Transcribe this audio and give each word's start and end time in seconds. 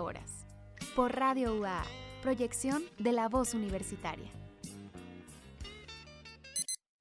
30 0.00 0.02
horas. 0.02 0.46
Por 0.96 1.12
Radio 1.12 1.54
UA, 1.58 1.82
proyección 2.22 2.82
de 2.98 3.12
la 3.12 3.28
voz 3.28 3.54
universitaria. 3.54 4.30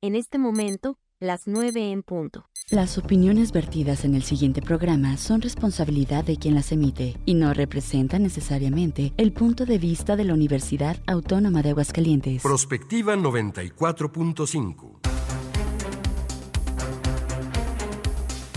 En 0.02 0.16
este 0.16 0.38
momento, 0.38 0.98
las 1.20 1.48
9 1.48 1.92
en 1.92 2.04
punto. 2.04 2.46
Las 2.72 3.00
opiniones 3.00 3.52
vertidas 3.52 4.06
en 4.06 4.14
el 4.14 4.22
siguiente 4.22 4.62
programa 4.62 5.18
son 5.18 5.42
responsabilidad 5.42 6.24
de 6.24 6.38
quien 6.38 6.54
las 6.54 6.72
emite 6.72 7.18
y 7.26 7.34
no 7.34 7.52
representan 7.54 8.22
necesariamente 8.22 9.12
el 9.18 9.34
punto 9.34 9.66
de 9.66 9.80
vista 9.80 10.16
de 10.16 10.24
la 10.24 10.36
Universidad 10.36 10.98
Autónoma 11.08 11.64
de 11.64 11.72
Aguascalientes. 11.72 12.44
Prospectiva 12.44 13.16
94.5. 13.16 14.99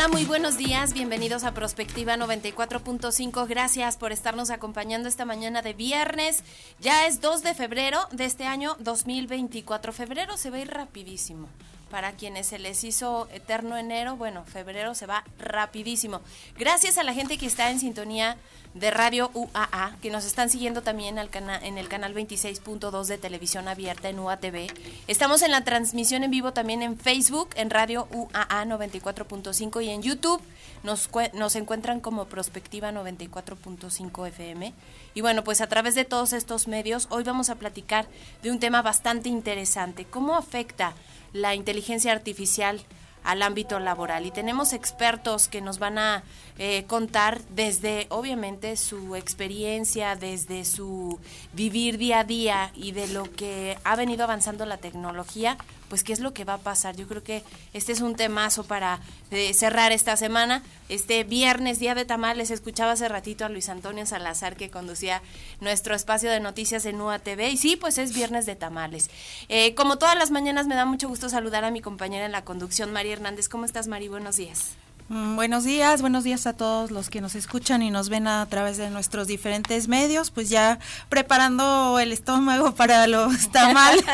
Hola, 0.00 0.08
muy 0.08 0.24
buenos 0.24 0.56
días. 0.56 0.94
Bienvenidos 0.94 1.44
a 1.44 1.52
Prospectiva 1.52 2.16
94.5. 2.16 3.46
Gracias 3.46 3.98
por 3.98 4.12
estarnos 4.12 4.48
acompañando 4.48 5.10
esta 5.10 5.26
mañana 5.26 5.60
de 5.60 5.74
viernes. 5.74 6.42
Ya 6.80 7.06
es 7.06 7.20
2 7.20 7.42
de 7.42 7.52
febrero 7.52 7.98
de 8.10 8.24
este 8.24 8.46
año 8.46 8.76
2024. 8.78 9.92
Febrero 9.92 10.38
se 10.38 10.48
va 10.48 10.56
a 10.56 10.60
ir 10.60 10.70
rapidísimo. 10.70 11.50
Para 11.90 12.12
quienes 12.12 12.46
se 12.46 12.58
les 12.58 12.84
hizo 12.84 13.28
eterno 13.32 13.76
enero, 13.76 14.16
bueno, 14.16 14.44
febrero 14.44 14.94
se 14.94 15.06
va 15.06 15.24
rapidísimo. 15.38 16.20
Gracias 16.56 16.98
a 16.98 17.02
la 17.02 17.12
gente 17.12 17.36
que 17.36 17.46
está 17.46 17.70
en 17.70 17.80
sintonía 17.80 18.36
de 18.74 18.90
Radio 18.92 19.30
UAA, 19.34 19.96
que 20.00 20.10
nos 20.10 20.24
están 20.24 20.48
siguiendo 20.48 20.82
también 20.82 21.18
en 21.18 21.78
el 21.78 21.88
canal 21.88 22.14
26.2 22.14 23.04
de 23.06 23.18
televisión 23.18 23.66
abierta 23.66 24.08
en 24.08 24.20
UATV. 24.20 24.68
Estamos 25.08 25.42
en 25.42 25.50
la 25.50 25.64
transmisión 25.64 26.22
en 26.22 26.30
vivo 26.30 26.52
también 26.52 26.82
en 26.82 26.96
Facebook, 26.96 27.48
en 27.56 27.70
Radio 27.70 28.06
UAA 28.12 28.64
94.5 28.66 29.84
y 29.84 29.90
en 29.90 30.02
YouTube 30.02 30.40
nos, 30.82 31.10
nos 31.34 31.56
encuentran 31.56 32.00
como 32.00 32.26
Prospectiva 32.26 32.92
94.5 32.92 34.28
FM. 34.28 34.72
Y 35.14 35.20
bueno, 35.20 35.42
pues 35.42 35.60
a 35.60 35.68
través 35.68 35.94
de 35.94 36.04
todos 36.04 36.32
estos 36.32 36.68
medios, 36.68 37.08
hoy 37.10 37.24
vamos 37.24 37.50
a 37.50 37.56
platicar 37.56 38.06
de 38.42 38.50
un 38.50 38.60
tema 38.60 38.82
bastante 38.82 39.28
interesante. 39.28 40.04
¿Cómo 40.04 40.36
afecta 40.36 40.94
la 41.32 41.54
inteligencia 41.54 42.12
artificial 42.12 42.80
al 43.24 43.42
ámbito 43.42 43.78
laboral. 43.80 44.26
Y 44.26 44.30
tenemos 44.30 44.72
expertos 44.72 45.48
que 45.48 45.60
nos 45.60 45.78
van 45.78 45.98
a 45.98 46.22
eh, 46.58 46.84
contar 46.86 47.40
desde 47.50 48.06
obviamente 48.08 48.76
su 48.76 49.16
experiencia, 49.16 50.16
desde 50.16 50.64
su 50.64 51.18
vivir 51.52 51.98
día 51.98 52.20
a 52.20 52.24
día 52.24 52.72
y 52.74 52.92
de 52.92 53.08
lo 53.08 53.24
que 53.30 53.78
ha 53.84 53.96
venido 53.96 54.24
avanzando 54.24 54.64
la 54.66 54.78
tecnología, 54.78 55.56
pues 55.90 56.04
qué 56.04 56.14
es 56.14 56.20
lo 56.20 56.32
que 56.32 56.44
va 56.44 56.54
a 56.54 56.58
pasar. 56.58 56.96
Yo 56.96 57.06
creo 57.06 57.22
que 57.22 57.42
este 57.74 57.92
es 57.92 58.00
un 58.00 58.14
temazo 58.14 58.64
para 58.64 59.00
eh, 59.30 59.52
cerrar 59.52 59.92
esta 59.92 60.16
semana. 60.16 60.62
Este 60.88 61.24
viernes, 61.24 61.80
día 61.80 61.94
de 61.94 62.06
tamales, 62.06 62.50
escuchaba 62.50 62.92
hace 62.92 63.08
ratito 63.08 63.44
a 63.44 63.50
Luis 63.50 63.68
Antonio 63.68 64.06
Salazar 64.06 64.56
que 64.56 64.70
conducía 64.70 65.20
nuestro 65.60 65.94
espacio 65.94 66.30
de 66.30 66.40
noticias 66.40 66.86
en 66.86 67.00
UATV 67.00 67.50
y 67.50 67.56
sí, 67.56 67.76
pues 67.76 67.98
es 67.98 68.14
viernes 68.14 68.46
de 68.46 68.56
tamales. 68.56 69.10
Eh, 69.48 69.74
como 69.74 69.98
todas 69.98 70.16
las 70.16 70.30
mañanas 70.30 70.66
me 70.66 70.76
da 70.76 70.86
mucho 70.86 71.08
gusto 71.08 71.28
saludar 71.28 71.64
a 71.64 71.70
mi 71.70 71.80
compañera 71.80 72.24
en 72.24 72.32
la 72.32 72.44
conducción, 72.44 72.92
María 72.92 73.12
Hernández. 73.12 73.48
¿Cómo 73.48 73.64
estás, 73.64 73.88
Mari? 73.88 74.08
Buenos 74.08 74.36
días. 74.36 74.76
Mm, 75.10 75.34
buenos 75.34 75.64
días, 75.64 76.02
buenos 76.02 76.22
días 76.22 76.46
a 76.46 76.52
todos 76.52 76.92
los 76.92 77.10
que 77.10 77.20
nos 77.20 77.34
escuchan 77.34 77.82
y 77.82 77.90
nos 77.90 78.08
ven 78.08 78.28
a 78.28 78.46
través 78.46 78.76
de 78.76 78.90
nuestros 78.90 79.26
diferentes 79.26 79.88
medios, 79.88 80.30
pues 80.30 80.48
ya 80.48 80.78
preparando 81.08 81.98
el 81.98 82.12
estómago 82.12 82.74
para 82.76 83.08
los 83.08 83.50
tamales. 83.50 84.04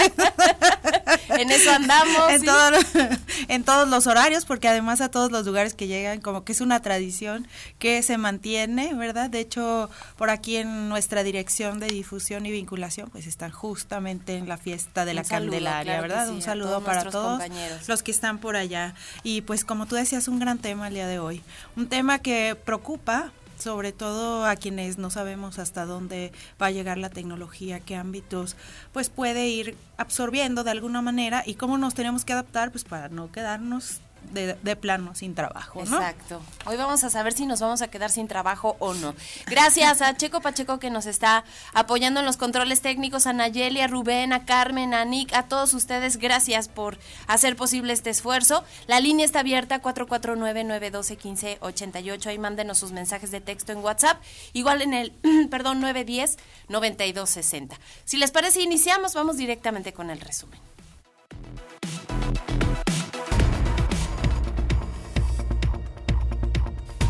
en 1.29 1.51
eso 1.51 1.71
andamos. 1.71 2.31
En, 2.31 3.19
en, 3.49 3.63
todos 3.63 3.87
los 3.91 4.07
horarios, 4.07 4.47
porque 4.47 4.69
además 4.69 5.03
a 5.03 5.11
todos 5.11 5.31
los 5.31 5.45
lugares 5.45 5.75
que 5.75 5.87
llegan, 5.87 6.23
como 6.23 6.45
que 6.45 6.53
es 6.53 6.63
una 6.63 6.81
tradición 6.81 7.47
que 7.79 8.03
se 8.03 8.17
mantiene, 8.17 8.95
¿verdad? 8.95 9.29
De 9.29 9.41
hecho, 9.41 9.91
por 10.17 10.31
aquí 10.31 10.57
en 10.57 10.89
nuestra 10.89 11.23
dirección 11.23 11.79
de 11.79 11.89
difusión 11.89 12.47
y 12.47 12.53
vinculación, 12.53 13.11
pues 13.11 13.27
están 13.27 13.51
justamente 13.51 14.39
en 14.39 14.49
la 14.49 14.57
fiesta 14.57 15.05
de 15.05 15.13
la 15.13 15.25
Candelaria, 15.25 16.01
¿verdad? 16.01 16.31
Un 16.31 16.41
saludo 16.41 16.83
para 16.83 17.11
todos 17.11 17.43
los 17.87 18.03
que 18.03 18.13
están 18.13 18.39
por 18.39 18.57
allá. 18.57 18.95
Y 19.23 19.43
pues 19.43 19.67
como 19.67 19.85
tú 19.85 19.95
decías, 19.97 20.27
un 20.29 20.39
gran 20.39 20.57
tema 20.57 20.86
el 20.89 20.95
día 20.95 21.07
de 21.07 21.19
hoy. 21.19 21.43
Un 21.77 21.89
tema 21.89 22.19
que 22.19 22.57
preocupa 22.65 23.33
sobre 23.59 23.93
todo 23.93 24.45
a 24.45 24.57
quienes 24.57 24.99
no 24.99 25.11
sabemos 25.11 25.59
hasta 25.59 25.87
dónde 25.87 26.33
va 26.61 26.67
a 26.67 26.71
llegar 26.71 26.99
la 26.99 27.11
tecnología, 27.11 27.81
qué 27.81 27.97
ámbitos 27.97 28.57
pues 28.93 29.09
puede 29.09 29.49
ir 29.49 29.77
absorbiendo 29.97 30.63
de 30.63 30.73
alguna 30.73 31.03
manera 31.03 31.43
y 31.47 31.55
cómo 31.55 31.79
nos 31.79 31.95
tenemos 31.95 32.25
que 32.25 32.35
adaptar 32.35 32.71
pues 32.71 32.85
para 32.85 33.09
no 33.09 33.33
quedarnos 33.33 34.01
de, 34.33 34.77
plano 34.77 35.15
sin 35.15 35.35
trabajo. 35.35 35.81
Exacto. 35.81 36.43
Hoy 36.67 36.77
vamos 36.77 37.03
a 37.05 37.11
saber 37.11 37.33
si 37.33 37.47
nos 37.47 37.61
vamos 37.61 37.81
a 37.83 37.89
quedar 37.89 38.11
sin 38.11 38.29
trabajo 38.29 38.77
o 38.79 38.95
no. 38.95 39.15
Gracias 39.47 40.03
a 40.03 40.17
Checo 40.17 40.41
Pacheco 40.41 40.79
que 40.79 40.91
nos 40.91 41.07
está 41.07 41.45
apoyando 41.73 42.21
en 42.21 42.27
los 42.27 42.37
controles 42.37 42.83
técnicos, 42.83 43.27
a 43.27 43.33
Nayeli, 43.33 43.81
a 43.81 43.87
Rubén, 43.87 44.33
a 44.33 44.45
Carmen, 44.45 44.95
a 44.95 45.05
Nick, 45.05 45.33
a 45.35 45.45
todos 45.45 45.73
ustedes, 45.75 46.19
gracias 46.19 46.69
por 46.69 46.99
hacer 47.27 47.57
posible 47.57 47.93
este 47.93 48.11
esfuerzo. 48.11 48.65
La 48.87 49.01
línea 49.01 49.25
está 49.25 49.41
abierta 49.41 49.83
449-912-1588. 49.83 52.27
Ahí 52.27 52.39
mándenos 52.39 52.79
sus 52.79 52.93
mensajes 52.93 53.31
de 53.31 53.41
texto 53.41 53.73
en 53.73 53.79
WhatsApp. 53.79 54.23
Igual 54.53 54.83
en 54.83 54.93
el, 54.95 55.11
perdón, 55.51 55.83
910-9260. 55.83 57.77
Si 58.05 58.17
les 58.17 58.31
parece, 58.31 58.63
iniciamos, 58.63 59.15
vamos 59.15 59.37
directamente 59.37 59.93
con 59.93 60.11
el 60.11 60.21
resumen. 60.21 60.61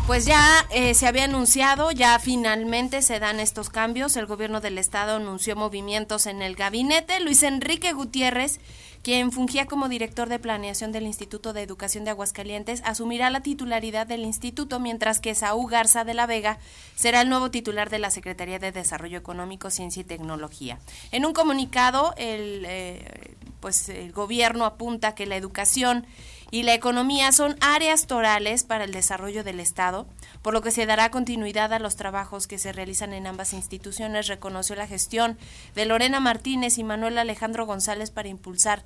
Pues 0.07 0.25
ya 0.25 0.65
eh, 0.71 0.93
se 0.93 1.05
había 1.05 1.25
anunciado, 1.25 1.91
ya 1.91 2.17
finalmente 2.17 3.01
se 3.01 3.19
dan 3.19 3.41
estos 3.41 3.69
cambios. 3.69 4.15
El 4.15 4.25
gobierno 4.25 4.61
del 4.61 4.77
estado 4.77 5.17
anunció 5.17 5.57
movimientos 5.57 6.27
en 6.27 6.41
el 6.41 6.55
gabinete. 6.55 7.19
Luis 7.19 7.43
Enrique 7.43 7.91
Gutiérrez, 7.91 8.61
quien 9.03 9.33
fungía 9.33 9.65
como 9.65 9.89
director 9.89 10.29
de 10.29 10.39
planeación 10.39 10.93
del 10.93 11.07
Instituto 11.07 11.51
de 11.51 11.61
Educación 11.61 12.05
de 12.05 12.11
Aguascalientes, 12.11 12.81
asumirá 12.85 13.29
la 13.29 13.41
titularidad 13.41 14.07
del 14.07 14.21
instituto, 14.21 14.79
mientras 14.79 15.19
que 15.19 15.35
Saúl 15.35 15.69
Garza 15.69 16.05
de 16.05 16.13
la 16.13 16.25
Vega 16.25 16.57
será 16.95 17.19
el 17.19 17.27
nuevo 17.27 17.51
titular 17.51 17.89
de 17.89 17.99
la 17.99 18.09
Secretaría 18.09 18.59
de 18.59 18.71
Desarrollo 18.71 19.17
Económico, 19.17 19.69
Ciencia 19.69 19.99
y 19.99 20.05
Tecnología. 20.05 20.79
En 21.11 21.25
un 21.25 21.33
comunicado, 21.33 22.13
el, 22.15 22.63
eh, 22.65 23.35
pues 23.59 23.89
el 23.89 24.13
gobierno 24.13 24.63
apunta 24.63 25.15
que 25.15 25.25
la 25.25 25.35
educación 25.35 26.07
y 26.51 26.63
la 26.63 26.73
economía 26.73 27.31
son 27.31 27.55
áreas 27.59 28.07
torales 28.07 28.63
para 28.63 28.85
el 28.85 28.91
desarrollo 28.91 29.43
del 29.43 29.59
Estado, 29.59 30.07
por 30.41 30.53
lo 30.53 30.61
que 30.61 30.71
se 30.71 30.85
dará 30.85 31.11
continuidad 31.11 31.73
a 31.73 31.79
los 31.79 31.95
trabajos 31.95 32.47
que 32.47 32.57
se 32.57 32.71
realizan 32.71 33.13
en 33.13 33.27
ambas 33.27 33.53
instituciones, 33.53 34.27
reconoció 34.27 34.75
la 34.75 34.87
gestión 34.87 35.37
de 35.75 35.85
Lorena 35.85 36.19
Martínez 36.19 36.77
y 36.77 36.83
Manuel 36.83 37.17
Alejandro 37.17 37.65
González 37.65 38.11
para 38.11 38.29
impulsar 38.29 38.83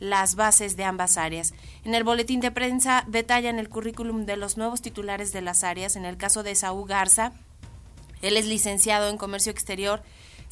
las 0.00 0.34
bases 0.34 0.76
de 0.76 0.84
ambas 0.84 1.16
áreas. 1.16 1.54
En 1.84 1.94
el 1.94 2.04
boletín 2.04 2.40
de 2.40 2.50
prensa 2.50 3.04
detallan 3.06 3.58
el 3.58 3.68
currículum 3.68 4.26
de 4.26 4.36
los 4.36 4.56
nuevos 4.56 4.82
titulares 4.82 5.32
de 5.32 5.40
las 5.40 5.62
áreas. 5.62 5.96
En 5.96 6.04
el 6.04 6.16
caso 6.16 6.42
de 6.42 6.54
Saúl 6.56 6.88
Garza, 6.88 7.32
él 8.20 8.36
es 8.36 8.46
licenciado 8.46 9.08
en 9.08 9.18
Comercio 9.18 9.52
Exterior 9.52 10.02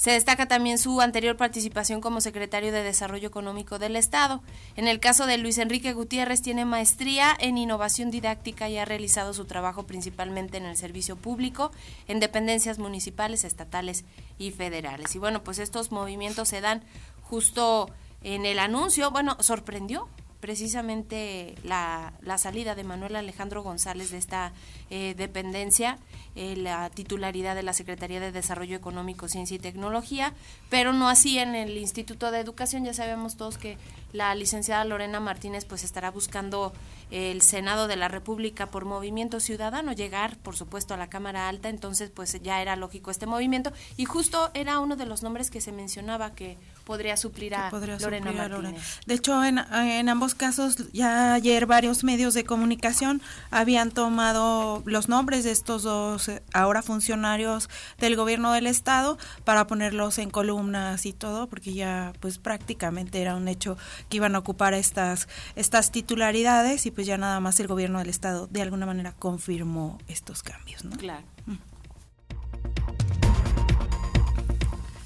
se 0.03 0.11
destaca 0.11 0.49
también 0.49 0.79
su 0.79 1.01
anterior 1.01 1.37
participación 1.37 2.01
como 2.01 2.21
secretario 2.21 2.73
de 2.73 2.83
Desarrollo 2.83 3.29
Económico 3.29 3.79
del 3.79 3.95
Estado. 3.95 4.43
En 4.75 4.89
el 4.89 4.99
caso 4.99 5.27
de 5.27 5.39
Luis 5.39 5.59
Enrique 5.59 5.93
Gutiérrez, 5.93 6.43
tiene 6.43 6.65
maestría 6.65 7.37
en 7.39 7.57
innovación 7.57 8.11
didáctica 8.11 8.69
y 8.69 8.79
ha 8.79 8.85
realizado 8.85 9.33
su 9.33 9.45
trabajo 9.45 9.87
principalmente 9.87 10.57
en 10.57 10.65
el 10.65 10.77
servicio 10.77 11.15
público, 11.15 11.71
en 12.09 12.19
dependencias 12.19 12.81
municipales, 12.81 13.45
estatales 13.45 14.05
y 14.39 14.51
federales. 14.51 15.15
Y 15.15 15.21
bueno, 15.21 15.45
pues 15.45 15.61
estos 15.61 15.93
movimientos 15.93 16.49
se 16.49 16.61
dan 16.61 16.83
justo 17.23 17.89
en 18.23 18.45
el 18.45 18.59
anuncio, 18.59 19.13
bueno, 19.13 19.37
sorprendió 19.39 20.09
precisamente 20.43 21.55
la, 21.63 22.15
la, 22.21 22.37
salida 22.37 22.75
de 22.75 22.83
Manuel 22.83 23.15
Alejandro 23.15 23.63
González 23.63 24.11
de 24.11 24.19
esta 24.19 24.53
eh, 24.91 25.15
dependencia, 25.17 25.99
eh, 26.35 26.57
la 26.57 26.91
titularidad 26.91 27.55
de 27.55 27.63
la 27.63 27.73
Secretaría 27.73 28.19
de 28.19 28.33
Desarrollo 28.33 28.77
Económico, 28.77 29.29
Ciencia 29.29 29.55
y 29.55 29.61
Tecnología, 29.61 30.35
pero 30.69 30.93
no 30.93 31.09
así 31.09 31.39
en 31.39 31.55
el 31.55 31.77
Instituto 31.79 32.33
de 32.33 32.41
Educación. 32.41 32.85
Ya 32.85 32.93
sabemos 32.93 33.37
todos 33.37 33.57
que 33.57 33.79
la 34.13 34.35
licenciada 34.35 34.85
Lorena 34.85 35.21
Martínez 35.21 35.65
pues 35.65 35.85
estará 35.85 36.11
buscando 36.11 36.73
el 37.13 37.41
Senado 37.43 37.87
de 37.87 37.95
la 37.95 38.09
República 38.09 38.67
por 38.67 38.85
Movimiento 38.85 39.39
Ciudadano 39.39 39.93
llegar, 39.93 40.39
por 40.39 40.57
supuesto, 40.57 40.95
a 40.95 40.97
la 40.97 41.09
Cámara 41.09 41.49
Alta, 41.49 41.69
entonces 41.69 42.11
pues 42.11 42.37
ya 42.43 42.61
era 42.61 42.75
lógico 42.75 43.13
este 43.13 43.27
movimiento 43.27 43.73
y 43.97 44.07
justo 44.07 44.51
era 44.55 44.81
uno 44.81 44.97
de 44.97 45.07
los 45.07 45.23
nombres 45.23 45.53
que 45.53 45.61
se 45.61 45.71
mencionaba 45.71 46.35
que 46.35 46.59
podría 46.85 47.17
suplir 47.17 47.55
a 47.55 47.71
Lorena 47.71 48.33
Martínez. 48.33 49.01
De 49.07 49.15
hecho, 49.15 49.45
en, 49.45 49.59
en, 49.59 50.09
ambos 50.09 50.35
casos, 50.35 50.93
ya 50.93 51.35
ayer 51.35 51.67
varios 51.67 52.05
medios 52.05 52.35
de 52.35 52.45
comunicación 52.45 53.23
habían 53.51 53.91
tomado 53.91 54.83
los 54.85 55.09
nombres 55.09 55.45
de 55.45 55.51
estos 55.51 55.83
dos 55.83 56.29
eh, 56.29 56.43
ahora 56.53 56.83
funcionarios 56.83 57.69
del 57.99 58.17
gobierno 58.17 58.53
del 58.53 58.67
estado 58.67 59.19
para 59.45 59.67
ponerlos 59.67 60.19
en 60.19 60.31
columnas 60.31 61.07
y 61.07 61.13
todo, 61.13 61.49
porque 61.49 61.75
ya 61.75 62.13
pues 62.21 62.39
prácticamente 62.39 63.21
era 63.21 63.37
un 63.37 63.49
hecho 63.49 63.77
que 64.09 64.19
iban 64.19 64.35
a 64.35 64.39
ocupar 64.39 64.75
estas 64.75 65.29
estas 65.57 65.93
titularidades 65.93 66.87
y 66.87 66.91
pues 66.91 67.07
ya 67.07 67.19
nada 67.19 67.41
más 67.41 67.61
el 67.61 67.67
gobierno 67.67 67.99
del 67.99 68.09
estado 68.09 68.47
de 68.49 68.63
alguna 68.63 68.87
manera 68.87 69.13
confirmó 69.19 69.99
estos 70.09 70.43
cambios, 70.43 70.85
¿no? 70.85 70.97
Claro. 70.97 71.25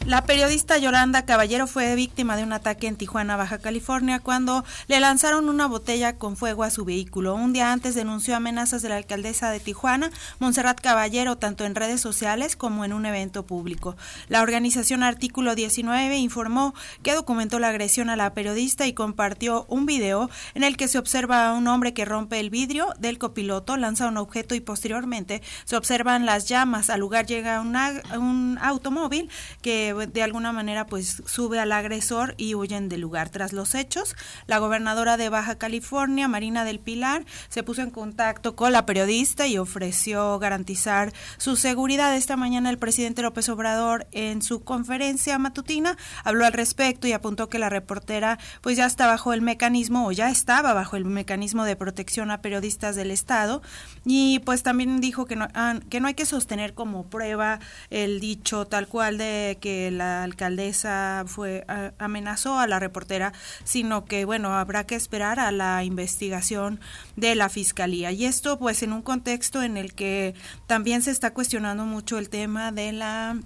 La 0.06 0.22
periodista 0.22 0.78
Yolanda 0.78 1.24
Caballero 1.24 1.66
fue 1.66 1.96
víctima 1.96 2.36
de 2.36 2.44
un 2.44 2.52
ataque 2.52 2.86
en 2.86 2.94
Tijuana, 2.94 3.34
Baja 3.34 3.58
California, 3.58 4.20
cuando 4.20 4.64
le 4.86 5.00
lanzaron 5.00 5.48
una 5.48 5.66
botella 5.66 6.16
con 6.16 6.36
fuego 6.36 6.62
a 6.62 6.70
su 6.70 6.84
vehículo. 6.84 7.34
Un 7.34 7.52
día 7.52 7.72
antes 7.72 7.96
denunció 7.96 8.36
amenazas 8.36 8.82
de 8.82 8.88
la 8.88 8.98
alcaldesa 8.98 9.50
de 9.50 9.58
Tijuana, 9.58 10.12
Montserrat 10.38 10.80
Caballero, 10.80 11.38
tanto 11.38 11.64
en 11.64 11.74
redes 11.74 12.00
sociales 12.00 12.54
como 12.54 12.84
en 12.84 12.92
un 12.92 13.04
evento 13.04 13.46
público. 13.46 13.96
La 14.28 14.42
organización 14.42 15.02
Artículo 15.02 15.56
19 15.56 16.16
informó 16.18 16.72
que 17.02 17.14
documentó 17.14 17.58
la 17.58 17.70
agresión 17.70 18.08
a 18.08 18.14
la 18.14 18.32
periodista 18.32 18.86
y 18.86 18.92
compartió 18.92 19.66
un 19.68 19.86
video 19.86 20.30
en 20.54 20.62
el 20.62 20.76
que 20.76 20.86
se 20.86 20.98
observa 20.98 21.48
a 21.48 21.52
un 21.54 21.66
hombre 21.66 21.94
que 21.94 22.04
rompe 22.04 22.38
el 22.38 22.50
vidrio 22.50 22.94
del 23.00 23.18
copiloto, 23.18 23.76
lanza 23.76 24.06
un 24.06 24.18
objeto 24.18 24.54
y 24.54 24.60
posteriormente 24.60 25.42
se 25.64 25.76
observan 25.76 26.26
las 26.26 26.46
llamas. 26.46 26.90
Al 26.90 27.00
lugar 27.00 27.26
llega 27.26 27.60
un 27.60 28.58
automóvil 28.62 29.30
que 29.62 29.95
de 29.96 30.22
alguna 30.22 30.52
manera 30.52 30.86
pues 30.86 31.22
sube 31.26 31.58
al 31.58 31.72
agresor 31.72 32.34
y 32.36 32.54
huyen 32.54 32.88
del 32.88 33.00
lugar. 33.00 33.30
Tras 33.30 33.52
los 33.52 33.74
hechos, 33.74 34.14
la 34.46 34.58
gobernadora 34.58 35.16
de 35.16 35.28
Baja 35.28 35.56
California, 35.56 36.28
Marina 36.28 36.64
del 36.64 36.80
Pilar, 36.80 37.24
se 37.48 37.62
puso 37.62 37.82
en 37.82 37.90
contacto 37.90 38.56
con 38.56 38.72
la 38.72 38.86
periodista 38.86 39.46
y 39.46 39.58
ofreció 39.58 40.38
garantizar 40.38 41.12
su 41.38 41.56
seguridad. 41.56 42.14
Esta 42.14 42.36
mañana 42.36 42.70
el 42.70 42.78
presidente 42.78 43.22
López 43.22 43.48
Obrador 43.48 44.06
en 44.12 44.42
su 44.42 44.62
conferencia 44.62 45.38
matutina 45.38 45.96
habló 46.24 46.44
al 46.44 46.52
respecto 46.52 47.06
y 47.06 47.12
apuntó 47.12 47.48
que 47.48 47.58
la 47.58 47.70
reportera 47.70 48.38
pues 48.60 48.76
ya 48.76 48.86
está 48.86 49.06
bajo 49.06 49.32
el 49.32 49.42
mecanismo 49.42 50.06
o 50.06 50.12
ya 50.12 50.30
estaba 50.30 50.72
bajo 50.72 50.96
el 50.96 51.04
mecanismo 51.04 51.64
de 51.64 51.76
protección 51.76 52.30
a 52.30 52.42
periodistas 52.42 52.96
del 52.96 53.10
Estado 53.10 53.62
y 54.04 54.40
pues 54.40 54.62
también 54.62 55.00
dijo 55.00 55.26
que 55.26 55.36
no, 55.36 55.48
ah, 55.54 55.78
que 55.88 56.00
no 56.00 56.08
hay 56.08 56.14
que 56.14 56.26
sostener 56.26 56.74
como 56.74 57.06
prueba 57.06 57.60
el 57.90 58.20
dicho 58.20 58.66
tal 58.66 58.88
cual 58.88 59.18
de 59.18 59.58
que 59.60 59.85
la 59.90 60.22
alcaldesa 60.22 61.24
fue 61.26 61.64
amenazó 61.98 62.58
a 62.58 62.66
la 62.66 62.78
reportera, 62.78 63.32
sino 63.64 64.04
que 64.04 64.24
bueno, 64.24 64.54
habrá 64.56 64.84
que 64.84 64.94
esperar 64.94 65.40
a 65.40 65.52
la 65.52 65.84
investigación 65.84 66.80
de 67.16 67.34
la 67.34 67.48
fiscalía. 67.48 68.12
Y 68.12 68.24
esto 68.24 68.58
pues 68.58 68.82
en 68.82 68.92
un 68.92 69.02
contexto 69.02 69.62
en 69.62 69.76
el 69.76 69.94
que 69.94 70.34
también 70.66 71.02
se 71.02 71.10
está 71.10 71.32
cuestionando 71.32 71.84
mucho 71.84 72.18
el 72.18 72.28
tema 72.28 72.72
de 72.72 72.92
la 72.92 73.36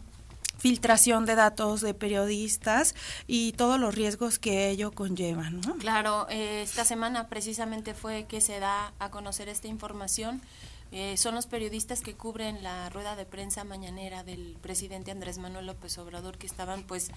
filtración 0.61 1.25
de 1.25 1.35
datos 1.35 1.81
de 1.81 1.95
periodistas 1.95 2.95
y 3.27 3.53
todos 3.53 3.81
los 3.81 3.95
riesgos 3.95 4.39
que 4.39 4.69
ello 4.69 4.93
conlleva. 4.93 5.51
Claro, 5.79 6.27
eh, 6.29 6.63
esta 6.63 6.85
semana 6.85 7.29
precisamente 7.29 7.95
fue 7.95 8.25
que 8.25 8.41
se 8.41 8.61
da 8.61 8.93
a 8.99 9.11
conocer 9.11 9.49
esta 9.49 9.69
información 9.69 10.43
eh, 10.93 11.17
son 11.17 11.35
los 11.37 11.47
periodistas 11.47 12.01
que 12.01 12.15
cubren 12.15 12.63
la 12.63 12.89
rueda 12.91 13.15
de 13.15 13.25
prensa 13.25 13.63
mañanera 13.63 14.25
del 14.25 14.57
presidente 14.61 15.11
Andrés 15.11 15.39
Manuel 15.39 15.67
López 15.67 15.97
Obrador 15.99 16.37
que 16.37 16.47
estaban 16.47 16.83
pues 16.83 17.11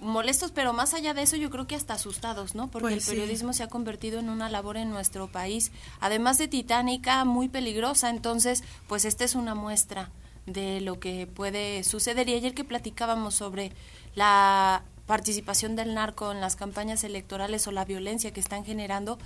molestos, 0.00 0.52
pero 0.52 0.72
más 0.72 0.94
allá 0.94 1.12
de 1.12 1.22
eso 1.22 1.36
yo 1.36 1.50
creo 1.50 1.66
que 1.66 1.74
hasta 1.74 1.94
asustados, 1.94 2.54
¿no? 2.54 2.68
Porque 2.70 2.94
pues 2.94 3.08
el 3.08 3.14
periodismo 3.14 3.52
se 3.52 3.62
ha 3.62 3.68
convertido 3.68 4.20
en 4.20 4.30
una 4.30 4.48
labor 4.48 4.78
en 4.78 4.90
nuestro 4.90 5.30
país, 5.30 5.70
además 6.00 6.38
de 6.38 6.48
titánica, 6.48 7.24
muy 7.24 7.48
peligrosa, 7.48 8.08
entonces 8.08 8.64
pues 8.88 9.04
esta 9.04 9.24
es 9.24 9.34
una 9.34 9.54
muestra 9.54 10.10
de 10.46 10.80
lo 10.80 10.98
que 10.98 11.26
puede 11.26 11.84
suceder. 11.84 12.28
Y 12.28 12.34
ayer 12.34 12.54
que 12.54 12.64
platicábamos 12.64 13.34
sobre 13.34 13.72
la 14.14 14.82
participación 15.06 15.74
del 15.74 15.94
narco 15.94 16.30
en 16.30 16.40
las 16.40 16.54
campañas 16.54 17.02
electorales 17.02 17.66
o 17.66 17.72
la 17.72 17.84
violencia 17.84 18.32
que 18.32 18.38
están 18.38 18.64
generando 18.64 19.18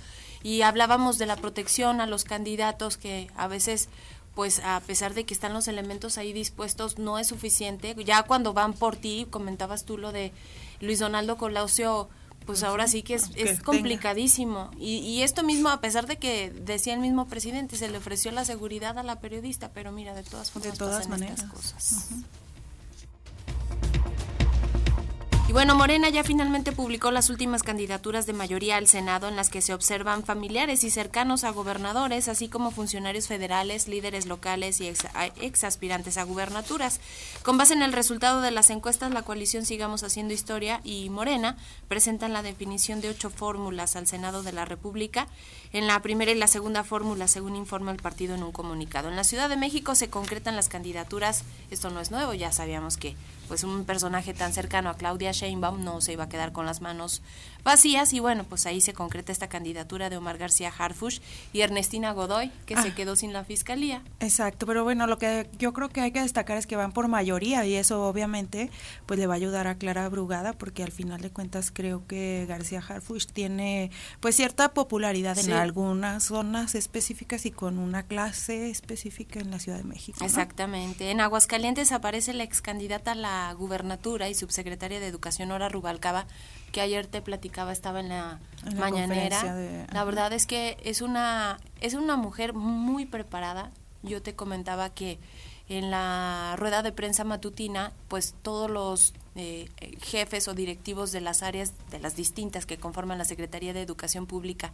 y 0.45 0.61
hablábamos 0.61 1.17
de 1.17 1.25
la 1.25 1.37
protección 1.37 2.01
a 2.01 2.05
los 2.05 2.23
candidatos 2.23 2.97
que 2.97 3.31
a 3.35 3.47
veces 3.47 3.89
pues 4.35 4.59
a 4.63 4.79
pesar 4.81 5.15
de 5.15 5.25
que 5.25 5.33
están 5.33 5.53
los 5.53 5.67
elementos 5.67 6.19
ahí 6.19 6.33
dispuestos 6.33 6.99
no 6.99 7.17
es 7.17 7.25
suficiente 7.25 7.95
ya 8.05 8.21
cuando 8.21 8.53
van 8.53 8.73
por 8.73 8.95
ti 8.95 9.25
comentabas 9.31 9.85
tú 9.85 9.97
lo 9.97 10.11
de 10.11 10.31
Luis 10.81 10.99
Donaldo 10.99 11.37
Colosio 11.37 12.09
pues 12.45 12.61
ahora 12.61 12.87
sí 12.87 13.01
que 13.01 13.15
es, 13.15 13.31
es 13.35 13.59
complicadísimo. 13.59 14.69
Y, 14.77 14.97
y, 14.97 15.23
esto 15.23 15.41
mismo, 15.41 15.69
a 15.69 15.81
pesar 15.81 16.05
de 16.05 16.17
que 16.17 16.51
decía 16.51 16.93
el 16.93 16.99
mismo 16.99 17.27
presidente, 17.27 17.75
se 17.75 17.89
le 17.89 17.97
ofreció 17.97 18.29
la 18.29 18.45
seguridad 18.45 18.99
a 18.99 19.01
la 19.01 19.19
periodista, 19.19 19.71
pero 19.73 19.91
mira, 19.91 20.13
de 20.13 20.21
todas 20.21 20.51
formas, 20.51 20.71
de 20.71 20.77
todas 20.77 21.09
maneras. 21.09 21.41
cosas. 21.45 22.09
Y 22.11 22.44
bueno, 25.55 25.73
Morena 25.73 26.09
ya 26.09 26.25
finalmente 26.25 26.73
publicó 26.73 27.11
las 27.11 27.29
últimas 27.29 27.63
candidaturas 27.63 28.25
de 28.25 28.33
mayoría 28.33 28.75
al 28.75 28.89
Senado 28.89 29.29
en 29.29 29.37
las 29.37 29.49
que 29.49 29.61
se 29.61 29.73
observan 29.73 30.25
familiares 30.25 30.83
y 30.83 30.89
cercanos 30.89 31.45
a 31.45 31.51
gobernadores, 31.51 32.27
así 32.27 32.49
como 32.49 32.71
funcionarios 32.71 33.29
federales, 33.29 33.87
líderes 33.87 34.25
locales 34.25 34.81
y 34.81 34.89
ex, 34.89 35.63
aspirantes 35.63 36.17
a 36.17 36.23
gubernaturas. 36.23 36.99
Con 37.41 37.57
base 37.57 37.73
en 37.73 37.83
el 37.83 37.93
resultado 37.93 38.41
de 38.41 38.51
las 38.51 38.69
encuestas, 38.69 39.13
la 39.13 39.21
coalición 39.21 39.65
Sigamos 39.65 40.03
Haciendo 40.03 40.33
Historia 40.33 40.81
y 40.83 41.09
Morena 41.09 41.55
presentan 41.87 42.33
la 42.33 42.43
definición 42.43 42.99
de 42.99 43.07
ocho 43.07 43.29
fórmulas 43.29 43.95
al 43.95 44.07
Senado 44.07 44.43
de 44.43 44.51
la 44.51 44.65
República. 44.65 45.29
En 45.71 45.87
la 45.87 46.01
primera 46.01 46.33
y 46.33 46.35
la 46.35 46.47
segunda 46.47 46.83
fórmula, 46.83 47.29
según 47.29 47.55
informa 47.55 47.93
el 47.93 48.01
partido 48.01 48.35
en 48.35 48.43
un 48.43 48.51
comunicado. 48.51 49.07
En 49.07 49.15
la 49.15 49.23
Ciudad 49.23 49.47
de 49.47 49.55
México 49.55 49.95
se 49.95 50.09
concretan 50.09 50.57
las 50.57 50.67
candidaturas, 50.67 51.45
esto 51.71 51.91
no 51.91 52.01
es 52.01 52.11
nuevo, 52.11 52.33
ya 52.33 52.51
sabíamos 52.51 52.97
que 52.97 53.15
pues 53.47 53.63
un 53.63 53.85
personaje 53.85 54.33
tan 54.33 54.53
cercano 54.53 54.89
a 54.89 54.95
Claudia 54.95 55.31
Sheinbaum 55.31 55.83
no 55.83 56.01
se 56.01 56.13
iba 56.13 56.25
a 56.25 56.29
quedar 56.29 56.51
con 56.51 56.65
las 56.65 56.81
manos 56.81 57.21
vacías 57.65 58.13
y 58.13 58.19
bueno, 58.19 58.45
pues 58.45 58.65
ahí 58.67 58.79
se 58.79 58.93
concreta 58.93 59.33
esta 59.33 59.49
candidatura 59.49 60.09
de 60.09 60.15
Omar 60.15 60.37
García 60.37 60.71
Harfush 60.77 61.19
y 61.51 61.61
Ernestina 61.61 62.13
Godoy, 62.13 62.51
que 62.65 62.75
se 62.77 62.89
ah. 62.89 62.95
quedó 62.95 63.17
sin 63.17 63.33
la 63.33 63.43
fiscalía. 63.43 64.03
Exacto, 64.21 64.65
pero 64.65 64.83
bueno, 64.85 65.07
lo 65.07 65.17
que 65.17 65.49
yo 65.57 65.73
creo 65.73 65.89
que 65.89 65.99
hay 65.99 66.11
que 66.11 66.21
destacar 66.21 66.57
es 66.57 66.67
que 66.67 66.77
van 66.77 66.93
por 66.93 67.09
mayoría 67.09 67.65
y 67.65 67.75
eso 67.75 68.07
obviamente 68.07 68.69
pues 69.07 69.19
le 69.19 69.27
va 69.27 69.33
a 69.33 69.37
ayudar 69.37 69.67
a 69.67 69.75
Clara 69.75 70.07
Brugada 70.07 70.53
porque 70.53 70.83
al 70.83 70.91
final 70.91 71.19
de 71.21 71.31
cuentas 71.31 71.71
creo 71.71 72.05
que 72.07 72.45
García 72.47 72.83
Harfush 72.87 73.25
tiene 73.25 73.89
pues 74.19 74.35
cierta 74.35 74.73
popularidad 74.73 75.37
en 75.39 75.51
algunas 75.51 76.25
zonas 76.25 76.75
específicas 76.75 77.47
y 77.47 77.51
con 77.51 77.79
una 77.79 78.03
clase 78.03 78.69
específica 78.69 79.39
en 79.39 79.49
la 79.49 79.59
Ciudad 79.59 79.79
de 79.79 79.85
México. 79.85 80.23
Exactamente. 80.23 81.09
En 81.09 81.19
Aguascalientes 81.19 81.91
aparece 81.91 82.33
la 82.33 82.43
ex 82.43 82.61
candidata 82.61 83.13
a 83.13 83.15
la 83.15 83.53
gubernatura 83.53 84.29
y 84.29 84.35
subsecretaria 84.35 84.99
de 84.99 85.07
Educación 85.07 85.51
Ora 85.51 85.67
Rubalcaba 85.67 86.27
que 86.71 86.81
ayer 86.81 87.07
te 87.07 87.21
platicaba 87.21 87.71
estaba 87.71 87.99
en 87.99 88.09
la, 88.09 88.39
mañanera. 88.75 89.87
La 89.93 90.03
verdad 90.03 90.33
es 90.33 90.45
que 90.45 90.77
es 90.83 91.01
una 91.01 91.59
es 91.81 91.93
una 91.93 92.15
mujer 92.15 92.53
muy 92.53 93.05
preparada. 93.05 93.71
Yo 94.03 94.21
te 94.21 94.35
comentaba 94.35 94.89
que 94.89 95.19
en 95.67 95.89
la 95.89 96.55
rueda 96.57 96.83
de 96.83 96.91
prensa 96.91 97.23
matutina, 97.23 97.91
pues 98.07 98.35
todos 98.41 98.69
los 98.69 99.13
eh, 99.35 99.67
jefes 100.01 100.47
o 100.47 100.53
directivos 100.53 101.11
de 101.11 101.21
las 101.21 101.41
áreas, 101.41 101.73
de 101.89 101.99
las 101.99 102.15
distintas 102.15 102.65
que 102.65 102.77
conforman 102.77 103.17
la 103.17 103.25
Secretaría 103.25 103.73
de 103.73 103.81
Educación 103.81 104.27
Pública, 104.27 104.71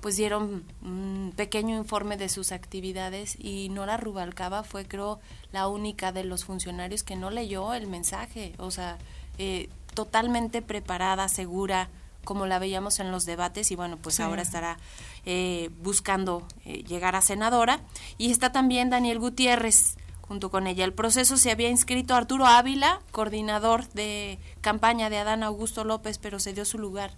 pues 0.00 0.16
dieron 0.16 0.64
un 0.82 1.32
pequeño 1.36 1.76
informe 1.76 2.16
de 2.16 2.28
sus 2.28 2.50
actividades 2.50 3.36
y 3.38 3.68
Nora 3.68 3.98
Rubalcaba 3.98 4.64
fue, 4.64 4.86
creo, 4.86 5.20
la 5.52 5.68
única 5.68 6.12
de 6.12 6.24
los 6.24 6.44
funcionarios 6.44 7.04
que 7.04 7.14
no 7.14 7.30
leyó 7.30 7.74
el 7.74 7.86
mensaje. 7.86 8.54
O 8.56 8.70
sea, 8.70 8.98
eh, 9.38 9.68
totalmente 9.94 10.62
preparada, 10.62 11.28
segura, 11.28 11.88
como 12.24 12.46
la 12.46 12.58
veíamos 12.58 13.00
en 13.00 13.10
los 13.10 13.26
debates 13.26 13.70
y 13.70 13.76
bueno, 13.76 13.96
pues 13.96 14.20
ahora 14.20 14.42
estará 14.42 14.78
eh, 15.24 15.70
buscando 15.82 16.46
eh, 16.64 16.84
llegar 16.84 17.16
a 17.16 17.20
senadora. 17.20 17.80
Y 18.18 18.30
está 18.30 18.52
también 18.52 18.90
Daniel 18.90 19.18
Gutiérrez 19.18 19.96
junto 20.20 20.50
con 20.50 20.66
ella. 20.66 20.84
El 20.84 20.94
proceso 20.94 21.36
se 21.36 21.50
había 21.50 21.68
inscrito 21.68 22.14
Arturo 22.14 22.46
Ávila, 22.46 23.00
coordinador 23.10 23.88
de 23.90 24.38
campaña 24.60 25.10
de 25.10 25.18
Adán 25.18 25.42
Augusto 25.42 25.84
López, 25.84 26.18
pero 26.18 26.38
se 26.38 26.52
dio 26.52 26.64
su 26.64 26.78
lugar 26.78 27.12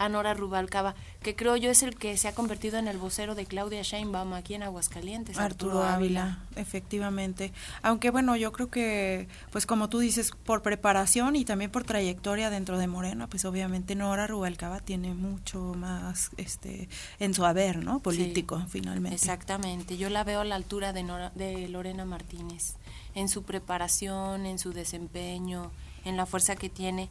a 0.00 0.08
Nora 0.08 0.32
Rubalcaba, 0.32 0.94
que 1.22 1.36
creo 1.36 1.56
yo 1.56 1.70
es 1.70 1.82
el 1.82 1.94
que 1.94 2.16
se 2.16 2.26
ha 2.26 2.34
convertido 2.34 2.78
en 2.78 2.88
el 2.88 2.96
vocero 2.96 3.34
de 3.34 3.44
Claudia 3.44 3.82
Sheinbaum 3.82 4.32
aquí 4.32 4.54
en 4.54 4.62
Aguascalientes. 4.62 5.36
Arturo, 5.36 5.82
Ávila, 5.82 6.38
efectivamente. 6.56 7.52
Aunque 7.82 8.10
bueno, 8.10 8.34
yo 8.34 8.50
creo 8.50 8.70
que, 8.70 9.28
pues 9.52 9.66
como 9.66 9.90
tú 9.90 9.98
dices, 9.98 10.32
por 10.46 10.62
preparación 10.62 11.36
y 11.36 11.44
también 11.44 11.70
por 11.70 11.84
trayectoria 11.84 12.48
dentro 12.48 12.78
de 12.78 12.86
Morena, 12.86 13.26
pues 13.26 13.44
obviamente 13.44 13.94
Nora 13.94 14.26
Rubalcaba 14.26 14.80
tiene 14.80 15.12
mucho 15.12 15.74
más 15.76 16.30
este 16.38 16.88
en 17.18 17.34
su 17.34 17.44
haber, 17.44 17.84
¿no? 17.84 18.00
Político, 18.00 18.64
finalmente. 18.70 19.16
Exactamente. 19.16 19.98
Yo 19.98 20.08
la 20.08 20.24
veo 20.24 20.40
a 20.40 20.44
la 20.44 20.54
altura 20.54 20.94
de, 20.94 21.02
Nora, 21.02 21.30
de 21.34 21.68
Lorena 21.68 22.06
Martínez, 22.06 22.76
en 23.14 23.28
su 23.28 23.42
preparación, 23.42 24.46
en 24.46 24.58
su 24.58 24.72
desempeño, 24.72 25.70
en 26.06 26.16
la 26.16 26.24
fuerza 26.24 26.56
que 26.56 26.70
tiene. 26.70 27.10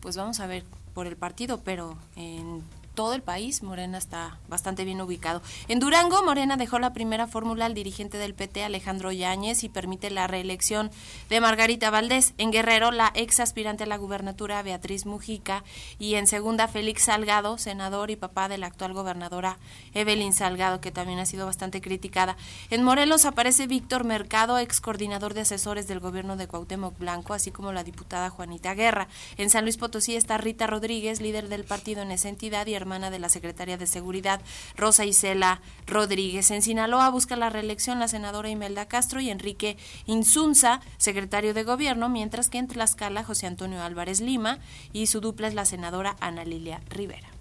Pues 0.00 0.16
vamos 0.16 0.40
a 0.40 0.46
ver 0.46 0.64
por 0.94 1.06
el 1.06 1.16
partido, 1.16 1.60
pero 1.64 1.96
en 2.16 2.62
todo 2.94 3.14
el 3.14 3.22
país, 3.22 3.62
Morena 3.62 3.98
está 3.98 4.38
bastante 4.48 4.84
bien 4.84 5.00
ubicado. 5.00 5.42
En 5.68 5.78
Durango, 5.78 6.22
Morena 6.22 6.56
dejó 6.56 6.78
la 6.78 6.92
primera 6.92 7.26
fórmula 7.26 7.66
al 7.66 7.74
dirigente 7.74 8.18
del 8.18 8.34
PT, 8.34 8.64
Alejandro 8.64 9.12
Yáñez, 9.12 9.64
y 9.64 9.68
permite 9.68 10.10
la 10.10 10.26
reelección 10.26 10.90
de 11.28 11.40
Margarita 11.40 11.90
Valdés. 11.90 12.34
En 12.38 12.50
Guerrero, 12.50 12.90
la 12.90 13.10
ex 13.14 13.40
aspirante 13.40 13.84
a 13.84 13.86
la 13.86 13.96
gubernatura, 13.96 14.62
Beatriz 14.62 15.06
Mujica, 15.06 15.64
y 15.98 16.14
en 16.14 16.26
segunda, 16.26 16.68
Félix 16.68 17.04
Salgado, 17.04 17.58
senador 17.58 18.10
y 18.10 18.16
papá 18.16 18.48
de 18.48 18.58
la 18.58 18.66
actual 18.66 18.92
gobernadora 18.92 19.58
Evelyn 19.94 20.32
Salgado, 20.32 20.80
que 20.80 20.92
también 20.92 21.18
ha 21.18 21.26
sido 21.26 21.46
bastante 21.46 21.80
criticada. 21.80 22.36
En 22.70 22.82
Morelos 22.82 23.24
aparece 23.24 23.66
Víctor 23.66 24.04
Mercado, 24.04 24.58
ex 24.58 24.80
coordinador 24.80 25.34
de 25.34 25.42
asesores 25.42 25.88
del 25.88 26.00
gobierno 26.00 26.36
de 26.36 26.46
Cuauhtémoc 26.46 26.98
Blanco, 26.98 27.34
así 27.34 27.50
como 27.50 27.72
la 27.72 27.84
diputada 27.84 28.30
Juanita 28.30 28.74
Guerra. 28.74 29.08
En 29.36 29.50
San 29.50 29.64
Luis 29.64 29.78
Potosí 29.78 30.16
está 30.16 30.38
Rita 30.38 30.66
Rodríguez, 30.66 31.20
líder 31.20 31.48
del 31.48 31.64
partido 31.64 32.02
en 32.02 32.10
esa 32.10 32.28
entidad 32.28 32.66
y 32.66 32.74
hermana 32.82 33.10
de 33.10 33.18
la 33.18 33.28
secretaria 33.28 33.78
de 33.78 33.86
Seguridad, 33.86 34.42
Rosa 34.76 35.06
Isela 35.06 35.60
Rodríguez. 35.86 36.50
En 36.50 36.62
Sinaloa 36.62 37.08
busca 37.10 37.36
la 37.36 37.48
reelección 37.48 37.98
la 37.98 38.08
senadora 38.08 38.50
Imelda 38.50 38.86
Castro 38.86 39.20
y 39.20 39.30
Enrique 39.30 39.76
Insunza, 40.06 40.80
secretario 40.98 41.54
de 41.54 41.64
Gobierno, 41.64 42.08
mientras 42.08 42.50
que 42.50 42.58
en 42.58 42.68
Tlaxcala 42.68 43.24
José 43.24 43.46
Antonio 43.46 43.82
Álvarez 43.82 44.20
Lima 44.20 44.58
y 44.92 45.06
su 45.06 45.20
dupla 45.20 45.48
es 45.48 45.54
la 45.54 45.64
senadora 45.64 46.16
Ana 46.20 46.44
Lilia 46.44 46.80
Rivera. 46.90 47.31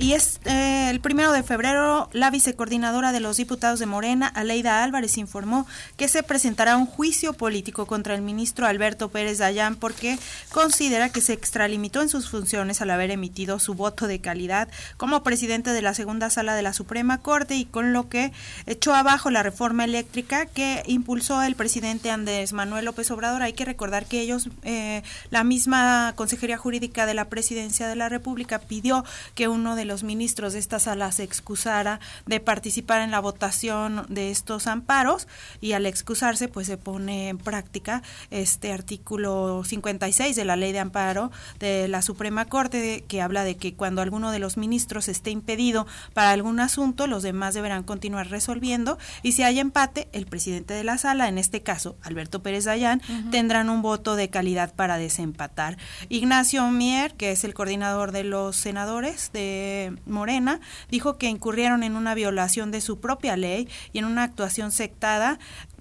Y 0.00 0.14
es 0.14 0.40
eh, 0.46 0.88
el 0.88 0.98
primero 1.00 1.30
de 1.30 1.42
febrero, 1.42 2.08
la 2.14 2.30
vicecoordinadora 2.30 3.12
de 3.12 3.20
los 3.20 3.36
diputados 3.36 3.78
de 3.78 3.84
Morena, 3.84 4.26
Aleida 4.28 4.82
Álvarez, 4.82 5.18
informó 5.18 5.66
que 5.98 6.08
se 6.08 6.22
presentará 6.22 6.78
un 6.78 6.86
juicio 6.86 7.34
político 7.34 7.84
contra 7.84 8.14
el 8.14 8.22
ministro 8.22 8.66
Alberto 8.66 9.10
Pérez 9.10 9.36
Dayán 9.36 9.76
porque 9.76 10.18
considera 10.52 11.10
que 11.10 11.20
se 11.20 11.34
extralimitó 11.34 12.00
en 12.00 12.08
sus 12.08 12.30
funciones 12.30 12.80
al 12.80 12.88
haber 12.88 13.10
emitido 13.10 13.58
su 13.58 13.74
voto 13.74 14.06
de 14.06 14.22
calidad 14.22 14.68
como 14.96 15.22
presidente 15.22 15.70
de 15.74 15.82
la 15.82 15.92
segunda 15.92 16.30
sala 16.30 16.54
de 16.54 16.62
la 16.62 16.72
Suprema 16.72 17.18
Corte 17.18 17.56
y 17.56 17.66
con 17.66 17.92
lo 17.92 18.08
que 18.08 18.32
echó 18.64 18.94
abajo 18.94 19.30
la 19.30 19.42
reforma 19.42 19.84
eléctrica 19.84 20.46
que 20.46 20.82
impulsó 20.86 21.42
el 21.42 21.56
presidente 21.56 22.10
Andrés 22.10 22.54
Manuel 22.54 22.86
López 22.86 23.10
Obrador. 23.10 23.42
Hay 23.42 23.52
que 23.52 23.66
recordar 23.66 24.06
que 24.06 24.20
ellos, 24.20 24.48
eh, 24.62 25.02
la 25.28 25.44
misma 25.44 26.14
Consejería 26.16 26.56
Jurídica 26.56 27.04
de 27.04 27.12
la 27.12 27.26
Presidencia 27.26 27.86
de 27.86 27.96
la 27.96 28.08
República 28.08 28.60
pidió 28.60 29.04
que 29.34 29.46
uno 29.46 29.76
de 29.76 29.84
los 29.84 29.89
ministros 30.04 30.52
de 30.52 30.58
esta 30.58 30.78
sala 30.78 31.10
se 31.12 31.24
excusara 31.24 32.00
de 32.26 32.40
participar 32.40 33.02
en 33.02 33.10
la 33.10 33.20
votación 33.20 34.06
de 34.08 34.30
estos 34.30 34.66
amparos 34.66 35.26
y 35.60 35.72
al 35.72 35.84
excusarse 35.84 36.48
pues 36.48 36.66
se 36.66 36.76
pone 36.76 37.28
en 37.28 37.38
práctica 37.38 38.02
este 38.30 38.72
artículo 38.72 39.62
56 39.64 40.36
de 40.36 40.44
la 40.44 40.56
ley 40.56 40.72
de 40.72 40.78
amparo 40.78 41.32
de 41.58 41.88
la 41.88 42.02
Suprema 42.02 42.44
Corte 42.44 43.04
que 43.08 43.20
habla 43.20 43.44
de 43.44 43.56
que 43.56 43.74
cuando 43.74 44.00
alguno 44.00 44.30
de 44.30 44.38
los 44.38 44.56
ministros 44.56 45.08
esté 45.08 45.30
impedido 45.30 45.86
para 46.14 46.30
algún 46.30 46.60
asunto 46.60 47.06
los 47.06 47.22
demás 47.22 47.54
deberán 47.54 47.82
continuar 47.82 48.28
resolviendo 48.28 48.98
y 49.22 49.32
si 49.32 49.42
hay 49.42 49.58
empate 49.58 50.08
el 50.12 50.26
presidente 50.26 50.74
de 50.74 50.84
la 50.84 50.98
sala 50.98 51.28
en 51.28 51.38
este 51.38 51.62
caso 51.62 51.96
Alberto 52.02 52.42
Pérez 52.42 52.64
Dayán 52.64 53.02
tendrán 53.30 53.70
un 53.70 53.82
voto 53.82 54.14
de 54.14 54.30
calidad 54.30 54.72
para 54.74 54.98
desempatar. 54.98 55.76
Ignacio 56.08 56.66
Mier 56.68 57.14
que 57.14 57.32
es 57.32 57.44
el 57.44 57.54
coordinador 57.54 58.12
de 58.12 58.24
los 58.24 58.56
senadores 58.56 59.30
de 59.32 59.79
Morena, 60.06 60.60
dijo 60.90 61.16
que 61.18 61.28
incurrieron 61.28 61.82
en 61.82 61.96
una 61.96 62.14
violación 62.14 62.70
de 62.70 62.80
su 62.80 63.00
propia 63.00 63.36
ley 63.36 63.68
y 63.92 63.98
en 63.98 64.04
una 64.04 64.24
actuación 64.24 64.72
sectada 64.72 65.38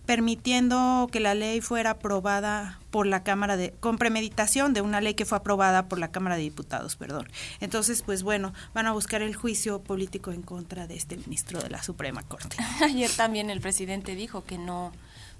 permitiendo 0.09 1.07
que 1.11 1.19
la 1.19 1.35
ley 1.35 1.61
fuera 1.61 1.91
aprobada 1.91 2.79
por 2.89 3.05
la 3.05 3.21
Cámara 3.21 3.57
de 3.57 3.75
con 3.79 3.99
premeditación 3.99 4.73
de 4.73 4.81
una 4.81 5.01
ley 5.01 5.13
que 5.13 5.23
fue 5.23 5.37
aprobada 5.37 5.87
por 5.87 5.99
la 5.99 6.09
Cámara 6.09 6.35
de 6.35 6.41
Diputados, 6.41 6.95
perdón. 6.95 7.27
Entonces, 7.59 8.01
pues 8.01 8.23
bueno, 8.23 8.51
van 8.73 8.87
a 8.87 8.91
buscar 8.91 9.21
el 9.21 9.35
juicio 9.35 9.83
político 9.83 10.31
en 10.31 10.41
contra 10.41 10.87
de 10.87 10.95
este 10.95 11.15
ministro 11.15 11.61
de 11.61 11.69
la 11.69 11.83
Suprema 11.83 12.23
Corte. 12.23 12.57
Ayer 12.81 13.11
también 13.11 13.51
el 13.51 13.61
presidente 13.61 14.15
dijo 14.15 14.43
que 14.43 14.57
no 14.57 14.93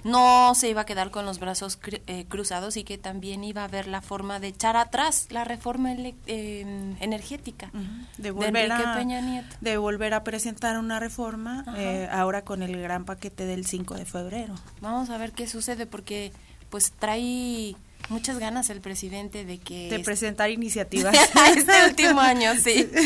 no 0.04 0.54
se 0.56 0.70
iba 0.70 0.82
a 0.82 0.86
quedar 0.86 1.12
con 1.12 1.26
los 1.26 1.40
brazos 1.40 1.80
eh, 2.08 2.26
cruzados 2.28 2.78
y 2.78 2.84
que 2.84 2.98
también 2.98 3.44
iba 3.44 3.62
a 3.62 3.66
haber 3.66 3.88
la 3.88 4.02
forma 4.02 4.40
de 4.40 4.48
echar 4.48 4.78
atrás 4.78 5.28
la 5.30 5.44
reforma 5.44 5.92
em, 5.92 6.96
energética 7.00 7.72
de, 8.18 8.32
volver 8.32 8.72
a, 8.72 8.96
Peña 8.96 9.22
Nieto. 9.22 9.56
de 9.62 9.78
volver 9.78 10.14
a 10.14 10.24
presentar 10.24 10.78
una 10.78 11.00
reforma 11.00 11.66
eh, 11.78 12.08
ahora 12.12 12.44
con 12.44 12.64
el 12.64 12.80
gran 12.82 13.06
paquete 13.06 13.46
del 13.46 13.66
5 13.66 13.96
de 13.96 14.06
febrero. 14.06 14.56
Vamos 14.82 15.10
a 15.10 15.18
ver 15.18 15.32
qué 15.34 15.48
sucede 15.48 15.86
porque 15.86 16.32
pues 16.70 16.92
trae 16.92 17.76
muchas 18.10 18.40
ganas 18.40 18.70
el 18.70 18.82
presidente 18.82 19.44
de 19.46 19.58
que... 19.58 19.90
De 19.90 20.00
presentar 20.00 20.50
iniciativas. 20.50 21.16
este 21.56 21.88
último 21.88 22.22
año, 22.22 22.54
sí. 22.56 22.90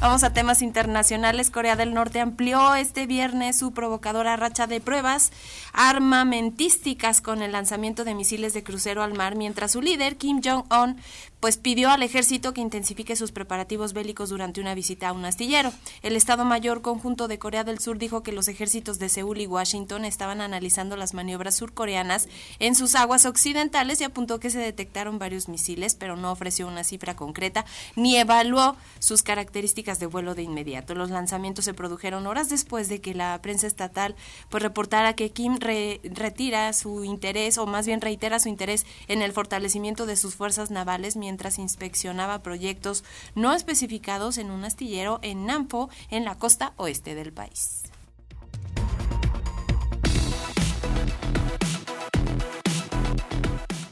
Vamos 0.00 0.24
a 0.24 0.32
temas 0.32 0.62
internacionales. 0.62 1.50
Corea 1.50 1.76
del 1.76 1.92
Norte 1.92 2.20
amplió 2.20 2.74
este 2.74 3.06
viernes 3.06 3.58
su 3.58 3.72
provocadora 3.72 4.34
racha 4.34 4.66
de 4.66 4.80
pruebas 4.80 5.30
armamentísticas 5.74 7.20
con 7.20 7.42
el 7.42 7.52
lanzamiento 7.52 8.04
de 8.04 8.14
misiles 8.14 8.54
de 8.54 8.62
crucero 8.62 9.02
al 9.02 9.12
mar, 9.12 9.36
mientras 9.36 9.72
su 9.72 9.82
líder, 9.82 10.16
Kim 10.16 10.40
Jong-un, 10.42 10.96
pues 11.40 11.56
pidió 11.56 11.90
al 11.90 12.02
ejército 12.02 12.52
que 12.52 12.60
intensifique 12.60 13.16
sus 13.16 13.32
preparativos 13.32 13.94
bélicos 13.94 14.28
durante 14.28 14.60
una 14.60 14.74
visita 14.74 15.08
a 15.08 15.12
un 15.12 15.24
astillero. 15.24 15.72
El 16.02 16.14
Estado 16.14 16.44
Mayor 16.44 16.82
Conjunto 16.82 17.28
de 17.28 17.38
Corea 17.38 17.64
del 17.64 17.80
Sur 17.80 17.98
dijo 17.98 18.22
que 18.22 18.32
los 18.32 18.48
ejércitos 18.48 18.98
de 18.98 19.08
Seúl 19.08 19.40
y 19.40 19.46
Washington 19.46 20.04
estaban 20.04 20.40
analizando 20.40 20.96
las 20.96 21.14
maniobras 21.14 21.56
surcoreanas 21.56 22.28
en 22.58 22.74
sus 22.74 22.94
aguas 22.94 23.24
occidentales 23.24 24.00
y 24.00 24.04
apuntó 24.04 24.38
que 24.38 24.50
se 24.50 24.58
detectaron 24.58 25.18
varios 25.18 25.48
misiles, 25.48 25.94
pero 25.94 26.16
no 26.16 26.30
ofreció 26.30 26.68
una 26.68 26.84
cifra 26.84 27.16
concreta 27.16 27.64
ni 27.96 28.16
evaluó 28.16 28.76
sus 28.98 29.22
características 29.22 29.98
de 29.98 30.06
vuelo 30.06 30.34
de 30.34 30.42
inmediato. 30.42 30.94
Los 30.94 31.10
lanzamientos 31.10 31.64
se 31.64 31.74
produjeron 31.74 32.26
horas 32.26 32.48
después 32.50 32.88
de 32.88 33.00
que 33.00 33.14
la 33.14 33.40
prensa 33.40 33.66
estatal 33.66 34.14
pues 34.50 34.62
reportara 34.62 35.14
que 35.14 35.30
Kim 35.30 35.58
retira 35.58 36.72
su 36.74 37.04
interés 37.04 37.56
o 37.58 37.66
más 37.66 37.86
bien 37.86 38.00
reitera 38.00 38.38
su 38.38 38.48
interés 38.48 38.84
en 39.08 39.22
el 39.22 39.32
fortalecimiento 39.32 40.04
de 40.04 40.16
sus 40.16 40.34
fuerzas 40.34 40.70
navales 40.70 41.16
inspeccionaba 41.58 42.42
proyectos 42.42 43.04
no 43.34 43.52
especificados 43.52 44.38
en 44.38 44.50
un 44.50 44.64
astillero 44.64 45.18
en 45.22 45.46
Nampo, 45.46 45.90
en 46.10 46.24
la 46.24 46.36
costa 46.36 46.72
oeste 46.76 47.14
del 47.14 47.32
país. 47.32 47.82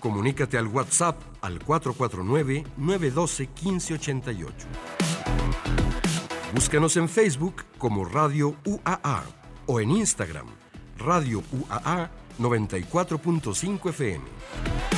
Comunícate 0.00 0.56
al 0.56 0.68
WhatsApp 0.68 1.20
al 1.42 1.58
449-912-1588. 1.60 4.52
Búscanos 6.54 6.96
en 6.96 7.08
Facebook 7.08 7.64
como 7.76 8.04
Radio 8.04 8.54
UAA 8.64 9.24
o 9.66 9.80
en 9.80 9.90
Instagram, 9.90 10.46
Radio 10.96 11.42
UAA 11.52 12.10
94.5 12.38 13.90
FM. 13.90 14.97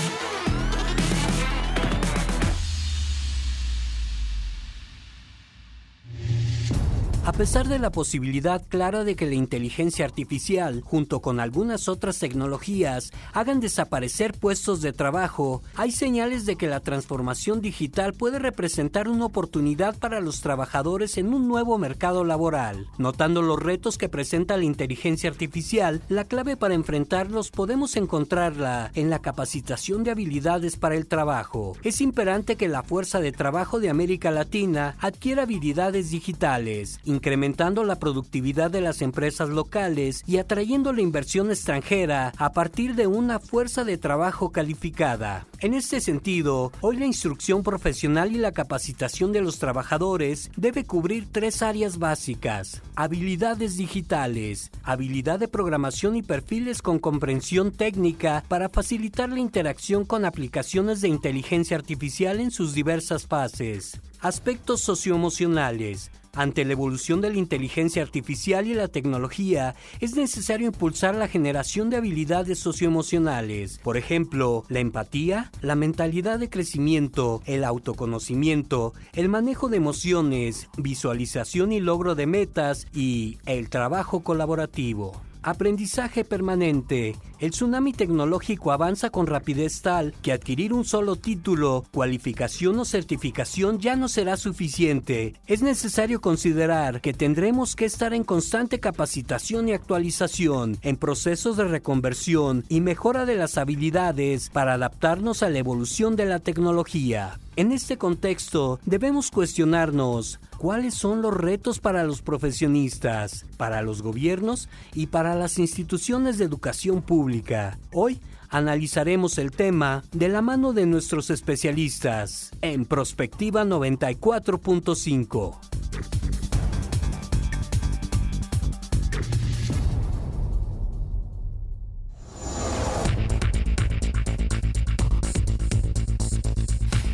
A 7.31 7.33
pesar 7.33 7.69
de 7.69 7.79
la 7.79 7.93
posibilidad 7.93 8.61
clara 8.69 9.05
de 9.05 9.15
que 9.15 9.25
la 9.25 9.37
inteligencia 9.37 10.05
artificial, 10.05 10.83
junto 10.85 11.21
con 11.21 11.39
algunas 11.39 11.89
otras 11.89 12.19
tecnologías, 12.19 13.13
hagan 13.33 13.61
desaparecer 13.61 14.33
puestos 14.33 14.83
de 14.83 14.93
trabajo, 14.93 15.63
hay 15.77 15.93
señales 15.93 16.45
de 16.45 16.57
que 16.57 16.67
la 16.67 16.81
transformación 16.81 17.61
digital 17.61 18.15
puede 18.15 18.41
representar 18.41 19.07
una 19.07 19.27
oportunidad 19.27 19.97
para 19.97 20.19
los 20.19 20.41
trabajadores 20.41 21.19
en 21.19 21.33
un 21.33 21.47
nuevo 21.47 21.79
mercado 21.79 22.25
laboral. 22.25 22.89
Notando 22.99 23.43
los 23.43 23.63
retos 23.63 23.97
que 23.97 24.09
presenta 24.09 24.57
la 24.57 24.65
inteligencia 24.65 25.31
artificial, 25.31 26.03
la 26.09 26.25
clave 26.25 26.57
para 26.57 26.75
enfrentarlos 26.75 27.53
podemos 27.53 27.95
encontrarla 27.95 28.91
en 28.97 29.09
la 29.09 29.21
capacitación 29.21 30.03
de 30.03 30.11
habilidades 30.11 30.75
para 30.75 30.97
el 30.97 31.07
trabajo. 31.07 31.77
Es 31.85 32.01
imperante 32.01 32.57
que 32.57 32.67
la 32.67 32.83
fuerza 32.83 33.21
de 33.21 33.31
trabajo 33.31 33.79
de 33.79 33.89
América 33.89 34.33
Latina 34.33 34.97
adquiera 34.99 35.45
habilidades 35.45 36.11
digitales, 36.11 36.99
incrementando 37.21 37.85
la 37.85 37.97
productividad 37.97 38.71
de 38.71 38.81
las 38.81 39.03
empresas 39.03 39.51
locales 39.51 40.23
y 40.27 40.39
atrayendo 40.39 40.95
la 40.95 41.03
inversión 41.03 41.51
extranjera 41.51 42.33
a 42.39 42.53
partir 42.53 42.95
de 42.95 43.07
una 43.07 43.39
fuerza 43.39 43.85
de 43.85 43.99
trabajo 43.99 44.53
calificada. 44.53 45.47
En 45.59 45.75
este 45.75 46.01
sentido, 46.01 46.73
hoy 46.81 46.97
la 46.97 47.05
instrucción 47.05 47.63
profesional 47.63 48.35
y 48.35 48.39
la 48.39 48.53
capacitación 48.53 49.33
de 49.33 49.43
los 49.43 49.59
trabajadores 49.59 50.51
debe 50.57 50.85
cubrir 50.85 51.29
tres 51.31 51.61
áreas 51.61 51.99
básicas. 51.99 52.81
Habilidades 52.97 53.77
digitales, 53.77 54.71
habilidad 54.83 55.39
de 55.39 55.49
programación 55.49 56.17
y 56.17 56.23
perfiles 56.23 56.81
con 56.81 56.99
comprensión 56.99 57.71
técnica 57.71 58.45
para 58.49 58.71
facilitar 58.71 59.29
la 59.29 59.41
interacción 59.41 60.07
con 60.07 60.25
aplicaciones 60.25 61.03
de 61.03 61.09
inteligencia 61.09 61.77
artificial 61.77 62.41
en 62.41 62.51
sus 62.51 62.73
diversas 62.73 63.27
fases. 63.27 64.01
Aspectos 64.21 64.81
socioemocionales, 64.81 66.11
ante 66.35 66.65
la 66.65 66.73
evolución 66.73 67.21
de 67.21 67.31
la 67.31 67.39
inteligencia 67.39 68.03
artificial 68.03 68.67
y 68.67 68.75
la 68.75 68.89
tecnología, 68.89 69.75
es 70.01 70.15
necesario 70.15 70.69
impulsar 70.69 71.15
la 71.15 71.29
generación 71.29 71.91
de 71.91 71.97
habilidades 71.97 72.59
socioemocionales, 72.59 73.79
por 73.79 73.97
ejemplo, 73.97 74.65
la 74.69 74.81
empatía, 74.81 75.51
la 75.63 75.75
mentalidad 75.75 76.39
de 76.39 76.51
crecimiento, 76.51 77.43
el 77.47 77.65
autoconocimiento, 77.65 78.93
el 79.13 79.29
manejo 79.29 79.69
de 79.69 79.77
emociones, 79.77 80.69
visualización 80.77 81.73
y 81.73 81.81
logro 81.81 82.15
de 82.15 82.27
metas 82.27 82.87
y 82.93 83.39
el 83.47 83.69
trabajo 83.71 84.21
colaborativo. 84.21 85.30
Aprendizaje 85.43 86.23
permanente. 86.23 87.17
El 87.39 87.53
tsunami 87.53 87.95
tecnológico 87.95 88.73
avanza 88.73 89.09
con 89.09 89.27
rapidez 89.27 89.81
tal 89.81 90.13
que 90.21 90.33
adquirir 90.33 90.75
un 90.75 90.85
solo 90.85 91.17
título, 91.17 91.87
cualificación 91.93 92.79
o 92.79 92.85
certificación 92.85 93.79
ya 93.79 93.97
no 93.97 94.09
será 94.09 94.37
suficiente. 94.37 95.41
Es 95.47 95.63
necesario 95.63 96.21
considerar 96.21 97.01
que 97.01 97.15
tendremos 97.15 97.75
que 97.75 97.87
estar 97.87 98.13
en 98.13 98.25
constante 98.25 98.81
capacitación 98.81 99.71
y 99.71 99.73
actualización, 99.73 100.77
en 100.83 100.99
procesos 100.99 101.57
de 101.57 101.65
reconversión 101.65 102.67
y 102.69 102.83
mejora 102.83 103.25
de 103.25 103.37
las 103.37 103.57
habilidades 103.57 104.51
para 104.51 104.75
adaptarnos 104.75 105.43
a 105.43 105.49
la 105.49 105.59
evolución 105.59 106.17
de 106.17 106.27
la 106.27 106.41
tecnología. 106.41 107.41
En 107.57 107.73
este 107.73 107.99
contexto, 107.99 108.79
debemos 108.87 109.31
cuestionarnos 109.31 110.41
cuáles 110.57 110.95
son 110.95 111.21
los 111.21 111.35
retos 111.35 111.81
para 111.81 112.05
los 112.05 112.23
profesionistas, 112.23 113.45
para 113.57 113.83
los 113.83 114.03
gobiernos 114.03 114.69
y 114.95 115.09
para 115.09 115.35
las 115.35 115.59
instituciones 115.59 116.39
de 116.39 116.45
educación 116.45 117.03
pública. 117.03 117.79
Hoy 117.93 118.21
analizaremos 118.51 119.37
el 119.39 119.51
tema 119.51 120.05
de 120.13 120.29
la 120.29 120.43
mano 120.43 120.73
de 120.73 120.87
nuestros 120.87 121.31
especialistas 121.31 122.53
en 122.63 122.85
Prospectiva 122.85 123.65
94.5. 123.65 126.40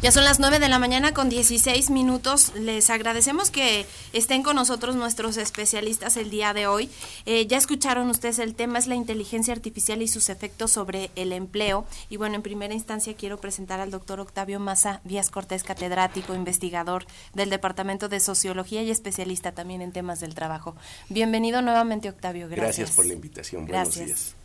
Ya 0.06 0.12
son 0.12 0.24
las 0.24 0.38
9 0.38 0.60
de 0.60 0.68
la 0.68 0.78
mañana 0.78 1.12
con 1.12 1.28
16 1.28 1.90
minutos. 1.90 2.52
Les 2.54 2.90
agradecemos 2.90 3.50
que 3.50 3.86
estén 4.12 4.44
con 4.44 4.54
nosotros 4.54 4.94
nuestros 4.94 5.36
especialistas 5.36 6.16
el 6.16 6.30
día 6.30 6.54
de 6.54 6.68
hoy. 6.68 6.88
Eh, 7.24 7.48
ya 7.48 7.56
escucharon 7.56 8.08
ustedes 8.08 8.38
el 8.38 8.54
tema, 8.54 8.78
es 8.78 8.86
la 8.86 8.94
inteligencia 8.94 9.52
artificial 9.52 10.00
y 10.02 10.06
sus 10.06 10.28
efectos 10.28 10.70
sobre 10.70 11.10
el 11.16 11.32
empleo. 11.32 11.86
Y 12.08 12.18
bueno, 12.18 12.36
en 12.36 12.42
primera 12.42 12.72
instancia 12.72 13.16
quiero 13.16 13.40
presentar 13.40 13.80
al 13.80 13.90
doctor 13.90 14.20
Octavio 14.20 14.60
Maza 14.60 15.00
Díaz 15.02 15.28
Cortés, 15.28 15.64
catedrático, 15.64 16.36
investigador 16.36 17.04
del 17.34 17.50
Departamento 17.50 18.08
de 18.08 18.20
Sociología 18.20 18.84
y 18.84 18.92
especialista 18.92 19.50
también 19.56 19.82
en 19.82 19.90
temas 19.90 20.20
del 20.20 20.36
trabajo. 20.36 20.76
Bienvenido 21.08 21.62
nuevamente, 21.62 22.08
Octavio. 22.08 22.46
Gracias. 22.46 22.76
Gracias 22.76 22.90
por 22.92 23.06
la 23.06 23.14
invitación. 23.14 23.66
Buenos 23.66 23.96
días. 23.96 24.36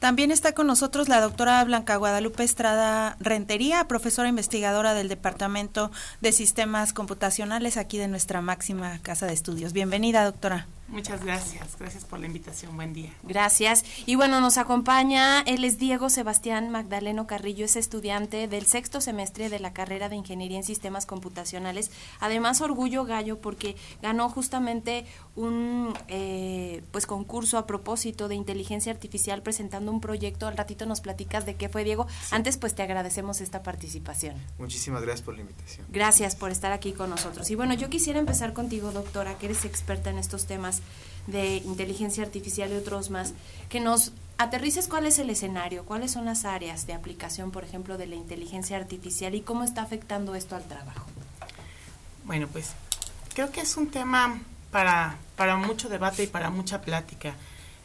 También 0.00 0.30
está 0.30 0.54
con 0.54 0.66
nosotros 0.66 1.10
la 1.10 1.20
doctora 1.20 1.62
Blanca 1.62 1.96
Guadalupe 1.96 2.42
Estrada 2.42 3.18
Rentería, 3.20 3.84
profesora 3.86 4.30
investigadora 4.30 4.94
del 4.94 5.08
Departamento 5.08 5.90
de 6.22 6.32
Sistemas 6.32 6.94
Computacionales 6.94 7.76
aquí 7.76 7.98
de 7.98 8.08
nuestra 8.08 8.40
máxima 8.40 8.98
casa 9.02 9.26
de 9.26 9.34
estudios. 9.34 9.74
Bienvenida, 9.74 10.24
doctora. 10.24 10.66
Muchas 10.90 11.24
gracias, 11.24 11.76
gracias 11.78 12.04
por 12.04 12.18
la 12.18 12.26
invitación, 12.26 12.74
buen 12.74 12.92
día. 12.92 13.12
Gracias. 13.22 13.84
Y 14.06 14.16
bueno, 14.16 14.40
nos 14.40 14.58
acompaña, 14.58 15.40
él 15.42 15.64
es 15.64 15.78
Diego 15.78 16.10
Sebastián 16.10 16.70
Magdaleno 16.70 17.28
Carrillo, 17.28 17.64
es 17.64 17.76
estudiante 17.76 18.48
del 18.48 18.66
sexto 18.66 19.00
semestre 19.00 19.48
de 19.48 19.60
la 19.60 19.72
carrera 19.72 20.08
de 20.08 20.16
Ingeniería 20.16 20.58
en 20.58 20.64
Sistemas 20.64 21.06
Computacionales. 21.06 21.92
Además, 22.18 22.60
orgullo 22.60 23.04
gallo 23.04 23.40
porque 23.40 23.76
ganó 24.02 24.28
justamente 24.28 25.06
un 25.36 25.94
eh, 26.08 26.82
pues 26.90 27.06
concurso 27.06 27.56
a 27.56 27.66
propósito 27.66 28.26
de 28.26 28.34
inteligencia 28.34 28.92
artificial 28.92 29.42
presentando 29.42 29.92
un 29.92 30.00
proyecto. 30.00 30.48
Al 30.48 30.56
ratito 30.56 30.86
nos 30.86 31.00
platicas 31.00 31.46
de 31.46 31.54
qué 31.54 31.68
fue, 31.68 31.84
Diego. 31.84 32.08
Antes, 32.32 32.56
pues 32.56 32.74
te 32.74 32.82
agradecemos 32.82 33.40
esta 33.40 33.62
participación. 33.62 34.34
Muchísimas 34.58 35.02
gracias 35.02 35.22
por 35.22 35.34
la 35.34 35.42
invitación. 35.42 35.86
Gracias 35.90 36.34
por 36.34 36.50
estar 36.50 36.72
aquí 36.72 36.92
con 36.92 37.10
nosotros. 37.10 37.48
Y 37.50 37.54
bueno, 37.54 37.74
yo 37.74 37.88
quisiera 37.88 38.18
empezar 38.18 38.52
contigo, 38.52 38.90
doctora, 38.90 39.38
que 39.38 39.46
eres 39.46 39.64
experta 39.64 40.10
en 40.10 40.18
estos 40.18 40.46
temas 40.46 40.79
de 41.26 41.56
inteligencia 41.58 42.24
artificial 42.24 42.72
y 42.72 42.76
otros 42.76 43.10
más, 43.10 43.34
que 43.68 43.80
nos 43.80 44.12
aterrices 44.38 44.88
cuál 44.88 45.06
es 45.06 45.18
el 45.18 45.30
escenario, 45.30 45.84
cuáles 45.84 46.12
son 46.12 46.24
las 46.24 46.44
áreas 46.44 46.86
de 46.86 46.94
aplicación, 46.94 47.50
por 47.50 47.64
ejemplo, 47.64 47.98
de 47.98 48.06
la 48.06 48.16
inteligencia 48.16 48.76
artificial 48.76 49.34
y 49.34 49.42
cómo 49.42 49.64
está 49.64 49.82
afectando 49.82 50.34
esto 50.34 50.56
al 50.56 50.64
trabajo. 50.64 51.06
Bueno, 52.24 52.48
pues 52.48 52.72
creo 53.34 53.50
que 53.50 53.60
es 53.60 53.76
un 53.76 53.90
tema 53.90 54.40
para, 54.70 55.18
para 55.36 55.56
mucho 55.56 55.88
debate 55.88 56.24
y 56.24 56.26
para 56.26 56.50
mucha 56.50 56.80
plática. 56.80 57.34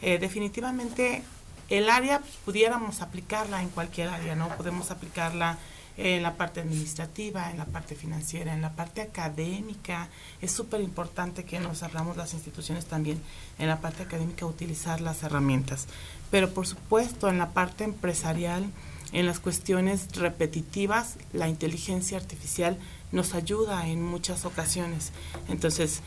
Eh, 0.01 0.17
definitivamente 0.17 1.23
el 1.69 1.89
área 1.89 2.21
pudiéramos 2.45 3.01
aplicarla 3.01 3.61
en 3.61 3.69
cualquier 3.69 4.09
área, 4.09 4.35
¿no? 4.35 4.49
Podemos 4.49 4.91
aplicarla 4.91 5.57
en 5.97 6.23
la 6.23 6.35
parte 6.35 6.61
administrativa, 6.61 7.51
en 7.51 7.57
la 7.57 7.65
parte 7.65 7.95
financiera, 7.95 8.53
en 8.53 8.61
la 8.61 8.73
parte 8.73 9.01
académica. 9.01 10.09
Es 10.41 10.51
súper 10.51 10.81
importante 10.81 11.45
que 11.45 11.59
nos 11.59 11.83
hablamos 11.83 12.17
las 12.17 12.33
instituciones 12.33 12.85
también 12.85 13.21
en 13.59 13.67
la 13.67 13.79
parte 13.79 14.03
académica 14.03 14.45
utilizar 14.45 15.01
las 15.01 15.23
herramientas. 15.23 15.87
Pero 16.31 16.53
por 16.53 16.67
supuesto 16.67 17.29
en 17.29 17.37
la 17.37 17.51
parte 17.51 17.83
empresarial, 17.83 18.69
en 19.11 19.25
las 19.25 19.39
cuestiones 19.39 20.07
repetitivas, 20.15 21.15
la 21.31 21.47
inteligencia 21.47 22.17
artificial 22.17 22.77
nos 23.11 23.33
ayuda 23.33 23.87
en 23.87 24.03
muchas 24.03 24.43
ocasiones. 24.43 25.13
Entonces, 25.47 26.01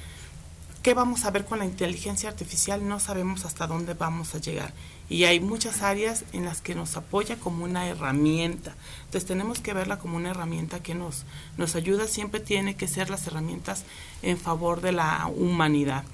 ¿qué 0.82 0.92
vamos 0.92 1.24
a 1.24 1.30
ver 1.30 1.46
con 1.46 1.60
la 1.60 1.64
inteligencia 1.64 2.28
artificial? 2.28 2.86
No 2.86 3.00
sabemos 3.00 3.46
hasta 3.46 3.66
dónde 3.66 3.94
vamos 3.94 4.34
a 4.34 4.38
llegar 4.38 4.74
y 5.08 5.24
hay 5.24 5.40
muchas 5.40 5.82
áreas 5.82 6.24
en 6.32 6.44
las 6.44 6.60
que 6.60 6.74
nos 6.74 6.96
apoya 6.96 7.36
como 7.36 7.64
una 7.64 7.86
herramienta. 7.86 8.74
Entonces 9.06 9.26
tenemos 9.26 9.60
que 9.60 9.72
verla 9.72 9.98
como 9.98 10.16
una 10.16 10.30
herramienta 10.30 10.82
que 10.82 10.94
nos, 10.94 11.24
nos 11.56 11.76
ayuda, 11.76 12.06
siempre 12.06 12.40
tiene 12.40 12.76
que 12.76 12.88
ser 12.88 13.10
las 13.10 13.26
herramientas 13.26 13.84
en 14.22 14.38
favor 14.38 14.80
de 14.80 14.92
la 14.92 15.26
humanidad. 15.34 16.04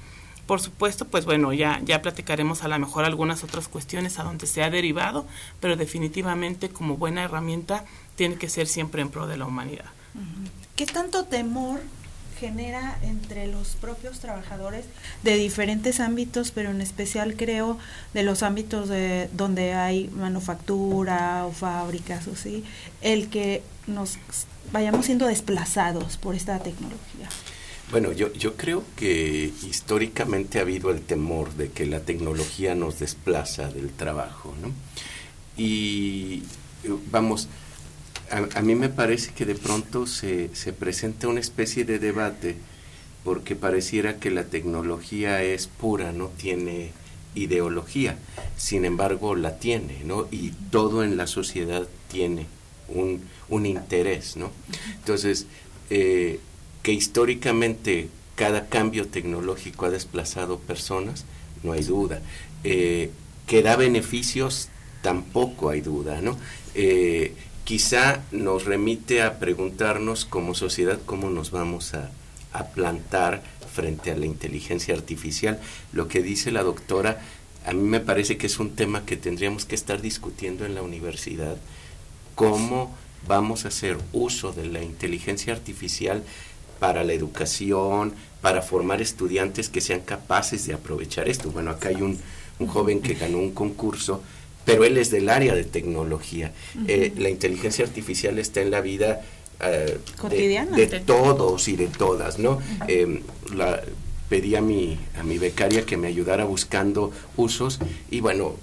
Por 0.46 0.60
supuesto, 0.60 1.06
pues 1.06 1.24
bueno, 1.24 1.52
ya, 1.54 1.80
ya 1.84 2.02
platicaremos 2.02 2.62
a 2.62 2.68
lo 2.68 2.78
mejor 2.78 3.04
algunas 3.04 3.42
otras 3.42 3.66
cuestiones 3.66 4.18
a 4.18 4.24
donde 4.24 4.46
se 4.46 4.62
ha 4.62 4.70
derivado, 4.70 5.26
pero 5.58 5.76
definitivamente 5.76 6.68
como 6.68 6.96
buena 6.98 7.24
herramienta 7.24 7.84
tiene 8.14 8.36
que 8.36 8.50
ser 8.50 8.66
siempre 8.66 9.00
en 9.00 9.08
pro 9.08 9.26
de 9.26 9.38
la 9.38 9.46
humanidad. 9.46 9.86
¿Qué 10.76 10.86
tanto 10.86 11.24
temor 11.24 11.80
genera 12.44 12.98
entre 13.02 13.46
los 13.46 13.68
propios 13.76 14.18
trabajadores 14.18 14.84
de 15.22 15.36
diferentes 15.36 15.98
ámbitos, 15.98 16.50
pero 16.50 16.70
en 16.70 16.82
especial 16.82 17.36
creo 17.36 17.78
de 18.12 18.22
los 18.22 18.42
ámbitos 18.42 18.88
de 18.90 19.30
donde 19.32 19.72
hay 19.72 20.08
manufactura 20.08 21.46
o 21.46 21.52
fábricas 21.52 22.28
o 22.28 22.36
sí, 22.36 22.62
el 23.00 23.28
que 23.30 23.62
nos 23.86 24.18
vayamos 24.72 25.06
siendo 25.06 25.26
desplazados 25.26 26.18
por 26.18 26.34
esta 26.34 26.58
tecnología. 26.58 27.28
Bueno, 27.90 28.12
yo, 28.12 28.30
yo 28.32 28.56
creo 28.56 28.82
que 28.96 29.50
históricamente 29.62 30.58
ha 30.58 30.62
habido 30.62 30.90
el 30.90 31.00
temor 31.00 31.54
de 31.54 31.70
que 31.70 31.86
la 31.86 32.00
tecnología 32.00 32.74
nos 32.74 32.98
desplaza 32.98 33.70
del 33.70 33.90
trabajo, 33.90 34.54
¿no? 34.60 34.70
Y 35.56 36.42
vamos, 37.10 37.48
a, 38.30 38.62
mí 38.62 38.74
me 38.74 38.88
parece 38.88 39.32
que 39.32 39.44
de 39.44 39.54
pronto 39.54 40.06
se, 40.06 40.54
se 40.54 40.72
presenta 40.72 41.28
una 41.28 41.40
especie 41.40 41.84
de 41.84 41.98
debate 41.98 42.56
porque 43.24 43.56
pareciera 43.56 44.18
que 44.18 44.30
la 44.30 44.44
tecnología 44.44 45.42
es 45.42 45.66
pura, 45.66 46.12
no 46.12 46.28
tiene 46.28 46.92
ideología, 47.34 48.18
sin 48.56 48.84
embargo 48.84 49.34
la 49.34 49.58
tiene, 49.58 50.04
¿no? 50.04 50.28
Y 50.30 50.50
todo 50.70 51.02
en 51.02 51.16
la 51.16 51.26
sociedad 51.26 51.86
tiene 52.08 52.46
un, 52.88 53.22
un 53.48 53.66
interés, 53.66 54.36
¿no? 54.36 54.50
Entonces, 54.96 55.46
eh, 55.90 56.38
que 56.82 56.92
históricamente 56.92 58.08
cada 58.36 58.68
cambio 58.68 59.08
tecnológico 59.08 59.86
ha 59.86 59.90
desplazado 59.90 60.58
personas, 60.58 61.24
no 61.62 61.72
hay 61.72 61.82
duda. 61.82 62.20
Eh, 62.62 63.10
que 63.46 63.62
da 63.62 63.76
beneficios, 63.76 64.68
tampoco 65.02 65.70
hay 65.70 65.80
duda, 65.80 66.20
¿no? 66.20 66.36
Eh, 66.74 67.34
quizá 67.64 68.22
nos 68.30 68.64
remite 68.64 69.22
a 69.22 69.38
preguntarnos 69.38 70.24
como 70.26 70.54
sociedad 70.54 71.00
cómo 71.04 71.30
nos 71.30 71.50
vamos 71.50 71.94
a, 71.94 72.10
plantar 72.72 73.42
frente 73.72 74.12
a 74.12 74.16
la 74.16 74.26
inteligencia 74.26 74.94
artificial. 74.94 75.58
Lo 75.92 76.06
que 76.06 76.22
dice 76.22 76.52
la 76.52 76.62
doctora, 76.62 77.20
a 77.66 77.72
mí 77.72 77.82
me 77.82 77.98
parece 77.98 78.36
que 78.36 78.46
es 78.46 78.60
un 78.60 78.76
tema 78.76 79.04
que 79.04 79.16
tendríamos 79.16 79.64
que 79.64 79.74
estar 79.74 80.00
discutiendo 80.00 80.64
en 80.64 80.76
la 80.76 80.82
universidad, 80.82 81.56
cómo 82.36 82.94
vamos 83.26 83.64
a 83.64 83.68
hacer 83.68 83.98
uso 84.12 84.52
de 84.52 84.66
la 84.66 84.84
inteligencia 84.84 85.52
artificial 85.52 86.22
para 86.78 87.02
la 87.02 87.12
educación, 87.12 88.14
para 88.40 88.62
formar 88.62 89.02
estudiantes 89.02 89.68
que 89.68 89.80
sean 89.80 90.02
capaces 90.02 90.64
de 90.64 90.74
aprovechar 90.74 91.28
esto. 91.28 91.50
Bueno, 91.50 91.72
acá 91.72 91.88
hay 91.88 92.02
un, 92.02 92.20
un 92.60 92.66
joven 92.68 93.00
que 93.00 93.14
ganó 93.14 93.38
un 93.38 93.52
concurso, 93.52 94.22
pero 94.64 94.84
él 94.84 94.96
es 94.98 95.10
del 95.10 95.28
área 95.28 95.54
de 95.54 95.64
tecnología. 95.64 96.52
Eh, 96.88 97.12
la 97.16 97.28
inteligencia 97.28 97.84
artificial 97.84 98.38
está 98.38 98.60
en 98.60 98.70
la 98.70 98.80
vida 98.80 99.22
eh, 99.60 99.98
Cotidiana. 100.18 100.76
De, 100.76 100.86
todos 101.00 101.68
y 101.68 101.76
de 101.76 101.86
todas, 101.88 102.38
¿no? 102.38 102.60
Eh, 102.88 103.22
la, 103.54 103.82
pedí 104.28 104.56
a 104.56 104.60
mi, 104.60 104.98
a 105.18 105.22
mi 105.22 105.38
becaria 105.38 105.84
que 105.84 105.96
me 105.96 106.08
ayudara 106.08 106.44
buscando 106.44 107.12
usos 107.36 107.78
y 108.10 108.20
bueno, 108.20 108.56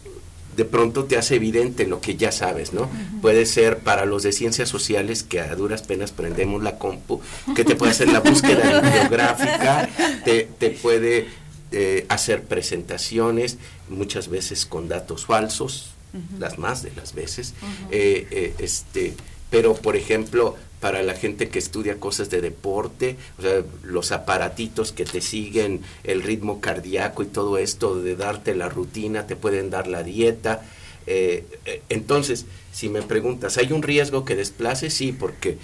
de 0.56 0.66
pronto 0.66 1.06
te 1.06 1.18
hace 1.18 1.36
evidente 1.36 1.88
lo 1.88 2.02
que 2.02 2.18
ya 2.18 2.32
sabes, 2.32 2.74
¿no? 2.74 2.90
Puede 3.22 3.46
ser 3.46 3.78
para 3.80 4.06
los 4.06 4.24
de 4.24 4.34
ciencias 4.34 4.68
sociales 4.68 5.24
que 5.24 5.40
a 5.40 5.56
duras 5.56 5.82
penas 5.84 6.12
prendemos 6.12 6.62
la 6.62 6.78
compu, 6.78 7.22
que 7.56 7.64
te 7.64 7.76
puede 7.76 7.92
hacer 7.92 8.10
la 8.10 8.20
búsqueda 8.20 8.82
bibliográfica, 8.82 9.88
te, 10.26 10.50
te 10.60 10.72
puede 10.72 11.28
eh, 11.72 12.06
hacer 12.10 12.44
presentaciones, 12.44 13.58
muchas 13.88 14.28
veces 14.28 14.66
con 14.66 14.90
datos 14.90 15.26
falsos, 15.26 15.91
las 16.40 16.58
más 16.58 16.84
de 16.84 16.92
las 16.96 17.14
veces, 17.14 17.54
eh, 17.92 18.28
eh, 18.32 18.54
este, 18.60 19.14
pero 19.50 19.76
por 19.76 19.96
ejemplo, 19.96 20.56
para 20.80 21.04
la 21.04 21.14
gente 21.14 21.50
que 21.50 21.60
estudia 21.60 22.00
cosas 22.00 22.30
de 22.30 22.42
deporte, 22.42 23.18
o 23.38 23.42
sea, 23.42 23.64
los 23.84 24.12
aparatitos 24.12 24.92
que 24.92 25.06
te 25.06 25.22
siguen 25.22 25.82
el 26.04 26.24
ritmo 26.24 26.60
cardíaco 26.60 27.24
y 27.24 27.28
todo 27.28 27.58
esto 27.58 28.02
de 28.02 28.16
darte 28.16 28.56
la 28.56 28.68
rutina, 28.68 29.28
te 29.28 29.36
pueden 29.36 29.70
dar 29.70 29.88
la 29.88 30.04
dieta. 30.04 30.64
Eh, 31.06 31.46
entonces, 31.90 32.46
si 32.72 32.90
me 32.90 33.04
preguntas, 33.04 33.58
¿hay 33.58 33.72
un 33.72 33.84
riesgo 33.84 34.26
que 34.26 34.36
desplace? 34.36 34.90
Sí, 34.90 35.12
porque 35.12 35.58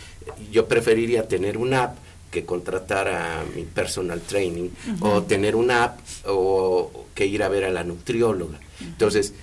yo 0.52 0.68
preferiría 0.68 1.28
tener 1.28 1.58
una 1.58 1.84
app 1.84 1.98
que 2.32 2.46
contratar 2.46 3.08
a 3.08 3.44
mi 3.56 3.64
personal 3.64 4.22
training 4.22 4.70
o 5.00 5.24
tener 5.24 5.56
una 5.56 5.86
app 5.86 6.00
o 6.26 7.06
que 7.16 7.26
ir 7.26 7.42
a 7.42 7.50
ver 7.50 7.64
a 7.64 7.72
la 7.72 7.84
nutrióloga. 7.84 8.60
Entonces, 8.82 9.34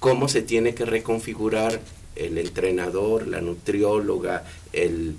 ¿cómo 0.00 0.28
se 0.28 0.42
tiene 0.42 0.74
que 0.74 0.84
reconfigurar 0.84 1.80
el 2.16 2.38
entrenador, 2.38 3.26
la 3.26 3.40
nutrióloga, 3.40 4.44
el 4.72 5.16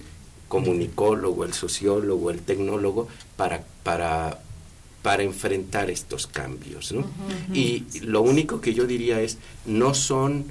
comunicólogo, 0.48 1.46
el 1.46 1.54
sociólogo, 1.54 2.30
el 2.30 2.41
tecnólogo, 2.41 3.08
para, 3.38 3.63
para, 3.84 4.41
para 5.02 5.24
enfrentar 5.24 5.89
estos 5.89 6.28
cambios. 6.28 6.91
¿no? 6.91 7.06
Y 7.54 7.86
lo 8.02 8.22
único 8.22 8.60
que 8.60 8.74
yo 8.74 8.86
diría 8.86 9.22
es, 9.22 9.38
no 9.65 9.94
son 9.94 10.46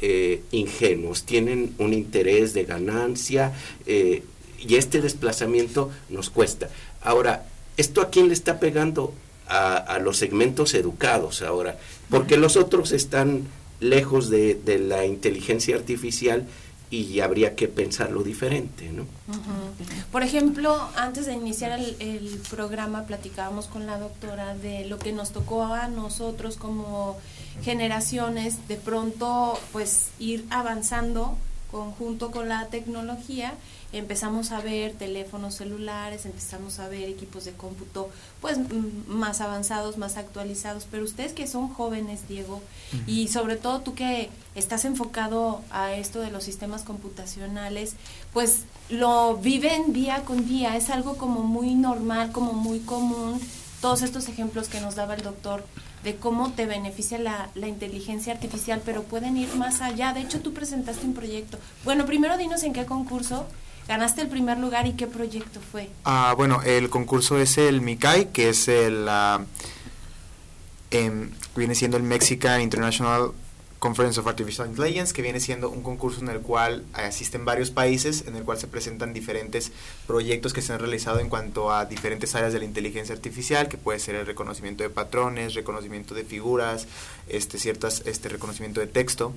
eh, 0.00 0.42
ingenuos, 0.50 1.24
tienen 1.24 1.74
un 1.78 1.92
interés 1.92 2.54
de 2.54 2.64
ganancia 2.64 3.52
eh, 3.86 4.22
y 4.58 4.76
este 4.76 5.00
desplazamiento 5.00 5.90
nos 6.08 6.30
cuesta. 6.30 6.70
Ahora, 7.02 7.46
¿esto 7.76 8.00
a 8.00 8.08
quién 8.08 8.28
le 8.28 8.34
está 8.34 8.58
pegando? 8.58 9.12
A, 9.46 9.76
a 9.76 9.98
los 9.98 10.16
segmentos 10.16 10.72
educados 10.72 11.42
ahora, 11.42 11.78
porque 12.08 12.38
los 12.38 12.56
otros 12.56 12.92
están 12.92 13.46
lejos 13.84 14.30
de, 14.30 14.54
de 14.54 14.78
la 14.78 15.04
inteligencia 15.04 15.76
artificial 15.76 16.46
y 16.90 17.20
habría 17.20 17.56
que 17.56 17.66
pensarlo 17.66 18.22
diferente, 18.22 18.90
¿no? 18.90 19.06
Por 20.12 20.22
ejemplo, 20.22 20.88
antes 20.96 21.26
de 21.26 21.32
iniciar 21.32 21.78
el, 21.78 21.96
el, 21.98 22.40
programa 22.50 23.04
platicábamos 23.04 23.66
con 23.66 23.86
la 23.86 23.98
doctora 23.98 24.54
de 24.54 24.84
lo 24.84 24.98
que 24.98 25.12
nos 25.12 25.32
tocó 25.32 25.64
a 25.64 25.88
nosotros 25.88 26.56
como 26.56 27.18
generaciones, 27.62 28.68
de 28.68 28.76
pronto 28.76 29.58
pues 29.72 30.10
ir 30.18 30.44
avanzando 30.50 31.36
conjunto 31.72 32.30
con 32.30 32.48
la 32.48 32.68
tecnología 32.68 33.54
empezamos 33.98 34.52
a 34.52 34.60
ver 34.60 34.92
teléfonos 34.94 35.54
celulares, 35.54 36.26
empezamos 36.26 36.78
a 36.78 36.88
ver 36.88 37.08
equipos 37.08 37.44
de 37.44 37.52
cómputo 37.52 38.10
pues 38.40 38.58
más 39.06 39.40
avanzados, 39.40 39.98
más 39.98 40.16
actualizados, 40.16 40.86
pero 40.90 41.04
ustedes 41.04 41.32
que 41.32 41.46
son 41.46 41.68
jóvenes, 41.68 42.28
Diego, 42.28 42.60
y 43.06 43.28
sobre 43.28 43.56
todo 43.56 43.80
tú 43.80 43.94
que 43.94 44.30
estás 44.54 44.84
enfocado 44.84 45.62
a 45.70 45.92
esto 45.94 46.20
de 46.20 46.30
los 46.30 46.44
sistemas 46.44 46.82
computacionales, 46.82 47.94
pues 48.32 48.62
lo 48.88 49.36
viven 49.36 49.92
día 49.92 50.24
con 50.24 50.46
día, 50.46 50.76
es 50.76 50.90
algo 50.90 51.16
como 51.16 51.42
muy 51.42 51.74
normal, 51.74 52.32
como 52.32 52.52
muy 52.52 52.80
común, 52.80 53.40
todos 53.80 54.02
estos 54.02 54.28
ejemplos 54.28 54.68
que 54.68 54.80
nos 54.80 54.94
daba 54.94 55.14
el 55.14 55.22
doctor 55.22 55.64
de 56.04 56.16
cómo 56.16 56.52
te 56.52 56.66
beneficia 56.66 57.18
la, 57.18 57.48
la, 57.54 57.66
inteligencia 57.66 58.32
artificial, 58.34 58.82
pero 58.84 59.02
pueden 59.04 59.38
ir 59.38 59.54
más 59.56 59.80
allá. 59.80 60.12
De 60.12 60.20
hecho, 60.20 60.40
tú 60.40 60.52
presentaste 60.52 61.06
un 61.06 61.14
proyecto. 61.14 61.58
Bueno, 61.82 62.04
primero 62.04 62.36
dinos 62.36 62.62
en 62.62 62.74
qué 62.74 62.84
concurso 62.84 63.46
Ganaste 63.88 64.22
el 64.22 64.28
primer 64.28 64.58
lugar 64.58 64.86
y 64.86 64.92
qué 64.92 65.06
proyecto 65.06 65.60
fue. 65.60 65.90
Ah, 66.04 66.34
bueno, 66.36 66.62
el 66.62 66.88
concurso 66.88 67.38
es 67.38 67.58
el 67.58 67.80
MICAI, 67.80 68.26
que 68.32 68.48
es 68.48 68.68
el 68.68 69.06
uh, 69.08 69.44
viene 71.56 71.74
siendo 71.74 71.96
el 71.96 72.02
Mexican 72.02 72.60
International 72.60 73.32
Conference 73.84 74.18
of 74.18 74.26
Artificial 74.26 74.66
Intelligence, 74.66 75.12
que 75.12 75.20
viene 75.20 75.40
siendo 75.40 75.68
un 75.68 75.82
concurso 75.82 76.20
en 76.22 76.30
el 76.30 76.40
cual 76.40 76.84
asisten 76.94 77.44
varios 77.44 77.70
países, 77.70 78.24
en 78.26 78.34
el 78.34 78.42
cual 78.42 78.56
se 78.56 78.66
presentan 78.66 79.12
diferentes 79.12 79.72
proyectos 80.06 80.54
que 80.54 80.62
se 80.62 80.72
han 80.72 80.78
realizado 80.78 81.20
en 81.20 81.28
cuanto 81.28 81.70
a 81.70 81.84
diferentes 81.84 82.34
áreas 82.34 82.54
de 82.54 82.60
la 82.60 82.64
inteligencia 82.64 83.14
artificial, 83.14 83.68
que 83.68 83.76
puede 83.76 83.98
ser 83.98 84.14
el 84.14 84.24
reconocimiento 84.24 84.82
de 84.82 84.88
patrones, 84.88 85.52
reconocimiento 85.52 86.14
de 86.14 86.24
figuras, 86.24 86.86
este, 87.28 87.58
ciertas, 87.58 88.02
este 88.06 88.30
reconocimiento 88.30 88.80
de 88.80 88.86
texto. 88.86 89.34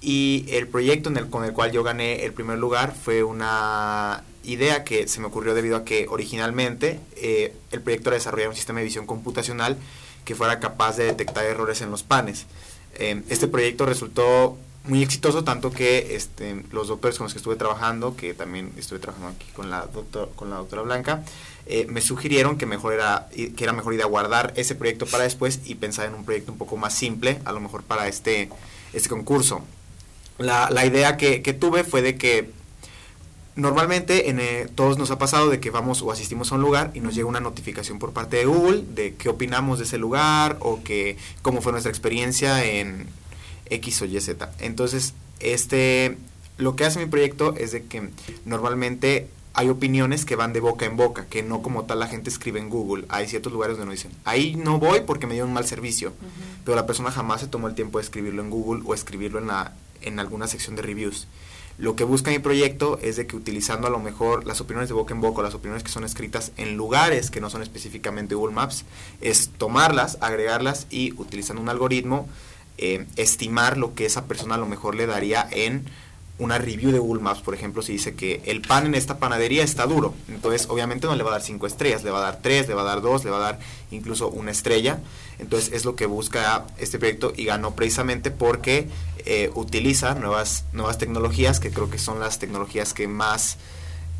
Y 0.00 0.46
el 0.50 0.68
proyecto 0.68 1.08
en 1.08 1.16
el, 1.16 1.28
con 1.28 1.44
el 1.44 1.52
cual 1.52 1.72
yo 1.72 1.82
gané 1.82 2.24
el 2.24 2.32
primer 2.32 2.58
lugar 2.58 2.94
fue 2.94 3.24
una 3.24 4.22
idea 4.44 4.84
que 4.84 5.08
se 5.08 5.20
me 5.20 5.26
ocurrió 5.26 5.54
debido 5.54 5.76
a 5.76 5.84
que 5.84 6.06
originalmente 6.08 7.00
eh, 7.16 7.54
el 7.70 7.82
proyecto 7.82 8.10
era 8.10 8.16
desarrollar 8.16 8.48
un 8.48 8.54
sistema 8.54 8.78
de 8.78 8.84
visión 8.84 9.06
computacional 9.06 9.76
que 10.24 10.34
fuera 10.34 10.60
capaz 10.60 10.96
de 10.96 11.04
detectar 11.04 11.44
errores 11.44 11.80
en 11.82 11.90
los 11.90 12.02
panes. 12.02 12.46
Eh, 12.94 13.22
este 13.28 13.48
proyecto 13.48 13.86
resultó 13.86 14.56
muy 14.84 15.02
exitoso, 15.02 15.44
tanto 15.44 15.70
que 15.70 16.14
este, 16.14 16.64
los 16.70 16.88
doctores 16.88 17.18
con 17.18 17.24
los 17.26 17.34
que 17.34 17.38
estuve 17.38 17.56
trabajando, 17.56 18.16
que 18.16 18.32
también 18.34 18.72
estuve 18.78 19.00
trabajando 19.00 19.34
aquí 19.36 19.46
con 19.54 19.68
la, 19.68 19.86
doctor, 19.86 20.30
con 20.34 20.48
la 20.48 20.56
doctora 20.56 20.82
Blanca, 20.82 21.24
eh, 21.66 21.86
me 21.88 22.00
sugirieron 22.00 22.56
que, 22.56 22.64
mejor 22.64 22.94
era, 22.94 23.28
que 23.34 23.64
era 23.64 23.72
mejor 23.74 23.92
idea 23.92 24.06
guardar 24.06 24.54
ese 24.56 24.74
proyecto 24.74 25.04
para 25.06 25.24
después 25.24 25.60
y 25.64 25.74
pensar 25.74 26.06
en 26.06 26.14
un 26.14 26.24
proyecto 26.24 26.52
un 26.52 26.58
poco 26.58 26.76
más 26.78 26.94
simple, 26.94 27.40
a 27.44 27.52
lo 27.52 27.60
mejor 27.60 27.82
para 27.82 28.08
este, 28.08 28.48
este 28.94 29.08
concurso 29.08 29.62
la, 30.38 30.70
la 30.70 30.86
idea 30.86 31.16
que, 31.16 31.42
que, 31.42 31.52
tuve 31.52 31.84
fue 31.84 32.02
de 32.02 32.16
que 32.16 32.50
normalmente 33.56 34.30
en, 34.30 34.38
eh, 34.38 34.68
todos 34.74 34.98
nos 34.98 35.10
ha 35.10 35.18
pasado 35.18 35.50
de 35.50 35.58
que 35.58 35.70
vamos 35.70 36.00
o 36.02 36.12
asistimos 36.12 36.52
a 36.52 36.54
un 36.54 36.62
lugar 36.62 36.92
y 36.94 37.00
nos 37.00 37.14
llega 37.14 37.26
una 37.26 37.40
notificación 37.40 37.98
por 37.98 38.12
parte 38.12 38.36
de 38.36 38.44
Google 38.46 38.84
de 38.94 39.14
qué 39.14 39.28
opinamos 39.28 39.78
de 39.78 39.84
ese 39.84 39.98
lugar 39.98 40.56
o 40.60 40.82
que 40.82 41.16
cómo 41.42 41.60
fue 41.60 41.72
nuestra 41.72 41.90
experiencia 41.90 42.64
en 42.64 43.06
X 43.68 44.02
o 44.02 44.04
Y 44.04 44.20
Z. 44.20 44.50
Entonces, 44.60 45.14
este, 45.40 46.16
lo 46.56 46.76
que 46.76 46.84
hace 46.84 47.00
mi 47.00 47.06
proyecto 47.06 47.54
es 47.56 47.72
de 47.72 47.84
que 47.84 48.08
normalmente 48.44 49.28
hay 49.54 49.70
opiniones 49.70 50.24
que 50.24 50.36
van 50.36 50.52
de 50.52 50.60
boca 50.60 50.86
en 50.86 50.96
boca, 50.96 51.26
que 51.26 51.42
no 51.42 51.62
como 51.62 51.84
tal 51.84 51.98
la 51.98 52.06
gente 52.06 52.30
escribe 52.30 52.60
en 52.60 52.70
Google. 52.70 53.06
Hay 53.08 53.26
ciertos 53.26 53.52
lugares 53.52 53.76
donde 53.76 53.92
nos 53.92 54.04
dicen, 54.04 54.16
ahí 54.24 54.54
no 54.54 54.78
voy 54.78 55.00
porque 55.00 55.26
me 55.26 55.34
dio 55.34 55.44
un 55.44 55.52
mal 55.52 55.66
servicio, 55.66 56.12
pero 56.64 56.76
la 56.76 56.86
persona 56.86 57.10
jamás 57.10 57.40
se 57.40 57.48
tomó 57.48 57.66
el 57.66 57.74
tiempo 57.74 57.98
de 57.98 58.04
escribirlo 58.04 58.40
en 58.40 58.50
Google 58.50 58.84
o 58.86 58.94
escribirlo 58.94 59.40
en 59.40 59.48
la 59.48 59.74
en 60.02 60.18
alguna 60.18 60.46
sección 60.46 60.76
de 60.76 60.82
reviews. 60.82 61.26
Lo 61.78 61.94
que 61.94 62.02
busca 62.02 62.32
mi 62.32 62.40
proyecto 62.40 62.98
es 63.02 63.14
de 63.14 63.28
que 63.28 63.36
utilizando 63.36 63.86
a 63.86 63.90
lo 63.90 64.00
mejor 64.00 64.44
las 64.46 64.60
opiniones 64.60 64.88
de 64.88 64.94
boca 64.94 65.14
en 65.14 65.20
boca, 65.20 65.42
las 65.42 65.54
opiniones 65.54 65.84
que 65.84 65.92
son 65.92 66.02
escritas 66.02 66.50
en 66.56 66.76
lugares 66.76 67.30
que 67.30 67.40
no 67.40 67.50
son 67.50 67.62
específicamente 67.62 68.34
Google 68.34 68.54
Maps, 68.54 68.84
es 69.20 69.50
tomarlas, 69.58 70.18
agregarlas 70.20 70.88
y 70.90 71.12
utilizando 71.20 71.62
un 71.62 71.68
algoritmo, 71.68 72.28
eh, 72.78 73.06
estimar 73.14 73.78
lo 73.78 73.94
que 73.94 74.06
esa 74.06 74.24
persona 74.24 74.56
a 74.56 74.58
lo 74.58 74.66
mejor 74.66 74.96
le 74.96 75.06
daría 75.06 75.48
en 75.52 75.84
una 76.38 76.58
review 76.58 76.92
de 76.92 76.98
Google 77.00 77.22
Maps, 77.22 77.40
por 77.40 77.54
ejemplo, 77.54 77.82
si 77.82 77.92
dice 77.92 78.14
que 78.14 78.40
el 78.44 78.62
pan 78.62 78.86
en 78.86 78.94
esta 78.94 79.18
panadería 79.18 79.64
está 79.64 79.86
duro, 79.86 80.14
entonces 80.28 80.68
obviamente 80.70 81.06
no 81.08 81.16
le 81.16 81.24
va 81.24 81.30
a 81.30 81.32
dar 81.32 81.42
cinco 81.42 81.66
estrellas, 81.66 82.04
le 82.04 82.10
va 82.10 82.18
a 82.18 82.22
dar 82.22 82.40
tres, 82.40 82.68
le 82.68 82.74
va 82.74 82.82
a 82.82 82.84
dar 82.84 83.02
dos, 83.02 83.24
le 83.24 83.30
va 83.30 83.38
a 83.38 83.40
dar 83.40 83.58
incluso 83.90 84.28
una 84.28 84.52
estrella. 84.52 85.00
Entonces 85.40 85.72
es 85.72 85.84
lo 85.84 85.96
que 85.96 86.06
busca 86.06 86.66
este 86.78 86.98
proyecto 86.98 87.32
y 87.36 87.44
ganó 87.44 87.74
precisamente 87.74 88.30
porque 88.30 88.88
eh, 89.24 89.50
utiliza 89.54 90.14
nuevas, 90.14 90.64
nuevas 90.72 90.98
tecnologías, 90.98 91.58
que 91.58 91.70
creo 91.70 91.90
que 91.90 91.98
son 91.98 92.20
las 92.20 92.38
tecnologías 92.38 92.94
que 92.94 93.08
más 93.08 93.58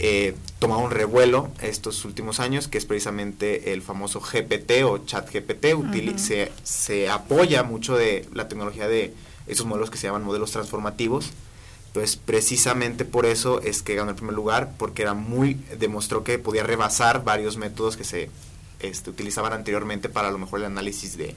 eh, 0.00 0.34
tomaron 0.58 0.90
revuelo 0.90 1.50
estos 1.62 2.04
últimos 2.04 2.40
años, 2.40 2.66
que 2.66 2.78
es 2.78 2.84
precisamente 2.84 3.72
el 3.72 3.82
famoso 3.82 4.20
GPT 4.20 4.84
o 4.84 4.98
chat 4.98 5.32
GPT. 5.32 6.18
se, 6.18 6.50
se 6.64 7.08
apoya 7.08 7.62
mucho 7.62 7.96
de 7.96 8.28
la 8.32 8.48
tecnología 8.48 8.88
de 8.88 9.14
esos 9.46 9.66
modelos 9.66 9.90
que 9.90 9.98
se 9.98 10.08
llaman 10.08 10.24
modelos 10.24 10.50
transformativos 10.50 11.32
Entonces, 11.88 12.16
precisamente 12.16 13.04
por 13.04 13.26
eso 13.26 13.60
es 13.60 13.82
que 13.82 13.94
ganó 13.94 14.10
el 14.10 14.16
primer 14.16 14.34
lugar, 14.34 14.72
porque 14.78 15.02
era 15.02 15.14
muy, 15.14 15.54
demostró 15.78 16.22
que 16.22 16.38
podía 16.38 16.62
rebasar 16.62 17.24
varios 17.24 17.56
métodos 17.56 17.96
que 17.96 18.04
se 18.04 18.30
este, 18.80 19.10
utilizaban 19.10 19.52
anteriormente 19.52 20.08
para 20.08 20.28
a 20.28 20.30
lo 20.30 20.38
mejor 20.38 20.60
el 20.60 20.66
análisis 20.66 21.16
de, 21.16 21.34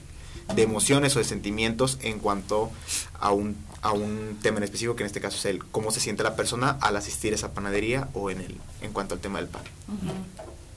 de 0.54 0.62
emociones 0.62 1.16
o 1.16 1.18
de 1.18 1.24
sentimientos 1.24 1.98
en 2.02 2.18
cuanto 2.18 2.70
a 3.18 3.32
un, 3.32 3.56
a 3.80 3.92
un 3.92 4.38
tema 4.42 4.58
en 4.58 4.64
específico, 4.64 4.94
que 4.94 5.02
en 5.02 5.06
este 5.06 5.20
caso 5.20 5.36
es 5.38 5.46
el 5.46 5.64
cómo 5.64 5.90
se 5.90 6.00
siente 6.00 6.22
la 6.22 6.36
persona 6.36 6.76
al 6.80 6.96
asistir 6.96 7.32
a 7.32 7.36
esa 7.36 7.52
panadería 7.52 8.08
o 8.12 8.30
en, 8.30 8.40
el, 8.40 8.56
en 8.82 8.92
cuanto 8.92 9.14
al 9.14 9.20
tema 9.20 9.38
del 9.38 9.48
pan. 9.48 9.62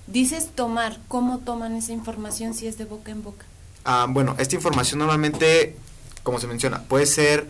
Dices 0.08 0.52
tomar, 0.56 1.00
¿cómo 1.08 1.40
toman 1.40 1.76
esa 1.76 1.92
información 1.92 2.54
si 2.54 2.68
es 2.68 2.78
de 2.78 2.86
boca 2.86 3.12
en 3.12 3.24
boca? 3.24 3.46
Ah, 3.84 4.08
bueno, 4.10 4.36
esta 4.40 4.56
información 4.56 5.00
normalmente, 5.00 5.76
como 6.24 6.40
se 6.40 6.48
menciona, 6.48 6.84
puede 6.84 7.06
ser 7.06 7.48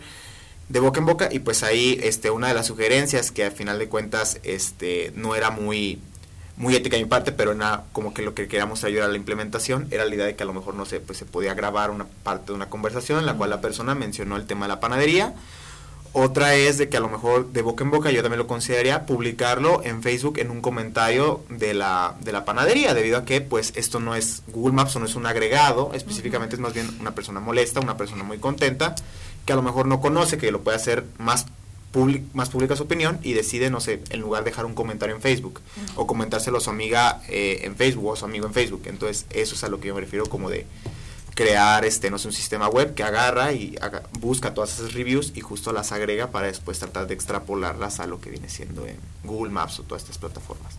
de 0.68 0.80
boca 0.80 1.00
en 1.00 1.06
boca 1.06 1.28
y 1.30 1.38
pues 1.38 1.62
ahí 1.62 1.98
este 2.02 2.30
una 2.30 2.48
de 2.48 2.54
las 2.54 2.66
sugerencias 2.66 3.30
que 3.30 3.44
al 3.44 3.52
final 3.52 3.78
de 3.78 3.88
cuentas 3.88 4.40
este 4.42 5.12
no 5.14 5.36
era 5.36 5.50
muy 5.50 6.00
muy 6.56 6.74
ética 6.74 6.96
de 6.96 7.02
mi 7.02 7.08
parte, 7.08 7.32
pero 7.32 7.52
era 7.52 7.84
como 7.92 8.14
que 8.14 8.22
lo 8.22 8.34
que 8.34 8.48
queríamos 8.48 8.82
ayudar 8.84 9.08
a 9.08 9.12
la 9.12 9.16
implementación 9.16 9.88
era 9.90 10.04
la 10.04 10.14
idea 10.14 10.26
de 10.26 10.36
que 10.36 10.42
a 10.42 10.46
lo 10.46 10.54
mejor, 10.54 10.74
no 10.74 10.86
sé, 10.86 11.00
pues 11.00 11.18
se 11.18 11.26
podía 11.26 11.54
grabar 11.54 11.90
una 11.90 12.06
parte 12.22 12.46
de 12.46 12.54
una 12.54 12.70
conversación 12.70 13.18
en 13.18 13.26
la 13.26 13.34
cual 13.34 13.50
la 13.50 13.60
persona 13.60 13.94
mencionó 13.94 14.36
el 14.36 14.46
tema 14.46 14.64
de 14.64 14.68
la 14.68 14.80
panadería. 14.80 15.34
Otra 16.14 16.54
es 16.54 16.78
de 16.78 16.88
que 16.88 16.96
a 16.96 17.00
lo 17.00 17.10
mejor 17.10 17.52
de 17.52 17.60
boca 17.60 17.84
en 17.84 17.90
boca 17.90 18.10
yo 18.10 18.22
también 18.22 18.38
lo 18.38 18.46
consideraría 18.46 19.04
publicarlo 19.04 19.82
en 19.84 20.02
Facebook 20.02 20.38
en 20.38 20.50
un 20.50 20.62
comentario 20.62 21.44
de 21.50 21.74
la, 21.74 22.14
de 22.20 22.32
la 22.32 22.46
panadería, 22.46 22.94
debido 22.94 23.18
a 23.18 23.26
que 23.26 23.42
pues 23.42 23.74
esto 23.76 24.00
no 24.00 24.14
es 24.14 24.42
Google 24.46 24.72
Maps 24.72 24.96
o 24.96 24.98
no 24.98 25.04
es 25.04 25.14
un 25.14 25.26
agregado, 25.26 25.90
específicamente 25.92 26.56
es 26.56 26.60
más 26.60 26.72
bien 26.72 26.88
una 27.00 27.14
persona 27.14 27.38
molesta, 27.40 27.80
una 27.80 27.98
persona 27.98 28.22
muy 28.22 28.38
contenta, 28.38 28.94
que 29.46 29.52
a 29.52 29.56
lo 29.56 29.62
mejor 29.62 29.86
no 29.86 30.00
conoce, 30.00 30.36
que 30.36 30.50
lo 30.50 30.60
puede 30.60 30.76
hacer 30.76 31.04
más 31.18 31.46
más 32.34 32.50
pública 32.50 32.76
su 32.76 32.82
opinión 32.82 33.18
y 33.22 33.32
decide, 33.32 33.70
no 33.70 33.80
sé, 33.80 34.02
en 34.10 34.20
lugar 34.20 34.44
de 34.44 34.50
dejar 34.50 34.66
un 34.66 34.74
comentario 34.74 35.14
en 35.14 35.22
Facebook 35.22 35.62
o 35.94 36.06
comentárselo 36.06 36.58
a 36.58 36.60
su 36.60 36.68
amiga 36.68 37.22
eh, 37.28 37.60
en 37.62 37.74
Facebook 37.74 38.06
o 38.06 38.12
a 38.12 38.16
su 38.16 38.26
amigo 38.26 38.46
en 38.46 38.52
Facebook. 38.52 38.82
Entonces, 38.84 39.24
eso 39.30 39.54
es 39.54 39.64
a 39.64 39.68
lo 39.68 39.80
que 39.80 39.88
yo 39.88 39.94
me 39.94 40.02
refiero 40.02 40.26
como 40.26 40.50
de 40.50 40.66
crear, 41.34 41.84
este, 41.84 42.10
no 42.10 42.18
sé, 42.18 42.28
un 42.28 42.34
sistema 42.34 42.68
web 42.68 42.94
que 42.94 43.02
agarra 43.02 43.52
y 43.52 43.78
busca 44.20 44.54
todas 44.54 44.74
esas 44.74 44.94
reviews 44.94 45.32
y 45.34 45.40
justo 45.40 45.72
las 45.72 45.92
agrega 45.92 46.28
para 46.28 46.46
después 46.46 46.78
tratar 46.78 47.06
de 47.06 47.14
extrapolarlas 47.14 48.00
a 48.00 48.06
lo 48.06 48.20
que 48.20 48.30
viene 48.30 48.48
siendo 48.48 48.86
en 48.86 48.96
Google 49.24 49.52
Maps 49.52 49.78
o 49.80 49.82
todas 49.82 50.02
estas 50.02 50.18
plataformas. 50.18 50.74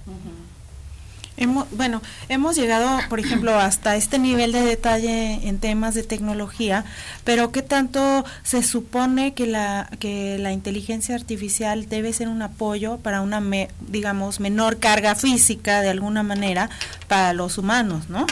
Hemos, 1.37 1.69
bueno, 1.71 2.01
hemos 2.29 2.55
llegado, 2.55 2.99
por 3.09 3.19
ejemplo, 3.19 3.57
hasta 3.59 3.95
este 3.95 4.19
nivel 4.19 4.51
de 4.51 4.61
detalle 4.61 5.47
en 5.47 5.59
temas 5.59 5.93
de 5.93 6.03
tecnología, 6.03 6.83
pero 7.23 7.51
¿qué 7.51 7.61
tanto 7.61 8.25
se 8.43 8.63
supone 8.63 9.33
que 9.33 9.45
la, 9.45 9.89
que 9.99 10.37
la 10.39 10.51
inteligencia 10.51 11.15
artificial 11.15 11.87
debe 11.87 12.11
ser 12.11 12.27
un 12.27 12.41
apoyo 12.41 12.97
para 12.97 13.21
una, 13.21 13.41
digamos, 13.87 14.39
menor 14.39 14.77
carga 14.79 15.15
física 15.15 15.81
de 15.81 15.89
alguna 15.89 16.23
manera 16.23 16.69
para 17.07 17.33
los 17.33 17.57
humanos, 17.57 18.09
¿no? 18.09 18.25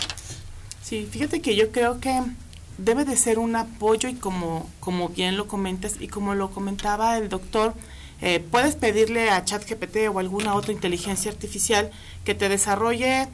Sí, 0.81 1.07
fíjate 1.09 1.41
que 1.41 1.55
yo 1.55 1.71
creo 1.71 1.99
que 1.99 2.21
debe 2.77 3.05
de 3.05 3.17
ser 3.17 3.39
un 3.39 3.55
apoyo 3.55 4.09
y 4.09 4.15
como, 4.15 4.69
como 4.79 5.09
bien 5.09 5.37
lo 5.37 5.47
comentas 5.47 5.95
y 5.99 6.07
como 6.07 6.35
lo 6.35 6.51
comentaba 6.51 7.17
el 7.17 7.29
doctor, 7.29 7.73
eh, 8.21 8.39
puedes 8.39 8.75
pedirle 8.75 9.29
a 9.29 9.43
ChatGPT 9.43 10.09
o 10.11 10.19
alguna 10.19 10.55
otra 10.55 10.71
inteligencia 10.71 11.31
artificial 11.31 11.91
que 12.23 12.35
te 12.35 12.49
desarrolle 12.49 13.27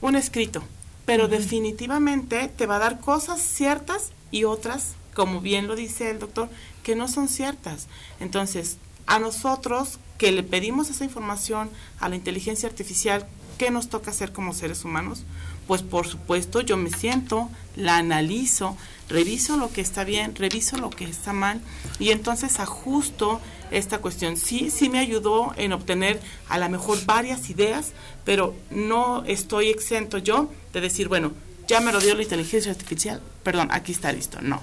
un 0.00 0.16
escrito, 0.16 0.62
pero 1.04 1.28
definitivamente 1.28 2.48
te 2.48 2.66
va 2.66 2.76
a 2.76 2.80
dar 2.80 3.00
cosas 3.00 3.40
ciertas 3.40 4.12
y 4.30 4.44
otras, 4.44 4.94
como 5.14 5.40
bien 5.40 5.66
lo 5.66 5.76
dice 5.76 6.10
el 6.10 6.18
doctor, 6.18 6.48
que 6.82 6.96
no 6.96 7.08
son 7.08 7.28
ciertas. 7.28 7.88
Entonces, 8.20 8.78
a 9.06 9.18
nosotros 9.18 9.98
que 10.18 10.32
le 10.32 10.42
pedimos 10.42 10.90
esa 10.90 11.04
información 11.04 11.70
a 11.98 12.08
la 12.08 12.16
inteligencia 12.16 12.68
artificial, 12.68 13.26
¿qué 13.58 13.70
nos 13.70 13.88
toca 13.88 14.10
hacer 14.10 14.32
como 14.32 14.52
seres 14.52 14.84
humanos? 14.84 15.24
Pues 15.66 15.82
por 15.82 16.06
supuesto 16.06 16.60
yo 16.60 16.76
me 16.76 16.90
siento, 16.90 17.50
la 17.76 17.96
analizo, 17.98 18.76
reviso 19.08 19.56
lo 19.56 19.72
que 19.72 19.80
está 19.80 20.04
bien, 20.04 20.34
reviso 20.34 20.76
lo 20.76 20.90
que 20.90 21.04
está 21.04 21.32
mal 21.32 21.60
y 21.98 22.10
entonces 22.10 22.60
ajusto 22.60 23.40
esta 23.70 23.98
cuestión. 23.98 24.36
Sí, 24.36 24.70
sí 24.70 24.88
me 24.88 24.98
ayudó 24.98 25.52
en 25.56 25.72
obtener 25.72 26.20
a 26.48 26.58
lo 26.58 26.68
mejor 26.68 27.04
varias 27.04 27.50
ideas, 27.50 27.92
pero 28.24 28.54
no 28.70 29.24
estoy 29.24 29.68
exento 29.68 30.18
yo 30.18 30.50
de 30.72 30.80
decir, 30.80 31.08
bueno, 31.08 31.32
ya 31.66 31.80
me 31.80 31.92
lo 31.92 32.00
dio 32.00 32.14
la 32.14 32.22
inteligencia 32.22 32.70
artificial, 32.70 33.20
perdón, 33.42 33.68
aquí 33.70 33.92
está 33.92 34.12
listo. 34.12 34.40
No, 34.40 34.60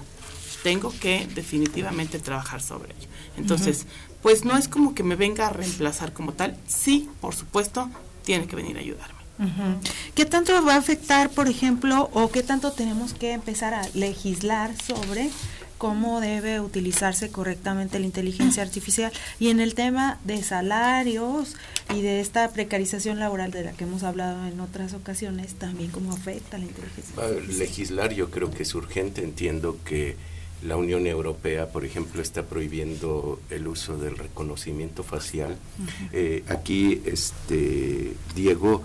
tengo 0.62 0.92
que 1.00 1.26
definitivamente 1.34 2.18
trabajar 2.18 2.62
sobre 2.62 2.94
ello. 2.94 3.08
Entonces, 3.36 3.86
pues 4.22 4.44
no 4.44 4.56
es 4.56 4.68
como 4.68 4.94
que 4.94 5.02
me 5.02 5.16
venga 5.16 5.48
a 5.48 5.50
reemplazar 5.50 6.12
como 6.12 6.32
tal, 6.32 6.56
sí, 6.66 7.08
por 7.20 7.34
supuesto, 7.34 7.90
tiene 8.24 8.46
que 8.46 8.56
venir 8.56 8.76
a 8.76 8.80
ayudarme. 8.80 9.21
¿Qué 10.14 10.24
tanto 10.24 10.52
va 10.64 10.74
a 10.74 10.78
afectar, 10.78 11.30
por 11.30 11.48
ejemplo, 11.48 12.10
o 12.12 12.30
qué 12.30 12.42
tanto 12.42 12.72
tenemos 12.72 13.14
que 13.14 13.32
empezar 13.32 13.74
a 13.74 13.82
legislar 13.94 14.70
sobre 14.80 15.30
cómo 15.78 16.20
debe 16.20 16.60
utilizarse 16.60 17.30
correctamente 17.30 17.98
la 17.98 18.06
inteligencia 18.06 18.62
artificial 18.68 19.12
y 19.40 19.48
en 19.48 19.58
el 19.58 19.74
tema 19.74 20.20
de 20.24 20.42
salarios 20.44 21.56
y 21.92 22.02
de 22.02 22.20
esta 22.20 22.48
precarización 22.52 23.18
laboral 23.18 23.50
de 23.50 23.64
la 23.64 23.72
que 23.72 23.82
hemos 23.82 24.04
hablado 24.04 24.46
en 24.46 24.60
otras 24.60 24.94
ocasiones, 24.94 25.54
también 25.54 25.90
cómo 25.90 26.12
afecta 26.12 26.56
la 26.58 26.66
inteligencia 26.66 27.20
artificial. 27.20 27.58
Legislar 27.58 28.12
yo 28.12 28.30
creo 28.30 28.50
que 28.52 28.62
es 28.62 28.74
urgente, 28.76 29.24
entiendo 29.24 29.76
que 29.84 30.16
la 30.64 30.76
Unión 30.76 31.06
Europea, 31.08 31.68
por 31.70 31.84
ejemplo, 31.84 32.22
está 32.22 32.44
prohibiendo 32.44 33.40
el 33.50 33.66
uso 33.66 33.98
del 33.98 34.16
reconocimiento 34.16 35.02
facial. 35.02 35.56
Eh, 36.12 36.44
aquí, 36.48 37.02
este, 37.04 38.12
Diego 38.36 38.84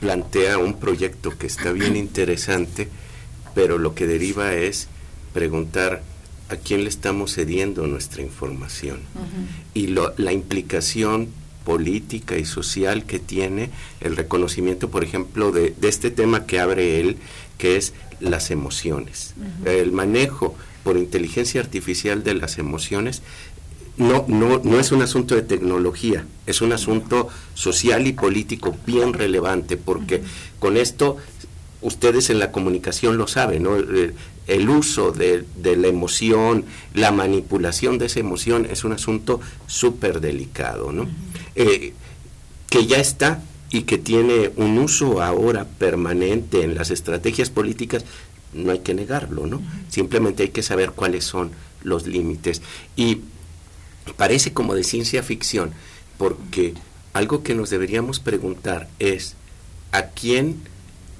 plantea 0.00 0.58
un 0.58 0.74
proyecto 0.80 1.36
que 1.36 1.46
está 1.46 1.72
bien 1.72 1.96
interesante, 1.96 2.88
pero 3.54 3.78
lo 3.78 3.94
que 3.94 4.06
deriva 4.06 4.54
es 4.54 4.88
preguntar 5.32 6.02
a 6.48 6.56
quién 6.56 6.82
le 6.82 6.88
estamos 6.88 7.34
cediendo 7.34 7.86
nuestra 7.86 8.22
información. 8.22 9.00
Y 9.74 9.88
la 9.88 10.32
implicación 10.32 11.28
política 11.64 12.36
y 12.38 12.44
social 12.44 13.04
que 13.04 13.18
tiene 13.18 13.70
el 14.00 14.16
reconocimiento, 14.16 14.90
por 14.90 15.04
ejemplo, 15.04 15.52
de, 15.52 15.74
este 15.82 16.10
tema 16.10 16.46
que 16.46 16.58
abre 16.58 17.00
él, 17.00 17.18
que 17.58 17.76
es 17.76 17.92
las 18.18 18.50
emociones. 18.50 19.34
El 19.64 19.92
manejo 19.92 20.56
por 20.82 20.96
inteligencia 20.96 21.60
artificial 21.60 22.24
de 22.24 22.34
las 22.34 22.58
emociones 22.58 23.22
no, 24.00 24.24
no, 24.28 24.60
no 24.64 24.80
es 24.80 24.92
un 24.92 25.02
asunto 25.02 25.34
de 25.34 25.42
tecnología, 25.42 26.24
es 26.46 26.62
un 26.62 26.72
asunto 26.72 27.28
social 27.54 28.06
y 28.06 28.12
político 28.12 28.74
bien 28.86 29.12
relevante, 29.12 29.76
porque 29.76 30.22
con 30.58 30.76
esto 30.78 31.18
ustedes 31.82 32.30
en 32.30 32.38
la 32.38 32.50
comunicación 32.50 33.18
lo 33.18 33.26
saben, 33.26 33.62
¿no? 33.62 33.76
el 33.76 34.68
uso 34.68 35.12
de, 35.12 35.44
la 35.62 35.88
emoción, 35.88 36.64
la 36.94 37.12
manipulación 37.12 37.98
de 37.98 38.06
esa 38.06 38.20
emoción 38.20 38.66
es 38.70 38.84
un 38.84 38.92
asunto 38.92 39.40
súper 39.66 40.20
delicado, 40.20 40.92
¿no? 40.92 41.06
Eh, 41.54 41.92
que 42.68 42.86
ya 42.86 42.98
está 42.98 43.42
y 43.70 43.82
que 43.82 43.98
tiene 43.98 44.50
un 44.56 44.78
uso 44.78 45.22
ahora 45.22 45.66
permanente 45.66 46.64
en 46.64 46.74
las 46.74 46.90
estrategias 46.90 47.50
políticas, 47.50 48.04
no 48.52 48.72
hay 48.72 48.80
que 48.80 48.94
negarlo, 48.94 49.46
¿no? 49.46 49.62
Simplemente 49.88 50.42
hay 50.44 50.48
que 50.48 50.62
saber 50.62 50.92
cuáles 50.92 51.24
son 51.24 51.52
los 51.84 52.06
límites. 52.06 52.62
Y 52.96 53.20
parece 54.16 54.52
como 54.52 54.74
de 54.74 54.84
ciencia 54.84 55.22
ficción, 55.22 55.72
porque 56.18 56.74
algo 57.12 57.42
que 57.42 57.54
nos 57.54 57.70
deberíamos 57.70 58.20
preguntar 58.20 58.88
es, 58.98 59.34
¿a 59.92 60.02
quién 60.02 60.62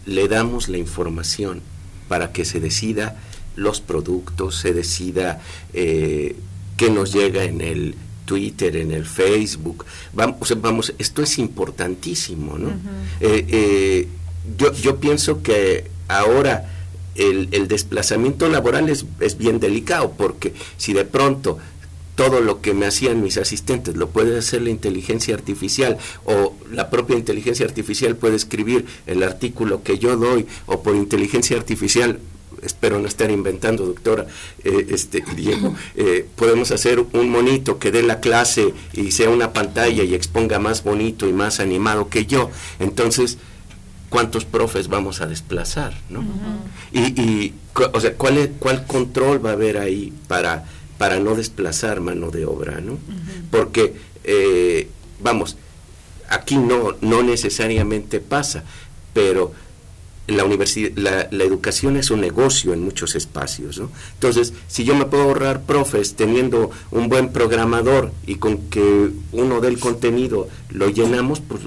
le 0.07 0.29
damos 0.29 0.68
la 0.68 0.79
información 0.79 1.62
para 2.09 2.33
que 2.33 2.44
se 2.44 2.61
decida 2.61 3.16
los 3.57 3.81
productos, 3.81 4.57
se 4.57 4.72
decida 4.72 5.40
eh, 5.72 6.37
qué 6.76 6.90
nos 6.90 7.12
llega 7.12 7.44
en 7.44 7.61
el 7.61 7.94
Twitter, 8.24 8.76
en 8.76 8.92
el 8.92 9.07
Facebook. 9.07 9.85
Vamos, 10.12 10.61
vamos 10.61 10.94
esto 10.98 11.22
es 11.22 11.38
importantísimo, 11.38 12.59
¿no? 12.59 12.68
Eh, 13.20 13.44
eh, 13.48 14.09
yo, 14.57 14.72
yo 14.72 14.98
pienso 14.98 15.42
que 15.42 15.90
ahora 16.09 16.70
el, 17.16 17.48
el 17.50 17.66
desplazamiento 17.68 18.48
laboral 18.48 18.88
es, 18.88 19.05
es, 19.18 19.37
bien 19.37 19.59
delicado, 19.59 20.12
porque 20.16 20.55
si 20.76 20.92
de 20.92 21.05
pronto 21.05 21.59
todo 22.20 22.42
lo 22.42 22.61
que 22.61 22.74
me 22.74 22.85
hacían 22.85 23.22
mis 23.22 23.38
asistentes 23.38 23.96
lo 23.96 24.11
puede 24.11 24.38
hacer 24.38 24.61
la 24.61 24.68
inteligencia 24.68 25.35
artificial 25.35 25.96
o 26.26 26.54
la 26.70 26.90
propia 26.90 27.16
inteligencia 27.16 27.64
artificial 27.64 28.14
puede 28.14 28.37
escribir 28.37 28.85
el 29.06 29.22
artículo 29.22 29.83
que 29.83 29.98
yo 29.98 30.18
doy 30.18 30.46
o 30.66 30.83
por 30.83 30.96
inteligencia 30.96 31.56
artificial 31.56 32.20
espero 32.61 32.98
no 32.98 33.09
estar 33.09 33.30
inventando, 33.30 33.87
doctora 33.87 34.26
eh, 34.64 34.88
este, 34.90 35.24
Diego, 35.35 35.74
eh, 35.96 36.26
podemos 36.37 36.70
hacer 36.72 37.02
un 37.14 37.30
monito 37.30 37.78
que 37.78 37.90
dé 37.90 38.02
la 38.02 38.20
clase 38.20 38.74
y 38.92 39.12
sea 39.12 39.30
una 39.30 39.54
pantalla 39.54 40.04
y 40.04 40.12
exponga 40.12 40.59
más 40.59 40.85
bonito 40.85 41.26
y 41.26 41.33
más 41.33 41.59
animado 41.59 42.11
que 42.11 42.26
yo. 42.26 42.50
Entonces, 42.80 43.38
¿cuántos 44.11 44.44
profes 44.44 44.88
vamos 44.88 45.22
a 45.22 45.26
desplazar? 45.26 45.94
¿no? 46.11 46.22
y, 46.92 47.18
y, 47.18 47.54
o 47.94 47.98
sea, 47.98 48.12
¿cuál, 48.12 48.52
¿cuál 48.59 48.87
control 48.87 49.42
va 49.42 49.50
a 49.50 49.54
haber 49.54 49.78
ahí 49.78 50.12
para 50.28 50.66
para 51.01 51.19
no 51.19 51.35
desplazar 51.35 52.03
mano 52.03 52.31
de 52.31 52.45
obra, 52.45 52.83
¿no? 52.83 52.99
Porque, 53.51 53.95
eh, 54.23 54.87
vamos, 55.23 55.57
aquí 56.29 56.59
no, 56.59 56.95
no 57.01 57.23
necesariamente 57.23 58.21
pasa, 58.21 58.65
pero 59.15 59.55
la, 60.27 60.45
universidad, 60.45 60.91
la, 61.31 61.43
educación 61.43 61.97
es 61.97 62.11
un 62.11 62.21
negocio 62.21 62.75
en 62.75 62.85
muchos 62.85 63.15
espacios. 63.15 63.79
¿no? 63.79 63.91
Entonces, 64.13 64.53
si 64.69 64.85
yo 64.85 64.95
me 64.95 65.07
puedo 65.07 65.23
ahorrar 65.23 65.63
profes 65.63 66.17
teniendo 66.17 66.71
un 66.91 67.09
buen 67.09 67.33
programador 67.33 68.13
y 68.27 68.35
con 68.35 68.69
que 68.69 69.11
uno 69.33 69.63
del 69.63 69.79
contenido 69.79 70.49
lo 70.69 70.91
llenamos, 70.91 71.41
pues 71.41 71.63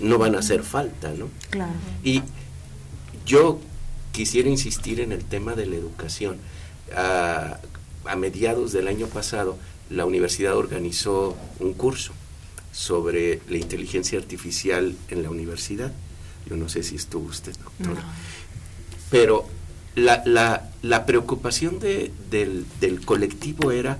no 0.00 0.16
van 0.16 0.36
a 0.36 0.38
hacer 0.38 0.62
falta. 0.62 1.12
¿no? 1.12 1.28
Claro. 1.50 1.74
Y 2.02 2.22
yo 3.26 3.60
quisiera 4.12 4.48
insistir 4.48 5.00
en 5.00 5.12
el 5.12 5.22
tema 5.22 5.54
de 5.54 5.66
la 5.66 5.76
educación. 5.76 6.38
A, 6.96 7.60
a 8.10 8.16
mediados 8.16 8.72
del 8.72 8.88
año 8.88 9.06
pasado, 9.06 9.56
la 9.88 10.04
universidad 10.04 10.56
organizó 10.56 11.36
un 11.58 11.74
curso 11.74 12.12
sobre 12.72 13.40
la 13.48 13.56
inteligencia 13.58 14.18
artificial 14.18 14.94
en 15.08 15.22
la 15.22 15.30
universidad 15.30 15.92
yo 16.46 16.56
no 16.56 16.68
sé 16.68 16.82
si 16.82 16.96
estuvo 16.96 17.28
usted, 17.28 17.54
doctora. 17.56 18.02
Pero 19.10 19.46
la, 19.94 20.22
la, 20.24 20.70
la 20.82 21.06
preocupación 21.06 21.78
de, 21.78 22.12
del, 22.30 22.66
del 22.80 23.04
colectivo 23.04 23.72
era, 23.72 23.98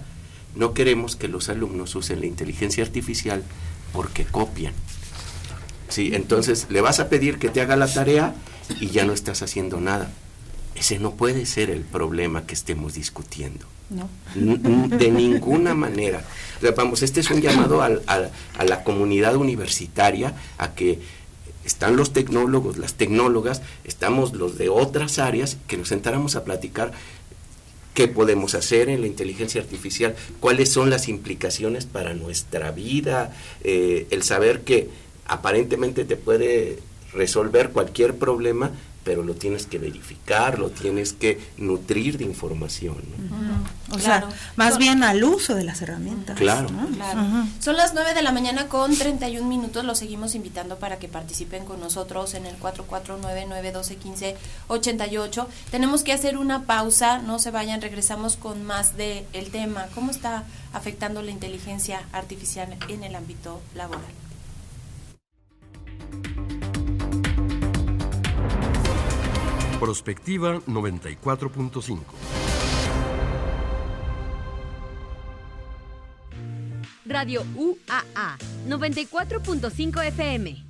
no 0.55 0.73
queremos 0.75 1.17
que 1.17 1.29
los 1.29 1.49
alumnos 1.49 1.95
usen 1.95 2.21
la 2.21 2.27
inteligencia 2.27 2.85
artificial 2.85 3.45
porque 3.93 4.25
copian. 4.25 4.75
Sí, 5.89 6.11
entonces 6.15 6.67
le 6.71 6.81
vas 6.81 7.01
a 7.01 7.09
pedir 7.09 7.39
que 7.39 7.49
te 7.49 7.61
haga 7.61 7.77
la 7.77 7.93
tarea 7.93 8.35
y 8.81 8.89
ya 8.89 9.05
no 9.05 9.13
estás 9.13 9.43
haciendo 9.43 9.81
nada. 9.81 10.11
Ese 10.77 10.99
no 10.99 11.15
puede 11.15 11.47
ser 11.47 11.71
el 11.71 11.83
problema 11.83 12.47
que 12.47 12.55
estemos 12.55 12.95
discutiendo. 12.95 13.67
No. 13.91 14.09
De 14.35 15.11
ninguna 15.11 15.75
manera. 15.75 16.25
vamos, 16.77 17.03
este 17.03 17.21
es 17.21 17.31
un 17.31 17.41
llamado 17.41 17.83
a, 17.83 17.91
a 18.07 18.65
la 18.65 18.85
comunidad 18.85 19.37
universitaria 19.37 20.35
a 20.59 20.75
que 20.75 21.01
están 21.65 21.97
los 21.97 22.13
tecnólogos, 22.13 22.79
las 22.79 22.95
tecnólogas, 22.95 23.63
estamos 23.85 24.33
los 24.33 24.57
de 24.59 24.69
otras 24.69 25.19
áreas, 25.19 25.59
que 25.67 25.77
nos 25.77 25.89
sentáramos 25.89 26.37
a 26.37 26.45
platicar 26.45 26.93
qué 27.95 28.09
podemos 28.09 28.55
hacer 28.55 28.89
en 28.89 29.01
la 29.01 29.07
inteligencia 29.07 29.61
artificial, 29.61 30.15
cuáles 30.39 30.71
son 30.71 30.91
las 30.91 31.09
implicaciones 31.09 31.87
para 31.87 32.15
nuestra 32.15 32.71
vida, 32.71 33.35
eh, 33.63 34.07
el 34.11 34.23
saber 34.23 34.63
que 34.63 34.89
aparentemente 35.27 36.05
te 36.05 36.17
puede 36.17 36.79
resolver 37.13 37.71
cualquier 37.71 38.17
problema, 38.17 38.71
pero 39.05 39.23
lo 39.23 39.35
tienes 39.35 39.67
que 39.67 39.79
verificar, 39.79 40.59
lo 40.59 40.71
tienes 40.71 41.13
que 41.13 41.39
nutrir 41.57 42.19
de 42.19 42.25
información. 42.25 42.97
O 43.91 43.99
sea, 43.99 44.29
más 44.57 44.79
bien 44.79 45.03
al 45.03 45.25
uso 45.25 45.55
de 45.55 45.65
las 45.65 45.83
herramientas. 45.83 46.39
Claro. 46.39 46.69
Son 47.61 47.77
las 47.77 47.93
9 47.95 48.15
de 48.15 48.23
la 48.23 48.33
mañana 48.33 48.69
con 48.69 48.97
31 48.97 49.47
minutos. 49.49 49.85
Los 49.85 49.99
seguimos 49.99 50.35
invitando 50.35 50.79
para 50.79 50.99
que 50.99 51.09
participen 51.09 51.65
con 51.65 51.81
nosotros 51.81 52.35
en 52.35 52.47
el 52.47 52.59
449-912-1588. 52.61 55.47
Tenemos 55.71 56.03
que 56.03 56.13
hacer 56.13 56.37
una 56.37 56.65
pausa, 56.65 57.19
no 57.19 57.39
se 57.39 57.51
vayan, 57.51 57.81
regresamos 57.81 58.37
con 58.37 58.65
más 58.65 58.97
del 58.97 59.25
el 59.33 59.51
tema. 59.51 59.87
¿Cómo 59.95 60.11
está 60.11 60.45
afectando 60.73 61.23
la 61.23 61.31
inteligencia 61.31 62.03
artificial 62.13 62.77
en 62.89 63.05
el 63.05 63.15
ámbito 63.15 63.61
laboral? 63.75 64.03
Prospectiva 69.81 70.61
94.5. 70.67 72.05
Radio 77.07 77.43
UAA 77.55 78.37
94.5 78.69 80.13
FM. 80.13 80.70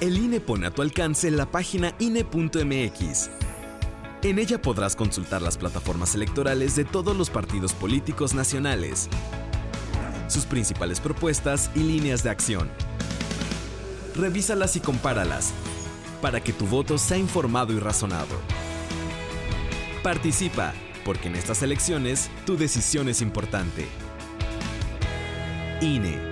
El 0.00 0.16
INE 0.16 0.40
pone 0.40 0.66
a 0.66 0.70
tu 0.70 0.82
alcance 0.82 1.30
la 1.30 1.50
página 1.50 1.94
INE.mx. 1.98 3.30
En 4.22 4.38
ella 4.38 4.62
podrás 4.62 4.94
consultar 4.94 5.42
las 5.42 5.56
plataformas 5.58 6.14
electorales 6.14 6.76
de 6.76 6.84
todos 6.84 7.16
los 7.16 7.30
partidos 7.30 7.72
políticos 7.72 8.34
nacionales, 8.34 9.08
sus 10.28 10.44
principales 10.44 11.00
propuestas 11.00 11.70
y 11.74 11.80
líneas 11.80 12.22
de 12.22 12.30
acción. 12.30 12.68
Revísalas 14.16 14.76
y 14.76 14.80
compáralas 14.80 15.52
para 16.20 16.40
que 16.40 16.52
tu 16.52 16.66
voto 16.66 16.98
sea 16.98 17.18
informado 17.18 17.72
y 17.72 17.78
razonado. 17.78 18.36
Participa, 20.02 20.74
porque 21.04 21.28
en 21.28 21.36
estas 21.36 21.62
elecciones 21.62 22.30
tu 22.44 22.56
decisión 22.56 23.08
es 23.08 23.22
importante. 23.22 23.86
INE. 25.80 26.27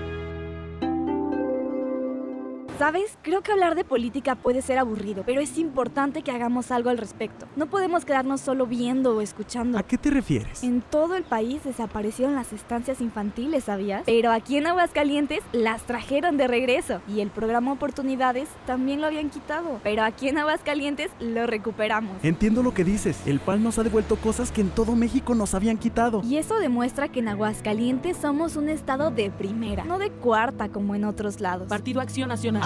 ¿Sabes? 2.78 3.16
Creo 3.22 3.40
que 3.40 3.52
hablar 3.52 3.74
de 3.74 3.84
política 3.84 4.34
puede 4.34 4.60
ser 4.60 4.78
aburrido, 4.78 5.22
pero 5.24 5.40
es 5.40 5.56
importante 5.56 6.20
que 6.20 6.30
hagamos 6.30 6.70
algo 6.70 6.90
al 6.90 6.98
respecto. 6.98 7.46
No 7.56 7.68
podemos 7.68 8.04
quedarnos 8.04 8.42
solo 8.42 8.66
viendo 8.66 9.16
o 9.16 9.22
escuchando. 9.22 9.78
¿A 9.78 9.82
qué 9.82 9.96
te 9.96 10.10
refieres? 10.10 10.62
En 10.62 10.82
todo 10.82 11.16
el 11.16 11.22
país 11.22 11.64
desaparecieron 11.64 12.34
las 12.34 12.52
estancias 12.52 13.00
infantiles, 13.00 13.64
¿sabías? 13.64 14.02
Pero 14.04 14.30
aquí 14.30 14.58
en 14.58 14.66
Aguascalientes 14.66 15.40
las 15.52 15.84
trajeron 15.84 16.36
de 16.36 16.48
regreso. 16.48 17.00
Y 17.08 17.20
el 17.20 17.30
programa 17.30 17.72
Oportunidades 17.72 18.46
también 18.66 19.00
lo 19.00 19.06
habían 19.06 19.30
quitado. 19.30 19.80
Pero 19.82 20.02
aquí 20.02 20.28
en 20.28 20.36
Aguascalientes 20.36 21.10
lo 21.18 21.46
recuperamos. 21.46 22.22
Entiendo 22.22 22.62
lo 22.62 22.74
que 22.74 22.84
dices. 22.84 23.18
El 23.26 23.40
PAL 23.40 23.62
nos 23.62 23.78
ha 23.78 23.84
devuelto 23.84 24.16
cosas 24.16 24.52
que 24.52 24.60
en 24.60 24.68
todo 24.68 24.94
México 24.96 25.34
nos 25.34 25.54
habían 25.54 25.78
quitado. 25.78 26.20
Y 26.22 26.36
eso 26.36 26.58
demuestra 26.58 27.08
que 27.08 27.20
en 27.20 27.28
Aguascalientes 27.28 28.18
somos 28.18 28.56
un 28.56 28.68
estado 28.68 29.10
de 29.10 29.30
primera, 29.30 29.84
no 29.84 29.98
de 29.98 30.10
cuarta 30.10 30.68
como 30.68 30.94
en 30.94 31.06
otros 31.06 31.40
lados. 31.40 31.68
Partido 31.68 32.02
Acción 32.02 32.28
Nacional. 32.28 32.65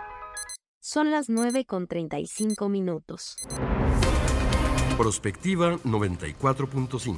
Son 0.83 1.11
las 1.11 1.29
9 1.29 1.65
con 1.65 1.85
35 1.85 2.67
minutos. 2.67 3.37
Prospectiva 4.97 5.77
94.5. 5.83 7.17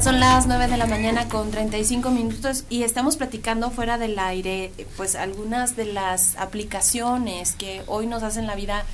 Son 0.00 0.20
las 0.20 0.46
9 0.46 0.68
de 0.68 0.76
la 0.78 0.86
mañana 0.86 1.28
con 1.28 1.50
35 1.50 2.10
minutos 2.10 2.64
y 2.70 2.84
estamos 2.84 3.18
platicando 3.18 3.70
fuera 3.70 3.98
del 3.98 4.18
aire 4.18 4.72
pues 4.96 5.16
algunas 5.16 5.76
de 5.76 5.84
las 5.84 6.34
aplicaciones 6.38 7.52
que 7.52 7.82
hoy 7.88 8.06
nos 8.06 8.22
hacen 8.22 8.46
la 8.46 8.54
vida 8.54 8.86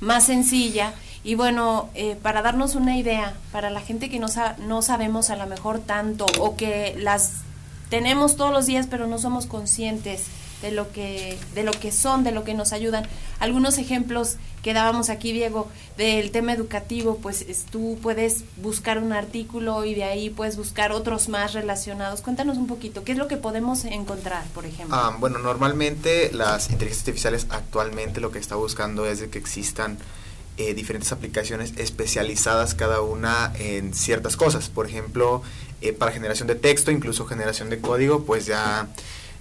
más 0.00 0.24
sencilla 0.24 0.94
y 1.22 1.34
bueno, 1.34 1.90
eh, 1.94 2.16
para 2.22 2.42
darnos 2.42 2.74
una 2.74 2.96
idea, 2.96 3.34
para 3.52 3.70
la 3.70 3.80
gente 3.80 4.08
que 4.08 4.18
no, 4.18 4.28
sa 4.28 4.56
no 4.58 4.82
sabemos 4.82 5.30
a 5.30 5.36
lo 5.36 5.46
mejor 5.46 5.80
tanto 5.80 6.26
o 6.38 6.56
que 6.56 6.94
las 6.98 7.42
tenemos 7.90 8.36
todos 8.36 8.52
los 8.52 8.66
días 8.66 8.86
pero 8.88 9.06
no 9.06 9.18
somos 9.18 9.46
conscientes 9.46 10.26
de 10.62 10.70
lo 10.70 10.90
que 10.92 11.38
de 11.54 11.62
lo 11.62 11.72
que 11.72 11.90
son, 11.90 12.24
de 12.24 12.32
lo 12.32 12.44
que 12.44 12.54
nos 12.54 12.72
ayudan. 12.72 13.06
Algunos 13.38 13.78
ejemplos 13.78 14.36
que 14.62 14.74
dábamos 14.74 15.08
aquí, 15.08 15.32
Diego, 15.32 15.68
del 15.96 16.30
tema 16.30 16.52
educativo, 16.52 17.18
pues 17.22 17.42
es, 17.42 17.64
tú 17.64 17.98
puedes 18.02 18.44
buscar 18.56 18.98
un 18.98 19.12
artículo 19.12 19.84
y 19.84 19.94
de 19.94 20.04
ahí 20.04 20.30
puedes 20.30 20.56
buscar 20.56 20.92
otros 20.92 21.28
más 21.28 21.54
relacionados. 21.54 22.20
Cuéntanos 22.20 22.58
un 22.58 22.66
poquito, 22.66 23.02
¿qué 23.02 23.12
es 23.12 23.18
lo 23.18 23.26
que 23.26 23.38
podemos 23.38 23.84
encontrar, 23.84 24.44
por 24.54 24.66
ejemplo? 24.66 24.94
Ah, 24.96 25.16
bueno, 25.18 25.38
normalmente 25.38 26.30
las 26.32 26.70
inteligencias 26.70 27.08
artificiales 27.08 27.46
actualmente 27.48 28.20
lo 28.20 28.30
que 28.30 28.38
está 28.38 28.56
buscando 28.56 29.06
es 29.06 29.20
de 29.20 29.30
que 29.30 29.38
existan 29.38 29.98
eh, 30.60 30.74
diferentes 30.74 31.10
aplicaciones 31.10 31.72
especializadas 31.78 32.74
cada 32.74 33.00
una 33.00 33.50
en 33.58 33.94
ciertas 33.94 34.36
cosas. 34.36 34.68
Por 34.68 34.86
ejemplo, 34.86 35.42
eh, 35.80 35.94
para 35.94 36.12
generación 36.12 36.48
de 36.48 36.54
texto, 36.54 36.90
incluso 36.90 37.24
generación 37.24 37.70
de 37.70 37.80
código, 37.80 38.24
pues 38.24 38.44
ya 38.44 38.86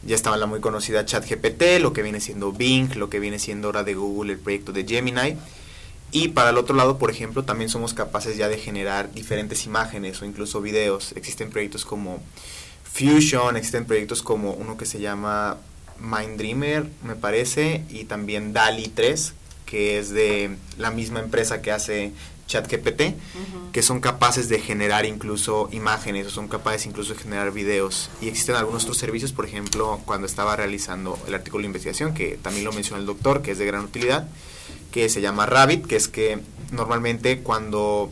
ya 0.02 0.16
estaba 0.16 0.38
la 0.38 0.46
muy 0.46 0.62
conocida 0.62 1.04
ChatGPT, 1.04 1.82
lo 1.82 1.92
que 1.92 2.04
viene 2.04 2.22
siendo 2.22 2.54
Bing, 2.54 2.96
lo 2.96 3.10
que 3.10 3.20
viene 3.20 3.38
siendo 3.38 3.68
ahora 3.68 3.84
de 3.84 3.96
Google 3.96 4.32
el 4.32 4.40
proyecto 4.40 4.72
de 4.72 4.86
Gemini. 4.86 5.36
Y 6.14 6.30
para 6.30 6.52
el 6.52 6.58
otro 6.58 6.74
lado, 6.74 6.98
por 6.98 7.12
ejemplo, 7.12 7.44
también 7.44 7.70
somos 7.70 7.94
capaces 7.94 8.38
ya 8.38 8.48
de 8.48 8.58
generar 8.58 9.12
diferentes 9.12 9.66
imágenes 9.66 10.22
o 10.22 10.26
incluso 10.26 10.62
videos. 10.62 11.12
Existen 11.18 11.50
proyectos 11.50 11.84
como 11.84 12.24
Fusion, 12.86 13.58
existen 13.58 13.84
proyectos 13.84 14.24
como 14.24 14.54
uno 14.54 14.78
que 14.78 14.86
se 14.86 15.02
llama 15.02 15.58
Minddreamer, 16.00 16.88
me 17.04 17.18
parece, 17.18 17.84
y 17.90 18.06
también 18.06 18.54
DALI 18.54 18.88
3, 18.88 19.34
que 19.70 20.00
es 20.00 20.10
de 20.10 20.58
la 20.80 20.90
misma 20.90 21.20
empresa 21.20 21.62
que 21.62 21.72
hace 21.72 22.12
ChatGPT, 22.48 23.16
que 23.72 23.84
son 23.84 24.02
capaces 24.02 24.50
de 24.50 24.60
generar 24.60 25.06
incluso 25.06 25.70
imágenes 25.72 26.26
o 26.26 26.30
son 26.32 26.48
capaces 26.48 26.88
incluso 26.88 27.14
de 27.14 27.20
generar 27.20 27.52
videos. 27.52 28.10
Y 28.20 28.30
existen 28.30 28.56
algunos 28.56 28.84
otros 28.84 28.98
servicios, 28.98 29.32
por 29.32 29.46
ejemplo, 29.46 30.02
cuando 30.06 30.26
estaba 30.26 30.56
realizando 30.56 31.20
el 31.28 31.36
artículo 31.36 31.62
de 31.62 31.68
investigación, 31.68 32.16
que 32.16 32.40
también 32.42 32.66
lo 32.66 32.74
mencionó 32.74 33.00
el 33.00 33.06
doctor, 33.06 33.44
que 33.44 33.52
es 33.52 33.60
de 33.60 33.68
gran 33.68 33.84
utilidad, 33.86 34.28
que 34.92 35.08
se 35.08 35.22
llama 35.22 35.46
Rabbit, 35.46 35.86
que 35.86 35.98
es 35.98 36.08
que 36.08 36.40
normalmente 36.72 37.42
cuando 37.42 38.12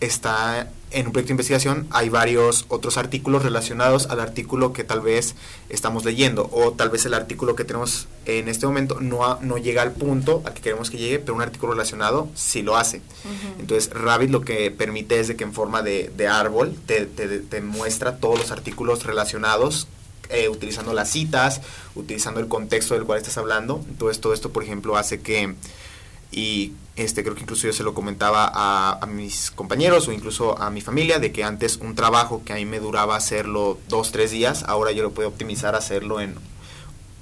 está 0.00 0.70
en 0.90 1.06
un 1.06 1.12
proyecto 1.12 1.28
de 1.28 1.34
investigación 1.34 1.86
hay 1.90 2.08
varios 2.08 2.64
otros 2.68 2.96
artículos 2.96 3.42
relacionados 3.42 4.06
al 4.06 4.20
artículo 4.20 4.72
que 4.72 4.84
tal 4.84 5.00
vez 5.00 5.34
estamos 5.68 6.04
leyendo 6.04 6.48
o 6.52 6.72
tal 6.72 6.90
vez 6.90 7.06
el 7.06 7.14
artículo 7.14 7.54
que 7.54 7.64
tenemos 7.64 8.08
en 8.26 8.48
este 8.48 8.66
momento 8.66 9.00
no, 9.00 9.38
no 9.40 9.58
llega 9.58 9.82
al 9.82 9.92
punto 9.92 10.42
al 10.44 10.54
que 10.54 10.62
queremos 10.62 10.90
que 10.90 10.98
llegue, 10.98 11.18
pero 11.18 11.34
un 11.34 11.42
artículo 11.42 11.72
relacionado 11.72 12.28
sí 12.34 12.62
lo 12.62 12.76
hace. 12.76 13.02
Entonces 13.58 13.90
Rabbit 13.90 14.30
lo 14.30 14.40
que 14.42 14.70
permite 14.70 15.20
es 15.20 15.28
de 15.28 15.36
que 15.36 15.44
en 15.44 15.52
forma 15.52 15.82
de, 15.82 16.10
de 16.16 16.26
árbol 16.26 16.76
te, 16.86 17.06
te, 17.06 17.38
te, 17.38 17.60
muestra 17.60 18.16
todos 18.16 18.38
los 18.38 18.50
artículos 18.50 19.04
relacionados 19.04 19.86
eh, 20.28 20.48
utilizando 20.48 20.92
las 20.92 21.10
citas, 21.10 21.60
utilizando 21.94 22.40
el 22.40 22.48
contexto 22.48 22.94
del 22.94 23.04
cual 23.04 23.18
estás 23.18 23.38
hablando. 23.38 23.84
Entonces 23.88 24.20
todo 24.20 24.32
esto, 24.32 24.50
por 24.50 24.62
ejemplo, 24.62 24.96
hace 24.96 25.20
que 25.20 25.54
y 26.32 26.72
este 26.96 27.22
creo 27.22 27.34
que 27.34 27.42
incluso 27.42 27.66
yo 27.66 27.72
se 27.72 27.82
lo 27.82 27.94
comentaba 27.94 28.50
a, 28.52 29.06
mis 29.06 29.50
compañeros 29.50 30.08
o 30.08 30.12
incluso 30.12 30.60
a 30.60 30.70
mi 30.70 30.80
familia 30.80 31.18
de 31.18 31.32
que 31.32 31.44
antes 31.44 31.76
un 31.76 31.94
trabajo 31.94 32.42
que 32.44 32.52
a 32.52 32.56
mí 32.56 32.64
me 32.64 32.80
duraba 32.80 33.16
hacerlo 33.16 33.78
dos 33.88 34.12
tres 34.12 34.30
días 34.30 34.64
ahora 34.64 34.92
yo 34.92 35.02
lo 35.02 35.12
puedo 35.12 35.28
optimizar 35.28 35.74
hacerlo 35.74 36.20
en 36.20 36.34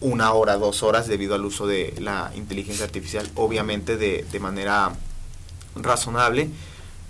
una 0.00 0.32
hora 0.32 0.56
dos 0.56 0.82
horas 0.82 1.06
debido 1.06 1.34
al 1.34 1.44
uso 1.44 1.66
de 1.66 1.94
la 1.98 2.32
inteligencia 2.34 2.84
artificial 2.84 3.28
obviamente 3.34 3.96
de, 3.96 4.24
de 4.30 4.40
manera 4.40 4.92
razonable. 5.74 6.48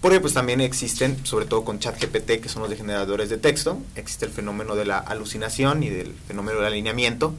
Porque 0.01 0.21
pues 0.21 0.33
también 0.33 0.61
existen 0.61 1.27
sobre 1.27 1.47
todo 1.47 1.65
con 1.65 1.81
ChatGPT 1.81 2.41
que 2.41 2.49
son 2.49 2.63
los 2.63 2.73
generadores 2.73 3.29
de 3.31 3.37
texto 3.37 3.79
existe 3.97 4.27
el 4.27 4.31
fenómeno 4.31 4.77
de 4.77 4.85
la 4.85 4.99
alucinación 4.99 5.83
y 5.83 5.89
del 5.89 6.15
fenómeno 6.29 6.59
del 6.59 6.69
alineamiento 6.69 7.35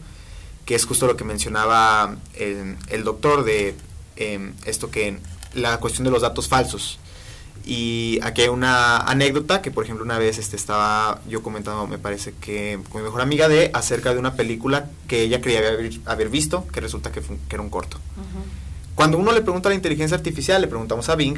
que 0.65 0.75
es 0.75 0.85
justo 0.85 1.07
lo 1.07 1.15
que 1.15 1.23
mencionaba 1.23 2.17
el, 2.35 2.75
el 2.89 3.03
doctor 3.05 3.45
de 3.45 3.75
eh, 4.19 4.53
esto 4.65 4.91
que 4.91 5.17
la 5.53 5.79
cuestión 5.79 6.05
de 6.05 6.11
los 6.11 6.21
datos 6.21 6.47
falsos. 6.47 6.99
Y 7.65 8.19
aquí 8.23 8.41
hay 8.41 8.47
una 8.47 8.97
anécdota 8.97 9.61
que, 9.61 9.69
por 9.69 9.83
ejemplo, 9.83 10.03
una 10.03 10.17
vez 10.17 10.37
este, 10.37 10.55
estaba 10.55 11.21
yo 11.27 11.43
comentando, 11.43 11.87
me 11.87 11.97
parece 11.97 12.33
que 12.39 12.79
con 12.89 13.01
mi 13.01 13.05
mejor 13.05 13.21
amiga, 13.21 13.47
de 13.47 13.69
acerca 13.73 14.13
de 14.13 14.19
una 14.19 14.35
película 14.35 14.89
que 15.07 15.21
ella 15.23 15.41
creía 15.41 15.59
haber, 15.59 15.91
haber 16.05 16.29
visto, 16.29 16.65
que 16.67 16.81
resulta 16.81 17.11
que, 17.11 17.21
fue, 17.21 17.37
que 17.47 17.55
era 17.55 17.61
un 17.61 17.69
corto. 17.69 17.97
Uh 18.17 18.21
-huh. 18.21 18.95
Cuando 18.95 19.17
uno 19.17 19.31
le 19.31 19.41
pregunta 19.41 19.69
a 19.69 19.71
la 19.71 19.75
inteligencia 19.75 20.17
artificial, 20.17 20.61
le 20.61 20.67
preguntamos 20.67 21.09
a 21.09 21.15
Bing, 21.15 21.37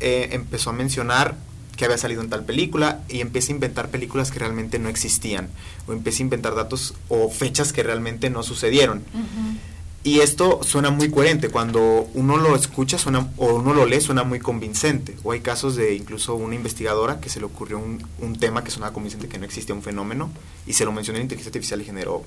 eh, 0.00 0.28
empezó 0.32 0.70
a 0.70 0.72
mencionar 0.72 1.36
que 1.76 1.84
había 1.84 1.98
salido 1.98 2.22
en 2.22 2.30
tal 2.30 2.44
película 2.44 3.00
y 3.08 3.20
empieza 3.20 3.48
a 3.48 3.54
inventar 3.54 3.88
películas 3.88 4.30
que 4.30 4.38
realmente 4.38 4.78
no 4.78 4.88
existían, 4.88 5.48
o 5.86 5.92
empieza 5.92 6.18
a 6.18 6.22
inventar 6.22 6.54
datos 6.54 6.94
o 7.08 7.28
fechas 7.30 7.72
que 7.72 7.82
realmente 7.82 8.30
no 8.30 8.42
sucedieron. 8.42 8.98
Uh 9.14 9.18
-huh. 9.18 9.58
Y 10.04 10.18
esto 10.18 10.60
suena 10.64 10.90
muy 10.90 11.10
coherente, 11.10 11.48
cuando 11.48 12.08
uno 12.14 12.36
lo 12.36 12.56
escucha 12.56 12.98
suena, 12.98 13.30
o 13.36 13.54
uno 13.54 13.72
lo 13.72 13.86
lee 13.86 14.00
suena 14.00 14.24
muy 14.24 14.40
convincente. 14.40 15.16
O 15.22 15.30
hay 15.30 15.40
casos 15.40 15.76
de 15.76 15.94
incluso 15.94 16.34
una 16.34 16.56
investigadora 16.56 17.20
que 17.20 17.28
se 17.28 17.38
le 17.38 17.46
ocurrió 17.46 17.78
un, 17.78 18.04
un 18.18 18.36
tema 18.36 18.64
que 18.64 18.72
sonaba 18.72 18.92
convincente, 18.92 19.28
que 19.28 19.38
no 19.38 19.44
existía 19.44 19.74
un 19.74 19.82
fenómeno, 19.82 20.30
y 20.66 20.72
se 20.72 20.84
lo 20.84 20.90
mencionó 20.92 21.18
en 21.18 21.24
inteligencia 21.24 21.50
artificial 21.50 21.80
y 21.80 21.84
generó 21.84 22.24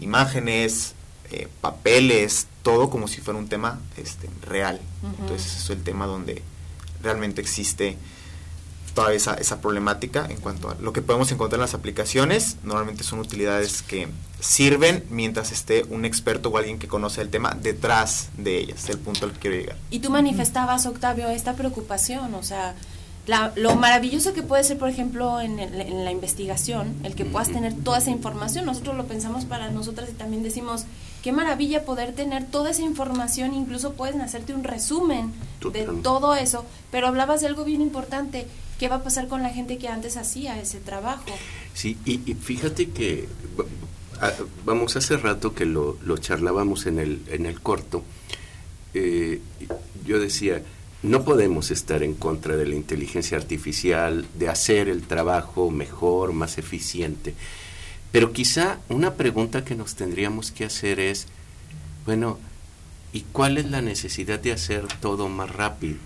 imágenes, 0.00 0.94
eh, 1.30 1.48
papeles, 1.60 2.46
todo 2.62 2.88
como 2.88 3.08
si 3.08 3.20
fuera 3.20 3.38
un 3.38 3.48
tema 3.48 3.80
este, 3.96 4.30
real. 4.42 4.80
Uh 5.02 5.06
-huh. 5.06 5.20
Entonces 5.20 5.56
eso 5.56 5.72
es 5.72 5.78
el 5.78 5.84
tema 5.84 6.06
donde 6.06 6.42
realmente 7.02 7.40
existe 7.40 7.96
toda 8.94 9.12
esa, 9.12 9.34
esa 9.34 9.60
problemática 9.60 10.26
en 10.28 10.38
cuanto 10.38 10.70
a 10.70 10.74
lo 10.80 10.92
que 10.92 11.02
podemos 11.02 11.30
encontrar 11.32 11.58
en 11.58 11.62
las 11.62 11.74
aplicaciones. 11.74 12.56
Normalmente 12.62 13.04
son 13.04 13.18
utilidades 13.18 13.82
que 13.82 14.08
sirven 14.40 15.04
mientras 15.10 15.52
esté 15.52 15.84
un 15.84 16.04
experto 16.04 16.48
o 16.50 16.58
alguien 16.58 16.78
que 16.78 16.88
conoce 16.88 17.20
el 17.20 17.30
tema 17.30 17.56
detrás 17.60 18.28
de 18.36 18.58
ellas, 18.58 18.84
es 18.84 18.90
el 18.90 18.98
punto 18.98 19.26
al 19.26 19.32
que 19.32 19.38
quiero 19.38 19.56
llegar. 19.56 19.76
Y 19.90 19.98
tú 20.00 20.10
manifestabas, 20.10 20.86
Octavio, 20.86 21.28
esta 21.28 21.54
preocupación, 21.54 22.34
o 22.34 22.42
sea, 22.42 22.74
lo 23.56 23.74
maravilloso 23.76 24.32
que 24.32 24.42
puede 24.42 24.64
ser, 24.64 24.78
por 24.78 24.88
ejemplo, 24.88 25.40
en, 25.40 25.58
en, 25.58 26.04
la 26.04 26.10
investigación, 26.10 26.94
el 27.04 27.14
que 27.14 27.24
puedas 27.24 27.48
tener 27.48 27.74
toda 27.74 27.98
esa 27.98 28.10
información. 28.10 28.64
Nosotros 28.64 28.96
lo 28.96 29.06
pensamos 29.06 29.44
para 29.44 29.70
nosotras 29.70 30.08
y 30.08 30.12
también 30.12 30.42
decimos, 30.42 30.84
qué 31.22 31.32
maravilla 31.32 31.84
poder 31.84 32.14
tener 32.14 32.46
toda 32.46 32.70
esa 32.70 32.82
información, 32.82 33.52
incluso 33.52 33.92
puedes 33.92 34.16
hacerte 34.16 34.54
un 34.54 34.64
resumen 34.64 35.32
de 35.72 35.84
todo 36.02 36.34
eso. 36.34 36.64
Pero 36.90 37.08
hablabas 37.08 37.42
de 37.42 37.48
algo 37.48 37.64
bien 37.64 37.82
importante, 37.82 38.46
¿qué 38.78 38.88
va 38.88 38.96
a 38.96 39.02
pasar 39.02 39.28
con 39.28 39.42
la 39.42 39.50
gente 39.50 39.78
que 39.78 39.88
antes 39.88 40.16
hacía 40.16 40.60
ese 40.60 40.78
trabajo? 40.78 41.26
Sí, 41.74 41.98
y, 42.04 42.18
fíjate 42.34 42.90
que, 42.90 43.28
vamos, 44.64 44.96
hace 44.96 45.16
rato 45.16 45.54
que 45.54 45.66
lo, 45.66 45.96
charlábamos 46.18 46.86
en 46.86 46.98
el, 46.98 47.22
en 47.28 47.46
el 47.46 47.60
corto, 47.60 48.04
eh, 48.94 49.40
yo 50.06 50.18
decía, 50.18 50.62
no 51.02 51.24
podemos 51.24 51.70
estar 51.70 52.02
en 52.02 52.14
contra 52.14 52.56
de 52.56 52.66
la 52.66 52.74
inteligencia 52.74 53.36
artificial, 53.36 54.26
de 54.34 54.48
hacer 54.48 54.88
el 54.88 55.02
trabajo 55.02 55.70
mejor, 55.70 56.32
más 56.32 56.58
eficiente. 56.58 57.34
Pero 58.10 58.32
quizá 58.32 58.78
una 58.88 59.14
pregunta 59.14 59.64
que 59.64 59.74
nos 59.74 59.94
tendríamos 59.94 60.50
que 60.50 60.64
hacer 60.64 60.98
es, 60.98 61.26
bueno, 62.06 62.38
¿y 63.12 63.20
cuál 63.32 63.58
es 63.58 63.70
la 63.70 63.82
necesidad 63.82 64.40
de 64.40 64.52
hacer 64.52 64.86
todo 65.00 65.28
más 65.28 65.50
rápido? 65.50 65.98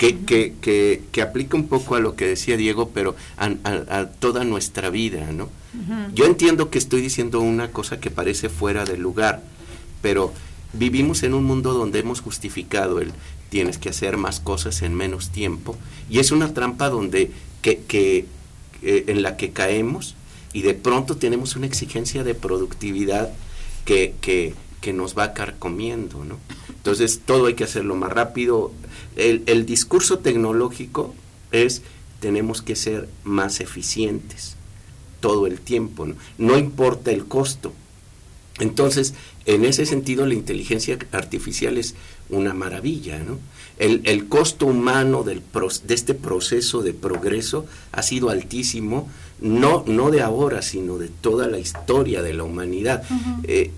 Que, 0.00 0.18
que, 0.20 0.54
que, 0.62 1.02
que 1.12 1.20
aplica 1.20 1.58
un 1.58 1.68
poco 1.68 1.94
a 1.94 2.00
lo 2.00 2.16
que 2.16 2.26
decía 2.26 2.56
Diego, 2.56 2.88
pero 2.88 3.16
a, 3.36 4.06
toda 4.18 4.44
nuestra 4.44 4.88
vida, 4.88 5.30
¿no? 5.30 5.50
Yo 6.14 6.24
entiendo 6.24 6.70
que 6.70 6.78
estoy 6.78 7.02
diciendo 7.02 7.40
una 7.40 7.70
cosa 7.70 8.00
que 8.00 8.10
parece 8.10 8.48
fuera 8.48 8.86
de 8.86 8.96
lugar, 8.96 9.42
pero 10.00 10.32
vivimos 10.72 11.22
en 11.22 11.34
un 11.34 11.44
mundo 11.44 11.74
donde 11.74 11.98
hemos 11.98 12.22
justificado 12.22 13.00
el 13.00 13.12
tienes 13.50 13.76
que 13.76 13.90
hacer 13.90 14.16
más 14.16 14.40
cosas 14.40 14.80
en 14.82 14.94
menos 14.94 15.30
tiempo 15.30 15.76
y 16.08 16.20
es 16.20 16.30
una 16.30 16.54
trampa 16.54 16.88
donde 16.88 17.32
que, 17.62 17.80
que 17.80 18.26
eh, 18.82 19.04
en 19.08 19.22
la 19.22 19.36
que 19.36 19.50
caemos 19.50 20.14
y 20.52 20.62
de 20.62 20.74
pronto 20.74 21.16
tenemos 21.16 21.56
una 21.56 21.66
exigencia 21.66 22.24
de 22.24 22.34
productividad 22.34 23.30
que, 23.84 24.14
que, 24.20 24.54
que 24.80 24.92
nos 24.92 25.16
va 25.16 25.32
carcomiendo, 25.34 26.24
¿no? 26.24 26.38
Entonces 26.68 27.20
todo 27.24 27.46
hay 27.46 27.54
que 27.54 27.64
hacerlo 27.64 27.94
más 27.94 28.10
rápido. 28.10 28.72
El, 29.16 29.42
el 29.46 29.66
discurso 29.66 30.18
tecnológico 30.18 31.14
es 31.52 31.82
tenemos 32.20 32.62
que 32.62 32.76
ser 32.76 33.08
más 33.24 33.60
eficientes 33.60 34.56
todo 35.20 35.46
el 35.46 35.60
tiempo, 35.60 36.06
¿no? 36.06 36.14
no 36.38 36.58
importa 36.58 37.10
el 37.10 37.26
costo. 37.26 37.72
Entonces, 38.58 39.14
en 39.46 39.64
ese 39.64 39.86
sentido, 39.86 40.26
la 40.26 40.34
inteligencia 40.34 40.98
artificial 41.12 41.78
es 41.78 41.94
una 42.28 42.52
maravilla, 42.52 43.18
¿no? 43.18 43.38
El, 43.78 44.02
el 44.04 44.28
costo 44.28 44.66
humano 44.66 45.22
del 45.22 45.42
de 45.84 45.94
este 45.94 46.12
proceso 46.12 46.82
de 46.82 46.92
progreso 46.92 47.64
ha 47.92 48.02
sido 48.02 48.28
altísimo, 48.28 49.08
no, 49.40 49.84
no 49.86 50.10
de 50.10 50.20
ahora, 50.20 50.60
sino 50.60 50.98
de 50.98 51.08
toda 51.08 51.48
la 51.48 51.58
historia 51.58 52.20
de 52.20 52.34
la 52.34 52.44
humanidad. 52.44 53.02
Eh, 53.44 53.70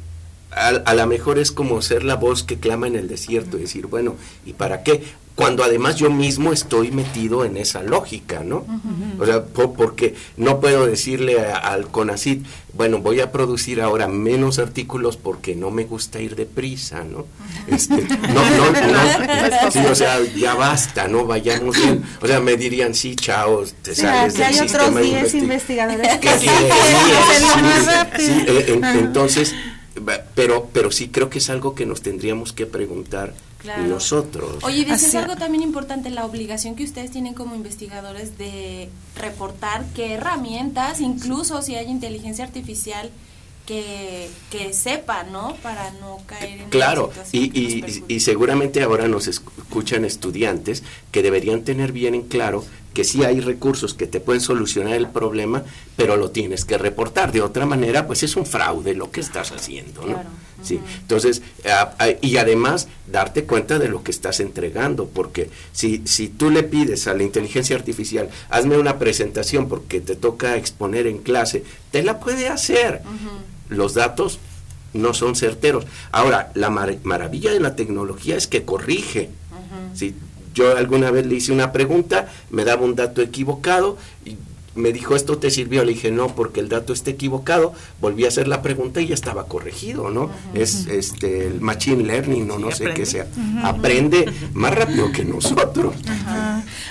a, 0.55 0.69
a 0.69 0.95
lo 0.95 1.07
mejor 1.07 1.39
es 1.39 1.53
como 1.53 1.83
ser 1.83 2.05
la 2.05 2.17
voz 2.17 2.43
que 2.43 2.59
clama 2.59 2.87
en 2.87 2.97
el 2.97 3.09
desierto 3.09 3.57
y 3.57 3.63
decir, 3.63 3.87
bueno, 3.87 4.17
¿y 4.45 4.53
para 4.53 4.83
qué? 4.83 5.03
cuando 5.35 5.65
además 5.65 5.97
yo 5.97 6.11
mismo 6.11 6.53
estoy 6.53 6.91
metido 6.91 7.45
en 7.45 7.57
esa 7.57 7.83
lógica, 7.83 8.43
¿no? 8.45 8.67
O 9.19 9.25
sea, 9.25 9.45
porque 9.45 10.15
no 10.37 10.61
puedo 10.61 10.87
decirle 10.87 11.41
al 11.41 11.87
CONACID, 11.87 12.43
bueno, 12.75 12.99
voy 12.99 13.21
a 13.21 13.33
producir 13.33 13.81
ahora 13.81 14.09
menos 14.09 14.59
artículos 14.59 15.17
porque 15.17 15.55
no 15.55 15.71
me 15.71 15.85
gusta 15.85 16.21
ir 16.21 16.37
deprisa, 16.37 17.05
¿no? 17.05 17.27
Este, 17.67 18.03
no, 18.03 18.51
no, 18.51 18.73
no, 18.73 19.71
sí, 19.71 19.79
o 19.79 19.95
sea, 19.95 20.19
ya 20.37 20.55
basta, 20.55 21.09
¿no? 21.09 21.25
Vayamos 21.25 21.77
bien. 21.77 22.03
O 22.21 22.27
sea, 22.27 22.41
me 22.41 22.57
dirían, 22.57 22.95
sí, 22.95 23.17
chao, 23.17 23.65
te 23.83 23.95
sales 23.95 24.35
del 24.35 24.45
hay 24.45 24.55
sistema 24.55 25.01
otros 25.01 25.03
10 25.03 25.35
investigadores 25.35 26.19
que 26.19 26.39
sí, 26.39 26.49
entonces, 28.49 29.55
pero, 30.35 30.69
pero 30.73 30.91
sí 30.91 31.09
creo 31.09 31.31
que 31.31 31.39
es 31.39 31.51
algo 31.51 31.75
que 31.75 31.87
nos 31.87 32.03
tendríamos 32.03 32.53
que 32.53 32.67
preguntar 32.67 33.35
nosotros. 33.89 34.63
Oye, 34.63 34.85
dices 34.85 35.15
algo 35.15 35.37
también 35.37 35.63
importante, 35.63 36.11
la 36.11 36.25
obligación 36.25 36.75
que 36.75 36.85
ustedes 36.85 37.11
tienen 37.11 37.35
como 37.35 37.55
investigadores 37.55 38.37
de 38.39 38.89
reportar 39.17 39.85
qué 39.95 40.15
herramientas, 40.15 41.01
incluso 41.01 41.63
si 41.63 41.77
hay 41.77 41.87
inteligencia 41.87 42.45
artificial, 42.45 43.11
que, 43.67 44.29
que 44.51 44.73
sepa, 44.73 45.23
¿no? 45.23 45.55
Para 45.63 45.93
no 45.93 46.19
caer 46.27 46.63
en 46.63 46.69
Claro, 46.71 47.13
y, 47.31 47.59
y, 47.59 48.05
y, 48.09 48.21
seguramente 48.21 48.83
ahora 48.83 49.07
nos 49.07 49.29
escuchan 49.29 50.05
estudiantes 50.05 50.83
que 51.13 51.23
deberían 51.23 51.63
tener 51.63 51.93
bien 51.93 52.17
en 52.17 52.23
claro 52.23 52.65
que 52.95 53.05
sí 53.05 53.25
hay 53.25 53.41
recursos 53.41 53.95
que 53.95 54.07
te 54.07 54.21
pueden 54.21 54.41
solucionar 54.41 54.95
el 54.95 55.09
problema, 55.09 55.63
pero 55.97 56.17
lo 56.17 56.31
tienes 56.31 56.65
que 56.65 56.79
reportar. 56.79 57.33
De 57.33 57.41
otra 57.41 57.67
manera, 57.67 58.07
pues 58.07 58.23
es 58.23 58.37
un 58.37 58.47
fraude 58.47 58.95
lo 58.95 59.11
que 59.11 59.21
estás 59.21 59.53
haciendo, 59.53 60.07
¿no? 60.07 60.23
Sí. 60.63 60.79
Entonces, 61.01 61.43
y 62.21 62.37
además 62.37 62.89
darte 63.11 63.45
cuenta 63.45 63.79
de 63.79 63.89
lo 63.89 64.05
que 64.05 64.13
estás 64.13 64.39
entregando, 64.41 65.09
porque 65.09 65.51
si, 65.73 66.03
si 66.05 66.29
tú 66.29 66.51
le 66.51 66.63
pides 66.63 67.09
a 67.09 67.15
la 67.15 67.25
inteligencia 67.25 67.75
artificial, 67.75 68.31
hazme 68.49 68.79
una 68.79 68.99
presentación 68.99 69.69
porque 69.69 70.01
te 70.01 70.15
toca 70.15 70.57
exponer 70.57 71.07
en 71.07 71.19
clase, 71.19 71.65
te 71.91 72.03
la 72.03 72.21
puede 72.21 72.49
hacer. 72.49 73.03
Los 73.69 73.95
datos 73.95 74.39
no 74.93 75.15
son 75.15 75.35
certeros. 75.35 75.87
Ahora, 76.13 76.53
la 76.55 76.71
maravilla 76.71 77.51
de 77.51 77.61
la 77.61 77.75
tecnología 77.75 78.37
es 78.37 78.47
que 78.47 78.65
corrige. 78.65 79.31
Si 79.95 80.15
yo 80.55 80.77
alguna 80.77 81.11
vez 81.11 81.27
le 81.27 81.37
hice 81.37 81.53
una 81.53 81.73
pregunta, 81.73 82.29
me 82.51 82.65
daba 82.65 82.83
un 82.83 82.95
dato 82.95 83.23
equivocado, 83.23 83.97
y 84.25 84.37
me 84.75 84.93
dijo, 84.93 85.15
¿esto 85.15 85.39
te 85.39 85.51
sirvió? 85.51 85.85
Le 85.85 85.93
dije, 85.93 86.11
no, 86.11 86.29
porque 86.29 86.61
el 86.61 86.69
dato 86.69 86.93
está 86.93 87.11
equivocado. 87.11 87.75
Volví 88.01 88.25
a 88.25 88.29
hacer 88.29 88.49
la 88.49 88.63
pregunta 88.63 89.01
y 89.01 89.09
ya 89.09 89.15
estaba 89.15 89.45
corregido, 89.45 90.11
¿no? 90.11 90.31
Es 90.55 90.87
este 90.87 91.47
el 91.47 91.61
machine 91.61 92.05
learning, 92.05 92.47
no, 92.47 92.59
no 92.59 92.71
sé 92.71 92.95
qué 92.95 93.05
sea. 93.05 93.27
Aprende 93.63 94.33
más 94.55 94.75
rápido 94.75 95.13
que 95.13 95.25
nosotros. 95.25 95.95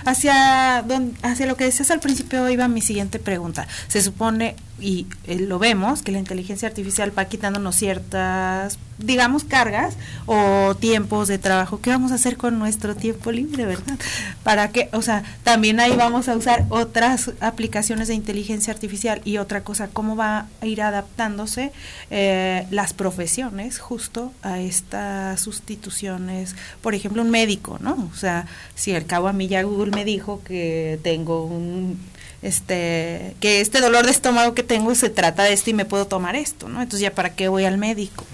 Hacia, 0.05 0.85
hacia 1.21 1.45
lo 1.45 1.57
que 1.57 1.65
decías 1.65 1.91
al 1.91 1.99
principio 1.99 2.49
iba 2.49 2.67
mi 2.67 2.81
siguiente 2.81 3.19
pregunta. 3.19 3.67
Se 3.87 4.01
supone, 4.01 4.55
y 4.81 5.05
eh, 5.25 5.39
lo 5.39 5.59
vemos, 5.59 6.01
que 6.01 6.11
la 6.11 6.19
inteligencia 6.19 6.67
artificial 6.67 7.17
va 7.17 7.25
quitándonos 7.25 7.75
ciertas, 7.75 8.79
digamos, 8.97 9.43
cargas 9.43 9.95
o 10.25 10.75
tiempos 10.75 11.27
de 11.27 11.37
trabajo. 11.37 11.79
¿Qué 11.79 11.91
vamos 11.91 12.11
a 12.11 12.15
hacer 12.15 12.37
con 12.37 12.59
nuestro 12.59 12.95
tiempo 12.95 13.31
libre, 13.31 13.65
verdad? 13.65 13.97
Para 14.43 14.71
que, 14.71 14.89
o 14.91 15.01
sea, 15.01 15.23
también 15.43 15.79
ahí 15.79 15.95
vamos 15.95 16.27
a 16.27 16.35
usar 16.35 16.65
otras 16.69 17.31
aplicaciones 17.39 18.07
de 18.07 18.15
inteligencia 18.15 18.73
artificial 18.73 19.21
y 19.23 19.37
otra 19.37 19.63
cosa, 19.63 19.87
cómo 19.87 20.15
va 20.15 20.47
a 20.61 20.65
ir 20.65 20.81
adaptándose 20.81 21.71
eh, 22.09 22.65
las 22.71 22.93
profesiones 22.93 23.79
justo 23.79 24.33
a 24.41 24.59
estas 24.59 25.39
sustituciones. 25.39 26.55
Por 26.81 26.95
ejemplo, 26.95 27.21
un 27.21 27.29
médico, 27.29 27.77
¿no? 27.79 28.09
O 28.11 28.17
sea, 28.17 28.47
si 28.75 28.93
al 28.93 29.05
cabo 29.05 29.27
a 29.27 29.33
mí 29.33 29.47
ya 29.47 29.61
Google 29.63 29.91
me 29.91 30.05
dijo 30.05 30.41
que 30.43 30.99
tengo 31.03 31.45
un 31.45 31.99
este 32.41 33.35
que 33.39 33.61
este 33.61 33.81
dolor 33.81 34.05
de 34.05 34.11
estómago 34.11 34.53
que 34.53 34.63
tengo 34.63 34.93
se 34.95 35.09
trata 35.09 35.43
de 35.43 35.53
esto 35.53 35.69
y 35.69 35.73
me 35.73 35.85
puedo 35.85 36.07
tomar 36.07 36.35
esto, 36.35 36.67
¿no? 36.69 36.81
Entonces 36.81 37.01
ya 37.01 37.13
para 37.13 37.35
qué 37.35 37.47
voy 37.47 37.65
al 37.65 37.77
médico. 37.77 38.25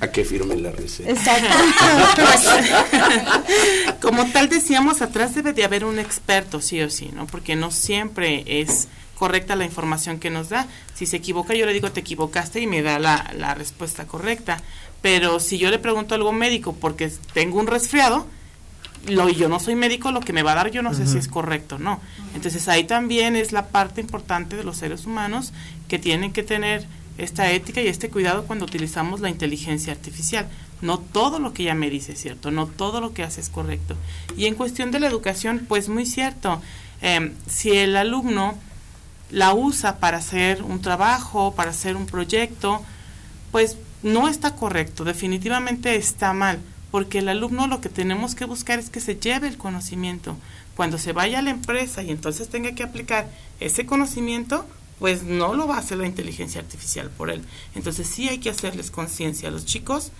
A 0.00 0.08
que 0.08 0.24
firme 0.24 0.56
la 0.56 0.70
receta. 0.70 1.10
Exacto. 1.10 1.48
como 4.00 4.26
tal 4.30 4.48
decíamos, 4.48 5.02
atrás 5.02 5.34
debe 5.34 5.52
de 5.52 5.64
haber 5.64 5.84
un 5.84 5.98
experto, 5.98 6.60
sí 6.60 6.80
o 6.80 6.88
sí, 6.88 7.10
¿no? 7.14 7.26
Porque 7.26 7.54
no 7.54 7.70
siempre 7.70 8.44
es 8.46 8.88
correcta 9.18 9.56
la 9.56 9.64
información 9.64 10.18
que 10.18 10.30
nos 10.30 10.48
da. 10.48 10.66
Si 10.94 11.04
se 11.04 11.16
equivoca, 11.16 11.54
yo 11.54 11.66
le 11.66 11.74
digo 11.74 11.92
te 11.92 12.00
equivocaste 12.00 12.60
y 12.60 12.66
me 12.66 12.80
da 12.82 12.98
la, 12.98 13.30
la 13.36 13.54
respuesta 13.54 14.06
correcta. 14.06 14.62
Pero 15.02 15.40
si 15.40 15.58
yo 15.58 15.70
le 15.70 15.78
pregunto 15.78 16.14
algo 16.14 16.32
médico 16.32 16.72
porque 16.72 17.12
tengo 17.34 17.58
un 17.58 17.66
resfriado, 17.66 18.26
lo 19.06 19.28
yo 19.28 19.48
no 19.48 19.60
soy 19.60 19.74
médico, 19.74 20.12
lo 20.12 20.20
que 20.20 20.32
me 20.32 20.42
va 20.42 20.52
a 20.52 20.56
dar 20.56 20.70
yo 20.70 20.82
no 20.82 20.94
sé 20.94 21.06
si 21.06 21.18
es 21.18 21.28
correcto 21.28 21.76
o 21.76 21.78
no. 21.78 22.00
Entonces 22.34 22.68
ahí 22.68 22.84
también 22.84 23.36
es 23.36 23.52
la 23.52 23.68
parte 23.68 24.00
importante 24.00 24.56
de 24.56 24.64
los 24.64 24.76
seres 24.76 25.06
humanos 25.06 25.52
que 25.88 25.98
tienen 25.98 26.32
que 26.32 26.42
tener 26.42 26.86
esta 27.16 27.50
ética 27.50 27.80
y 27.80 27.88
este 27.88 28.10
cuidado 28.10 28.44
cuando 28.44 28.64
utilizamos 28.64 29.20
la 29.20 29.30
inteligencia 29.30 29.92
artificial. 29.92 30.48
No 30.80 30.98
todo 30.98 31.38
lo 31.40 31.52
que 31.52 31.64
ella 31.64 31.74
me 31.74 31.90
dice 31.90 32.12
es 32.12 32.20
cierto, 32.20 32.50
no 32.50 32.66
todo 32.66 33.00
lo 33.00 33.12
que 33.12 33.24
hace 33.24 33.40
es 33.40 33.48
correcto. 33.48 33.96
Y 34.36 34.46
en 34.46 34.54
cuestión 34.54 34.90
de 34.90 35.00
la 35.00 35.08
educación, 35.08 35.64
pues 35.68 35.88
muy 35.88 36.06
cierto. 36.06 36.62
Em, 37.00 37.34
si 37.48 37.70
el 37.70 37.96
alumno 37.96 38.56
la 39.30 39.54
usa 39.54 39.98
para 39.98 40.18
hacer 40.18 40.62
un 40.62 40.80
trabajo, 40.80 41.54
para 41.54 41.70
hacer 41.70 41.96
un 41.96 42.06
proyecto, 42.06 42.82
pues 43.50 43.76
no 44.02 44.28
está 44.28 44.54
correcto, 44.54 45.04
definitivamente 45.04 45.96
está 45.96 46.32
mal 46.32 46.60
porque 46.90 47.18
el 47.18 47.28
alumno 47.28 47.66
lo 47.66 47.80
que 47.80 47.88
tenemos 47.88 48.34
que 48.34 48.44
buscar 48.44 48.78
es 48.78 48.90
que 48.90 49.00
se 49.00 49.16
lleve 49.16 49.48
el 49.48 49.58
conocimiento. 49.58 50.36
Cuando 50.76 50.98
se 50.98 51.12
vaya 51.12 51.40
a 51.40 51.42
la 51.42 51.50
empresa 51.50 52.02
y 52.02 52.10
entonces 52.10 52.48
tenga 52.48 52.72
que 52.72 52.82
aplicar 52.82 53.28
ese 53.60 53.86
conocimiento, 53.86 54.64
pues 54.98 55.22
no 55.22 55.54
lo 55.54 55.66
va 55.66 55.76
a 55.76 55.80
hacer 55.80 55.98
la 55.98 56.06
inteligencia 56.06 56.60
artificial 56.60 57.10
por 57.10 57.30
él. 57.30 57.42
Entonces 57.74 58.06
sí 58.06 58.28
hay 58.28 58.38
que 58.38 58.50
hacerles 58.50 58.90
conciencia 58.90 59.48
a 59.48 59.52
los 59.52 59.64
chicos 59.64 60.12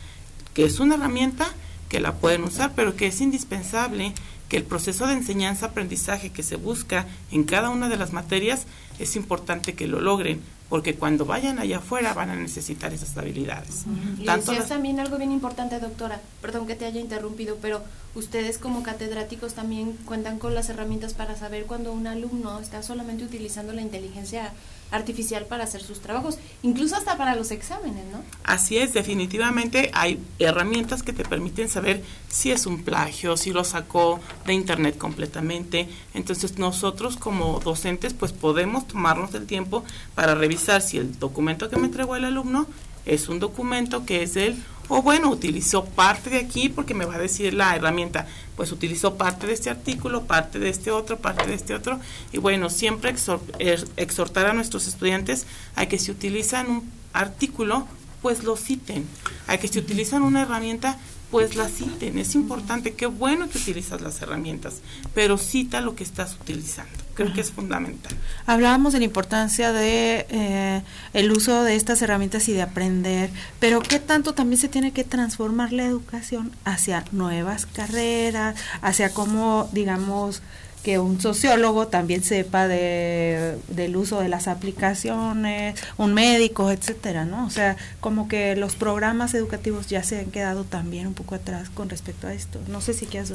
que 0.54 0.64
es 0.64 0.80
una 0.80 0.96
herramienta 0.96 1.48
que 1.88 2.00
la 2.00 2.16
pueden 2.16 2.44
usar, 2.44 2.72
pero 2.74 2.96
que 2.96 3.06
es 3.06 3.20
indispensable 3.20 4.12
que 4.48 4.56
el 4.56 4.64
proceso 4.64 5.06
de 5.06 5.14
enseñanza-aprendizaje 5.14 6.30
que 6.30 6.42
se 6.42 6.56
busca 6.56 7.06
en 7.30 7.44
cada 7.44 7.70
una 7.70 7.88
de 7.88 7.96
las 7.96 8.12
materias 8.12 8.66
es 8.98 9.14
importante 9.16 9.74
que 9.74 9.86
lo 9.86 10.00
logren, 10.00 10.42
porque 10.68 10.94
cuando 10.94 11.24
vayan 11.24 11.58
allá 11.58 11.78
afuera 11.78 12.12
van 12.12 12.30
a 12.30 12.36
necesitar 12.36 12.92
esas 12.92 13.16
habilidades. 13.16 13.84
Y 14.18 14.24
decías 14.24 14.68
también 14.68 15.00
algo 15.00 15.16
bien 15.16 15.32
importante, 15.32 15.80
doctora, 15.80 16.20
perdón 16.42 16.66
que 16.66 16.74
te 16.74 16.84
haya 16.84 17.00
interrumpido, 17.00 17.56
pero 17.62 17.82
ustedes 18.14 18.58
como 18.58 18.82
catedráticos 18.82 19.54
también 19.54 19.94
cuentan 20.04 20.38
con 20.38 20.54
las 20.54 20.68
herramientas 20.68 21.14
para 21.14 21.36
saber 21.36 21.64
cuando 21.64 21.92
un 21.92 22.06
alumno 22.06 22.60
está 22.60 22.82
solamente 22.82 23.24
utilizando 23.24 23.72
la 23.72 23.80
inteligencia 23.80 24.52
artificial 24.90 25.44
para 25.46 25.64
hacer 25.64 25.82
sus 25.82 26.00
trabajos, 26.00 26.38
incluso 26.62 26.96
hasta 26.96 27.16
para 27.16 27.34
los 27.34 27.50
exámenes, 27.50 28.04
¿no? 28.12 28.22
Así 28.44 28.78
es, 28.78 28.92
definitivamente 28.92 29.90
hay 29.92 30.20
herramientas 30.38 31.02
que 31.02 31.12
te 31.12 31.24
permiten 31.24 31.68
saber 31.68 32.02
si 32.28 32.50
es 32.50 32.66
un 32.66 32.82
plagio, 32.82 33.36
si 33.36 33.52
lo 33.52 33.64
sacó 33.64 34.20
de 34.46 34.54
internet 34.54 34.96
completamente. 34.96 35.88
Entonces 36.14 36.58
nosotros 36.58 37.16
como 37.16 37.60
docentes 37.60 38.14
pues 38.14 38.32
podemos 38.32 38.86
tomarnos 38.86 39.34
el 39.34 39.46
tiempo 39.46 39.84
para 40.14 40.34
revisar 40.34 40.82
si 40.82 40.98
el 40.98 41.18
documento 41.18 41.68
que 41.68 41.76
me 41.76 41.86
entregó 41.86 42.16
el 42.16 42.24
alumno 42.24 42.66
es 43.06 43.28
un 43.28 43.40
documento 43.40 44.04
que 44.04 44.22
es 44.22 44.34
del 44.34 44.62
o 44.88 45.02
bueno, 45.02 45.30
utilizó 45.30 45.84
parte 45.84 46.30
de 46.30 46.38
aquí 46.38 46.68
porque 46.68 46.94
me 46.94 47.04
va 47.04 47.16
a 47.16 47.18
decir 47.18 47.54
la 47.54 47.76
herramienta, 47.76 48.26
pues 48.56 48.72
utilizó 48.72 49.16
parte 49.16 49.46
de 49.46 49.52
este 49.52 49.70
artículo, 49.70 50.24
parte 50.24 50.58
de 50.58 50.68
este 50.70 50.90
otro, 50.90 51.18
parte 51.18 51.46
de 51.46 51.54
este 51.54 51.74
otro. 51.74 52.00
Y 52.32 52.38
bueno, 52.38 52.70
siempre 52.70 53.14
er, 53.58 53.86
exhortar 53.96 54.46
a 54.46 54.52
nuestros 54.52 54.88
estudiantes 54.88 55.46
a 55.76 55.86
que 55.86 55.98
si 55.98 56.10
utilizan 56.10 56.70
un 56.70 56.90
artículo, 57.12 57.86
pues 58.22 58.44
lo 58.44 58.56
citen. 58.56 59.06
A 59.46 59.58
que 59.58 59.68
si 59.68 59.78
utilizan 59.78 60.22
una 60.22 60.42
herramienta, 60.42 60.98
pues 61.30 61.56
la 61.56 61.68
citen. 61.68 62.18
Es 62.18 62.34
importante, 62.34 62.94
qué 62.94 63.06
bueno 63.06 63.48
que 63.48 63.58
utilizas 63.58 64.00
las 64.00 64.20
herramientas, 64.22 64.76
pero 65.14 65.38
cita 65.38 65.80
lo 65.80 65.94
que 65.94 66.04
estás 66.04 66.36
utilizando. 66.40 66.92
Creo 67.14 67.32
que 67.32 67.40
es 67.40 67.50
fundamental. 67.50 68.12
Hablábamos 68.46 68.92
de 68.92 69.00
la 69.00 69.04
importancia 69.04 69.72
de 69.72 70.26
eh, 70.30 70.82
el 71.12 71.32
uso 71.32 71.64
de 71.64 71.74
estas 71.74 72.00
herramientas 72.00 72.48
y 72.48 72.52
de 72.52 72.62
aprender, 72.62 73.30
pero 73.58 73.80
qué 73.80 73.98
tanto 73.98 74.34
también 74.34 74.60
se 74.60 74.68
tiene 74.68 74.92
que 74.92 75.02
transformar 75.02 75.72
la 75.72 75.84
educación 75.84 76.52
hacia 76.64 77.04
nuevas 77.10 77.66
carreras, 77.66 78.54
hacia 78.82 79.12
cómo, 79.12 79.68
digamos, 79.72 80.42
que 80.88 80.98
un 80.98 81.20
sociólogo 81.20 81.88
también 81.88 82.24
sepa 82.24 82.66
de, 82.66 83.58
del 83.68 83.94
uso 83.94 84.20
de 84.20 84.30
las 84.30 84.48
aplicaciones, 84.48 85.78
un 85.98 86.14
médico, 86.14 86.70
etcétera, 86.70 87.26
¿no? 87.26 87.44
O 87.44 87.50
sea, 87.50 87.76
como 88.00 88.26
que 88.26 88.56
los 88.56 88.74
programas 88.74 89.34
educativos 89.34 89.88
ya 89.88 90.02
se 90.02 90.18
han 90.20 90.30
quedado 90.30 90.64
también 90.64 91.06
un 91.06 91.12
poco 91.12 91.34
atrás 91.34 91.68
con 91.68 91.90
respecto 91.90 92.26
a 92.26 92.32
esto. 92.32 92.58
No 92.68 92.80
sé 92.80 92.94
si 92.94 93.04
quieres 93.04 93.34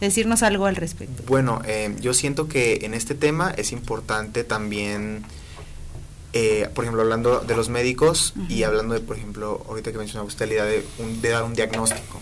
decirnos 0.00 0.42
algo 0.42 0.64
al 0.64 0.76
respecto. 0.76 1.22
Bueno, 1.26 1.60
eh, 1.66 1.94
yo 2.00 2.14
siento 2.14 2.48
que 2.48 2.86
en 2.86 2.94
este 2.94 3.14
tema 3.14 3.52
es 3.54 3.72
importante 3.72 4.42
también, 4.42 5.24
eh, 6.32 6.70
por 6.74 6.84
ejemplo, 6.84 7.02
hablando 7.02 7.40
de 7.40 7.54
los 7.54 7.68
médicos 7.68 8.32
y 8.48 8.62
hablando 8.62 8.94
de, 8.94 9.00
por 9.00 9.18
ejemplo, 9.18 9.62
ahorita 9.68 9.92
que 9.92 9.98
mencionaba 9.98 10.26
usted 10.26 10.46
la 10.46 10.54
idea 10.54 10.64
de, 10.64 10.82
de 11.20 11.28
dar 11.28 11.42
un 11.44 11.52
diagnóstico 11.52 12.18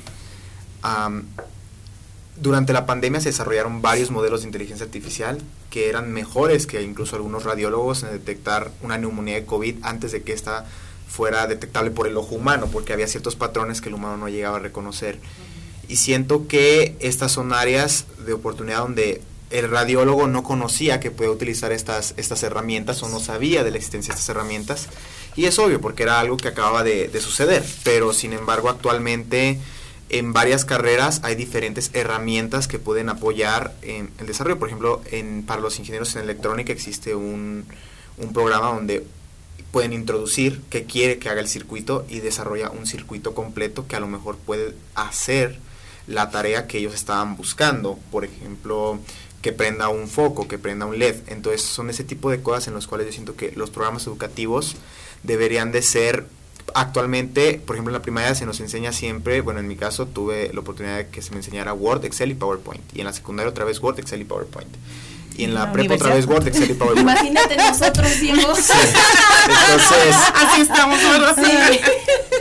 durante 2.41 2.73
la 2.73 2.87
pandemia 2.87 3.21
se 3.21 3.29
desarrollaron 3.29 3.83
varios 3.83 4.11
modelos 4.11 4.41
de 4.41 4.49
inteligencia 4.49 4.87
artificial 4.87 5.39
que 5.69 5.89
eran 5.89 6.11
mejores 6.13 6.67
que 6.67 6.83
incluso 6.83 7.17
algunos 7.17 7.45
radiólogos 7.45 8.03
en 8.03 8.13
detectar 8.13 8.71
una 8.83 8.97
neumonía 8.97 9.35
de 9.35 9.45
COVID 9.45 9.77
antes 9.83 10.13
de 10.13 10.23
que 10.23 10.33
esta 10.33 10.67
fuera 11.07 11.47
detectable 11.47 11.91
por 11.91 12.07
el 12.07 12.17
ojo 12.17 12.37
humano, 12.37 12.69
porque 12.73 12.93
había 12.93 13.07
ciertos 13.09 13.37
patrones 13.37 13.81
que 13.81 13.89
el 13.89 13.95
humano 13.95 14.17
no 14.17 14.29
llegaba 14.29 14.57
a 14.57 14.61
reconocer. 14.61 15.19
Y 15.89 15.97
siento 15.97 16.47
que 16.47 16.97
estas 17.01 17.33
son 17.33 17.53
áreas 17.53 18.07
de 18.25 18.33
oportunidad 18.33 18.79
donde 18.79 19.21
el 19.51 19.69
radiólogo 19.69 20.29
no 20.29 20.45
conocía 20.45 21.01
que 21.01 21.11
podía 21.11 21.33
utilizar 21.33 21.73
estas, 21.73 22.15
estas 22.17 22.43
herramientas 22.45 23.03
o 23.03 23.09
no 23.09 23.19
sabía 23.19 23.65
de 23.65 23.73
la 23.73 23.77
existencia 23.77 24.15
de 24.15 24.19
estas 24.19 24.29
herramientas. 24.35 24.87
Y 25.35 25.47
es 25.47 25.59
obvio, 25.59 25.81
porque 25.81 26.05
era 26.05 26.21
algo 26.21 26.37
que 26.37 26.49
acababa 26.49 26.85
de, 26.85 27.09
de 27.09 27.21
suceder. 27.21 27.65
Pero 27.83 28.13
sin 28.13 28.33
embargo, 28.33 28.71
actualmente 28.71 29.59
en 30.11 30.33
varias 30.33 30.65
carreras 30.65 31.21
hay 31.23 31.37
diferentes 31.37 31.91
herramientas 31.95 32.69
que 32.69 32.79
pueden 32.79 33.09
apoyar 33.09 33.75
el 33.83 34.27
desarrollo. 34.27 34.59
Por 34.59 34.69
ejemplo, 34.69 35.01
en, 35.11 35.45
para 35.45 35.61
los 35.61 35.79
ingenieros 35.79 36.15
en 36.17 36.23
electrónica 36.23 36.73
existe 36.73 37.15
un, 37.15 37.65
un 38.19 38.33
programa 38.33 38.75
donde 38.75 39.07
pueden 39.71 39.93
introducir 39.93 40.63
que 40.69 40.85
quiere 40.85 41.19
que 41.19 41.29
haga 41.29 41.41
el 41.41 41.49
circuito 41.49 42.05
y 42.09 42.21
desarrolla 42.21 42.71
un 42.71 42.87
circuito 42.87 43.35
completo 43.35 43.87
que 43.87 43.95
a 43.95 44.01
lo 44.01 44.09
mejor 44.09 44.37
puede 44.37 44.75
hacer 44.97 45.59
la 46.09 46.31
tarea 46.31 46.67
que 46.67 46.79
ellos 46.79 46.95
estaban 46.95 47.37
buscando. 47.37 47.97
Por 48.11 48.25
ejemplo, 48.25 48.99
que 49.43 49.53
prenda 49.53 49.89
un 49.89 50.09
foco, 50.09 50.49
que 50.49 50.59
prenda 50.59 50.87
un 50.87 50.99
LED. 50.99 51.17
Entonces 51.29 51.63
son 51.63 51.89
ese 51.89 52.05
tipo 52.05 52.31
de 52.31 52.43
cosas 52.43 52.69
en 52.69 52.75
los 52.75 52.87
cuales 52.87 53.07
yo 53.07 53.13
siento 53.13 53.37
que 53.37 53.53
los 53.53 53.71
programas 53.71 54.07
educativos 54.07 54.77
deberían 55.23 55.71
de 55.71 55.83
ser 55.83 56.27
actualmente, 56.75 57.61
por 57.65 57.77
ejemplo, 57.77 57.91
en 57.91 57.95
la 57.95 58.03
primaria 58.03 58.35
se 58.35 58.47
nos 58.47 58.61
enseña 58.61 58.93
siempre, 58.93 59.41
bueno, 59.41 59.61
en 59.61 59.69
mi 59.69 59.77
caso 59.77 60.07
tuve 60.07 60.51
la 60.53 60.61
oportunidad 60.61 60.97
de 60.97 61.09
que 61.09 61.23
se 61.23 61.31
me 61.31 61.39
enseñara 61.39 61.73
Word, 61.73 62.05
Excel 62.05 62.31
y 62.31 62.35
PowerPoint. 62.35 62.83
Y 62.95 63.01
en 63.01 63.07
la 63.07 63.13
secundaria 63.13 63.51
otra 63.51 63.65
vez 63.65 63.81
Word, 63.81 63.99
Excel 63.99 64.21
y 64.21 64.25
PowerPoint. 64.25 64.69
Y 65.37 65.45
en 65.45 65.55
la, 65.55 65.73
prepa 65.73 65.95
otra 65.95 66.15
vez 66.15 66.27
Word, 66.27 66.49
Excel 66.49 66.71
y 66.71 66.75
PowerPoint. 66.75 67.09
Imagínate 67.09 67.57
nosotros 67.57 68.09
ciegos. 68.19 68.71
Entonces. 69.49 70.17
Así 70.35 70.61
estamos, 70.63 70.99
¿verdad? 70.99 71.37
Sí. 71.37 71.81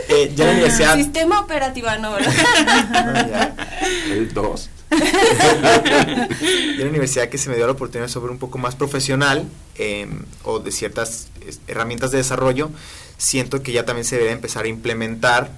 Eh, 0.09 0.33
ya 0.35 0.45
la 0.45 0.51
universidad. 0.51 0.95
Sistema 0.95 1.39
operativo, 1.39 1.87
no, 1.99 2.13
¿verdad? 2.13 3.53
El 4.09 4.33
2. 4.33 4.69
en 4.91 6.79
la 6.79 6.85
universidad 6.85 7.29
que 7.29 7.37
se 7.37 7.49
me 7.49 7.55
dio 7.55 7.67
la 7.67 7.73
oportunidad 7.73 8.09
sobre 8.09 8.31
un 8.31 8.39
poco 8.39 8.57
más 8.57 8.75
profesional 8.75 9.47
em, 9.75 10.23
o 10.43 10.59
de 10.59 10.71
ciertas 10.71 11.27
herramientas 11.67 12.11
de 12.11 12.17
desarrollo, 12.17 12.71
siento 13.19 13.61
que 13.61 13.73
ya 13.73 13.85
también 13.85 14.05
se 14.05 14.17
debe 14.17 14.31
empezar 14.31 14.65
a 14.65 14.69
implementar, 14.69 15.51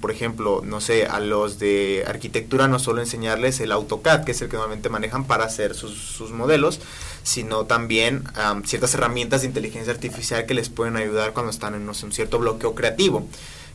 por 0.00 0.10
ejemplo, 0.10 0.62
no 0.64 0.80
sé, 0.80 1.06
a 1.06 1.20
los 1.20 1.58
de 1.58 2.04
arquitectura 2.06 2.66
no 2.68 2.78
solo 2.78 3.00
enseñarles 3.00 3.60
el 3.60 3.72
AutoCAD, 3.72 4.24
que 4.24 4.32
es 4.32 4.40
el 4.40 4.48
que 4.48 4.56
normalmente 4.56 4.88
manejan 4.88 5.26
para 5.26 5.44
hacer 5.44 5.74
sus, 5.74 6.30
modelos, 6.30 6.80
sino 7.22 7.66
también 7.66 8.24
ciertas 8.64 8.94
herramientas 8.94 9.42
de 9.42 9.48
inteligencia 9.48 9.92
artificial 9.92 10.46
que 10.46 10.54
les 10.54 10.68
pueden 10.70 10.96
ayudar 10.96 11.32
cuando 11.32 11.50
están 11.50 11.74
en 11.74 11.88
un 11.88 11.94
cierto 11.94 12.38
bloqueo 12.38 12.74
creativo 12.74 13.28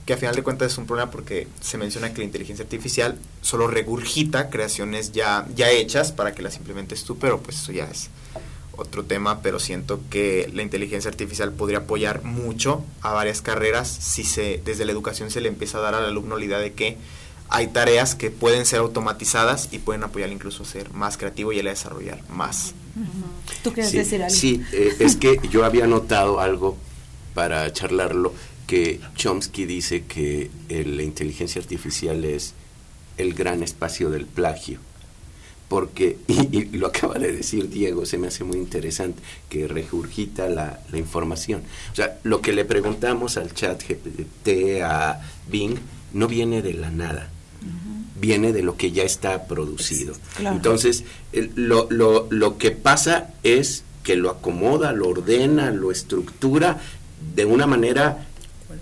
que 0.06 0.14
a 0.14 0.18
final 0.18 0.34
de 0.34 0.42
cuentas 0.42 0.72
es 0.72 0.78
un 0.80 0.88
problema 0.88 1.12
porque 1.12 1.48
se 1.62 1.78
menciona 1.78 2.12
que 2.12 2.18
la 2.18 2.24
inteligencia 2.24 2.64
artificial 2.64 3.20
solo 3.42 3.68
regurgita 3.68 4.50
creaciones 4.50 5.12
ya, 5.12 5.46
ya 5.56 5.70
hechas 5.70 6.12
para 6.12 6.34
que 6.34 6.42
las 6.42 6.58
implementes 6.58 7.04
tú, 7.04 7.20
pero 7.20 7.40
pues 7.42 7.58
eso 7.58 7.72
ya 7.72 7.86
es 7.86 8.10
otro 8.80 9.04
tema, 9.04 9.42
pero 9.42 9.60
siento 9.60 10.00
que 10.10 10.50
la 10.54 10.62
inteligencia 10.62 11.10
artificial 11.10 11.52
podría 11.52 11.80
apoyar 11.80 12.24
mucho 12.24 12.84
a 13.02 13.14
varias 13.14 13.42
carreras 13.42 13.88
si 13.88 14.24
se 14.24 14.62
desde 14.64 14.86
la 14.86 14.92
educación 14.92 15.30
se 15.32 15.42
le 15.42 15.50
empieza 15.50 15.78
a 15.78 15.82
dar 15.82 15.96
al 15.96 16.06
alumno 16.06 16.38
la 16.38 16.46
idea 16.46 16.60
de 16.60 16.74
que 16.74 16.98
hay 17.50 17.68
tareas 17.68 18.16
que 18.16 18.30
pueden 18.30 18.66
ser 18.66 18.80
automatizadas 18.80 19.70
y 19.72 19.80
pueden 19.80 20.04
apoyar 20.04 20.32
incluso 20.32 20.64
a 20.64 20.66
ser 20.66 20.92
más 20.94 21.18
creativo 21.18 21.52
y 21.52 21.60
a 21.60 21.64
desarrollar 21.64 22.22
más. 22.30 22.74
¿Tú 23.64 23.74
quieres 23.74 23.92
sí, 23.92 23.98
decir 23.98 24.22
algo? 24.22 24.36
Sí, 24.36 24.64
eh, 24.72 24.96
es 25.00 25.16
que 25.16 25.40
yo 25.50 25.66
había 25.66 25.88
notado 25.88 26.40
algo 26.40 26.78
para 27.34 27.72
charlarlo, 27.74 28.34
que 28.68 29.00
Chomsky 29.16 29.66
dice 29.66 30.06
que 30.06 30.52
la 30.70 31.02
inteligencia 31.02 31.60
artificial 31.60 32.24
es 32.24 32.54
el 33.18 33.34
gran 33.34 33.64
espacio 33.64 34.12
del 34.12 34.26
plagio 34.26 34.80
porque, 35.70 36.17
y, 36.28 36.78
lo 36.78 36.88
acaba 36.88 37.15
de 37.15 37.32
decir 37.32 37.70
Diego, 37.70 38.05
se 38.05 38.17
me 38.17 38.28
hace 38.28 38.43
muy 38.43 38.57
interesante, 38.57 39.22
que 39.47 39.67
regurgita 39.67 40.49
la, 40.49 40.80
información. 40.93 41.61
O 41.93 41.95
sea, 41.95 42.17
lo 42.24 42.41
que 42.41 42.51
le 42.51 42.65
preguntamos 42.65 43.38
al 43.38 43.53
chat 43.53 43.82
GPT, 43.88 44.82
a 44.84 45.22
Bing, 45.49 45.78
no 46.13 46.28
viene 46.28 46.61
de 46.61 46.74
la 46.74 46.89
nada, 46.89 47.30
viene 48.20 48.51
de 48.51 48.63
lo 48.63 48.76
que 48.76 48.91
ya 48.91 49.03
está 49.03 49.45
producido. 49.45 50.15
Entonces, 50.39 51.05
lo, 51.55 51.88
lo, 51.89 52.28
lo 52.30 52.57
que 52.57 52.72
pasa 52.72 53.30
es 53.43 53.84
que 54.03 54.15
lo 54.15 54.32
acomoda, 54.32 54.91
lo 54.91 55.07
ordena, 55.07 55.72
lo 55.72 55.91
estructura 55.91 56.80
de 57.36 57.45
una 57.45 57.67
manera 57.67 58.26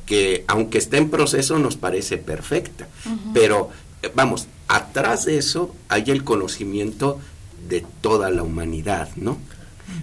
que, 0.06 0.46
aunque 0.48 0.78
esté 0.78 0.98
en 0.98 1.10
proceso, 1.10 1.60
nos 1.60 1.76
parece 1.76 2.18
perfecta. 2.18 2.88
Pero, 3.34 3.70
vamos, 4.16 4.48
atrás 4.68 5.26
de 5.26 5.38
eso 5.38 5.74
hay 5.90 6.06
el 6.08 6.24
conocimiento 6.24 7.20
de 7.68 7.86
toda 8.02 8.30
la 8.30 8.44
humanidad, 8.44 9.10
¿no? 9.16 9.38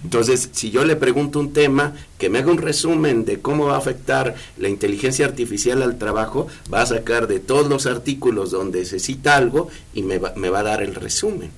Entonces, 0.03 0.49
si 0.51 0.71
yo 0.71 0.83
le 0.83 0.95
pregunto 0.95 1.39
un 1.39 1.53
tema, 1.53 1.93
que 2.17 2.29
me 2.29 2.39
haga 2.39 2.51
un 2.51 2.57
resumen 2.57 3.23
de 3.23 3.39
cómo 3.39 3.65
va 3.65 3.75
a 3.75 3.79
afectar 3.79 4.35
la 4.57 4.69
inteligencia 4.69 5.25
artificial 5.25 5.83
al 5.83 5.97
trabajo, 5.97 6.47
va 6.73 6.81
a 6.81 6.85
sacar 6.85 7.27
de 7.27 7.39
todos 7.39 7.67
los 7.67 7.85
artículos 7.85 8.51
donde 8.51 8.85
se 8.85 8.99
cita 8.99 9.35
algo 9.35 9.69
y 9.93 10.01
me 10.01 10.17
va, 10.17 10.33
me 10.35 10.49
va 10.49 10.59
a 10.59 10.63
dar 10.63 10.81
el 10.81 10.95
resumen. 10.95 11.51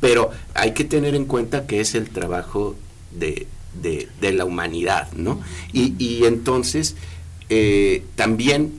Pero 0.00 0.30
hay 0.54 0.72
que 0.72 0.84
tener 0.84 1.14
en 1.14 1.24
cuenta 1.24 1.66
que 1.66 1.80
es 1.80 1.94
el 1.94 2.10
trabajo 2.10 2.76
de, 3.10 3.46
de, 3.80 4.32
la 4.32 4.44
humanidad, 4.44 5.12
¿no? 5.12 5.40
Y, 5.72 5.94
y 5.98 6.24
entonces, 6.24 6.96
eh, 7.48 8.04
también, 8.14 8.72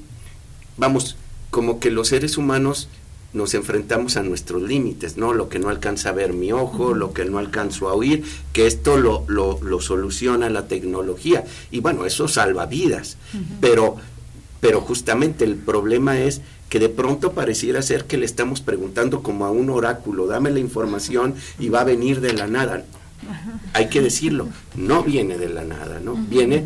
vamos, 0.77 1.17
como 1.53 1.79
que 1.79 1.91
los 1.91 2.07
seres 2.07 2.39
humanos 2.39 2.89
nos 3.31 3.53
enfrentamos 3.53 4.17
a 4.17 4.23
nuestros 4.23 4.63
límites, 4.63 5.17
¿no? 5.17 5.33
Lo 5.33 5.49
que 5.49 5.59
no 5.59 5.69
alcanza 5.69 6.09
a 6.09 6.11
ver 6.11 6.33
mi 6.33 6.51
ojo, 6.51 6.95
lo 6.95 7.13
que 7.13 7.25
no 7.25 7.37
alcanzo 7.37 7.89
a 7.89 7.93
oír, 7.93 8.23
que 8.53 8.65
esto 8.65 8.97
lo, 8.97 9.23
lo, 9.27 9.59
lo 9.61 9.79
soluciona 9.79 10.49
la 10.49 10.67
tecnología. 10.67 11.43
Y 11.69 11.79
bueno, 11.79 12.07
eso 12.07 12.27
salva 12.27 12.65
vidas. 12.65 13.17
Pero, 13.61 13.97
pero 14.61 14.81
justamente 14.81 15.45
el 15.45 15.55
problema 15.55 16.19
es 16.19 16.41
que 16.69 16.79
de 16.79 16.89
pronto 16.89 17.33
pareciera 17.33 17.83
ser 17.83 18.05
que 18.05 18.17
le 18.17 18.25
estamos 18.25 18.61
preguntando 18.61 19.21
como 19.21 19.45
a 19.45 19.51
un 19.51 19.69
oráculo, 19.69 20.25
dame 20.25 20.49
la 20.49 20.59
información 20.59 21.35
y 21.59 21.69
va 21.69 21.81
a 21.81 21.85
venir 21.85 22.19
de 22.19 22.33
la 22.33 22.47
nada. 22.47 22.83
Hay 23.73 23.89
que 23.89 24.01
decirlo, 24.01 24.47
no 24.75 25.03
viene 25.03 25.37
de 25.37 25.49
la 25.49 25.63
nada, 25.63 25.99
¿no? 26.03 26.15
Viene 26.15 26.63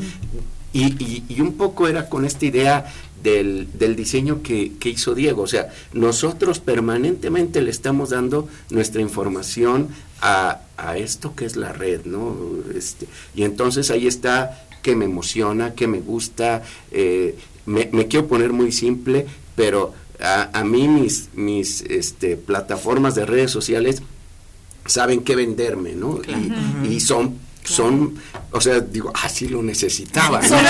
y, 0.74 0.86
y, 1.04 1.24
y, 1.28 1.42
un 1.42 1.54
poco 1.54 1.88
era 1.88 2.08
con 2.08 2.26
esta 2.26 2.46
idea 2.46 2.86
del, 3.24 3.68
del 3.78 3.96
diseño 3.96 4.42
que, 4.44 4.74
que, 4.80 4.90
hizo 4.90 5.16
Diego. 5.16 5.44
O 5.44 5.48
sea, 5.48 5.70
nosotros 5.94 6.60
permanentemente 6.60 7.62
le 7.62 7.72
estamos 7.72 8.12
dando 8.12 8.48
nuestra 8.70 9.02
información 9.02 9.90
a, 10.22 10.62
a 10.78 10.98
esto 10.98 11.36
que 11.36 11.46
es 11.46 11.56
la 11.56 11.74
red, 11.74 12.06
¿no? 12.06 12.36
Este, 12.76 13.08
y 13.36 13.44
entonces 13.44 13.92
ahí 13.92 14.08
está 14.08 14.68
que 14.82 14.96
me 14.96 15.06
emociona, 15.06 15.74
que 15.74 15.88
me 15.88 16.00
gusta. 16.00 16.64
Eh, 16.92 17.36
me, 17.66 17.90
me, 17.92 18.08
quiero 18.08 18.28
poner 18.28 18.54
muy 18.54 18.72
simple, 18.72 19.26
pero 19.56 19.94
a, 20.20 20.58
a 20.58 20.64
mí 20.64 20.88
mis, 20.88 21.30
mis 21.34 21.82
este, 21.82 22.38
plataformas 22.38 23.16
de 23.16 23.26
redes 23.26 23.52
sociales 23.52 24.02
saben 24.86 25.22
qué 25.22 25.36
venderme, 25.36 25.94
¿no? 25.94 26.20
Claro. 26.20 26.42
Y, 26.84 26.88
y, 26.88 27.00
son 27.00 27.36
son, 27.68 28.16
o 28.52 28.62
sea, 28.62 28.80
digo, 28.80 29.12
ah, 29.14 29.30
sí 29.30 29.48
lo 29.48 29.62
necesitaba. 29.62 30.42
¿no? 30.42 30.62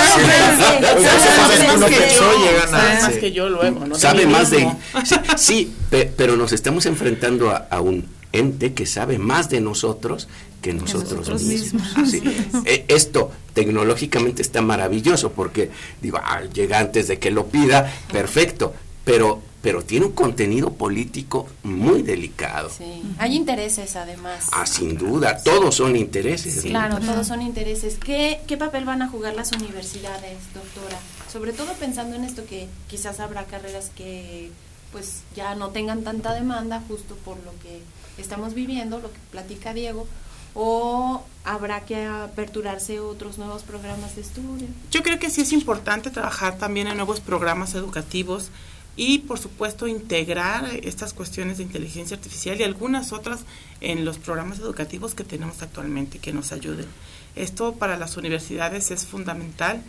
más 3.01 3.17
que 3.19 3.31
yo 3.31 3.49
luego, 3.49 3.85
¿no? 3.85 3.95
Sabe 3.95 4.25
más 4.25 4.49
de... 4.49 4.67
Sí, 5.05 5.15
sí 5.37 5.73
pe, 5.89 6.11
pero 6.15 6.35
nos 6.35 6.51
estamos 6.51 6.85
enfrentando 6.85 7.51
a, 7.51 7.67
a, 7.69 7.81
un 7.81 8.05
ente 8.31 8.73
que 8.73 8.85
sabe 8.85 9.17
más 9.19 9.49
de 9.49 9.61
nosotros 9.61 10.27
que 10.61 10.73
nosotros, 10.73 11.27
nosotros 11.29 11.43
mismos. 11.43 11.97
mismos. 11.97 12.09
Sí. 12.09 12.23
Eh, 12.65 12.85
esto 12.87 13.31
tecnológicamente 13.53 14.41
está 14.41 14.61
maravilloso 14.61 15.31
porque, 15.31 15.69
digo, 16.01 16.19
ah, 16.21 16.41
llega 16.51 16.79
antes 16.79 17.07
de 17.07 17.19
que 17.19 17.29
lo 17.31 17.45
pida, 17.47 17.93
perfecto, 18.11 18.73
pero 19.05 19.41
pero 19.61 19.83
tiene 19.83 20.05
un 20.05 20.11
contenido 20.11 20.73
político 20.73 21.47
muy 21.63 22.01
delicado. 22.03 22.69
Sí. 22.69 23.01
Hay 23.17 23.35
intereses 23.35 23.95
además. 23.95 24.47
Ah, 24.51 24.65
sin 24.65 24.97
duda, 24.97 25.41
todos 25.43 25.75
son 25.75 25.95
intereses. 25.95 26.61
Sí, 26.61 26.69
claro, 26.69 26.99
todos 26.99 27.27
son 27.27 27.41
intereses. 27.41 27.97
¿Qué, 27.97 28.39
¿Qué 28.47 28.57
papel 28.57 28.85
van 28.85 29.01
a 29.01 29.09
jugar 29.09 29.35
las 29.35 29.51
universidades, 29.51 30.37
doctora? 30.53 30.99
Sobre 31.31 31.53
todo 31.53 31.73
pensando 31.73 32.15
en 32.15 32.23
esto 32.23 32.45
que 32.45 32.67
quizás 32.87 33.19
habrá 33.19 33.45
carreras 33.45 33.91
que 33.95 34.51
pues 34.91 35.23
ya 35.35 35.55
no 35.55 35.69
tengan 35.69 36.03
tanta 36.03 36.33
demanda 36.33 36.81
justo 36.87 37.15
por 37.25 37.37
lo 37.43 37.51
que 37.61 37.81
estamos 38.17 38.53
viviendo, 38.53 38.99
lo 38.99 39.11
que 39.11 39.19
platica 39.31 39.73
Diego, 39.73 40.07
o 40.53 41.23
habrá 41.43 41.81
que 41.81 42.05
aperturarse 42.05 42.99
otros 42.99 43.37
nuevos 43.37 43.63
programas 43.63 44.15
de 44.15 44.21
estudio. 44.21 44.67
Yo 44.91 45.03
creo 45.03 45.19
que 45.19 45.29
sí 45.29 45.41
es 45.41 45.51
importante 45.51 46.09
trabajar 46.09 46.57
también 46.57 46.87
en 46.87 46.97
nuevos 46.97 47.19
programas 47.19 47.75
educativos 47.75 48.49
y 48.97 49.19
por 49.19 49.37
supuesto 49.37 49.87
integrar 49.87 50.65
estas 50.83 51.13
cuestiones 51.13 51.57
de 51.57 51.63
inteligencia 51.63 52.17
artificial 52.17 52.59
y 52.59 52.63
algunas 52.63 53.13
otras 53.13 53.41
en 53.79 54.03
los 54.03 54.17
programas 54.17 54.59
educativos 54.59 55.13
que 55.13 55.23
tenemos 55.23 55.61
actualmente 55.61 56.17
que 56.17 56.33
nos 56.33 56.51
ayuden. 56.51 56.87
Esto 57.35 57.75
para 57.75 57.97
las 57.97 58.17
universidades 58.17 58.89
es 58.89 59.05
fundamental 59.05 59.83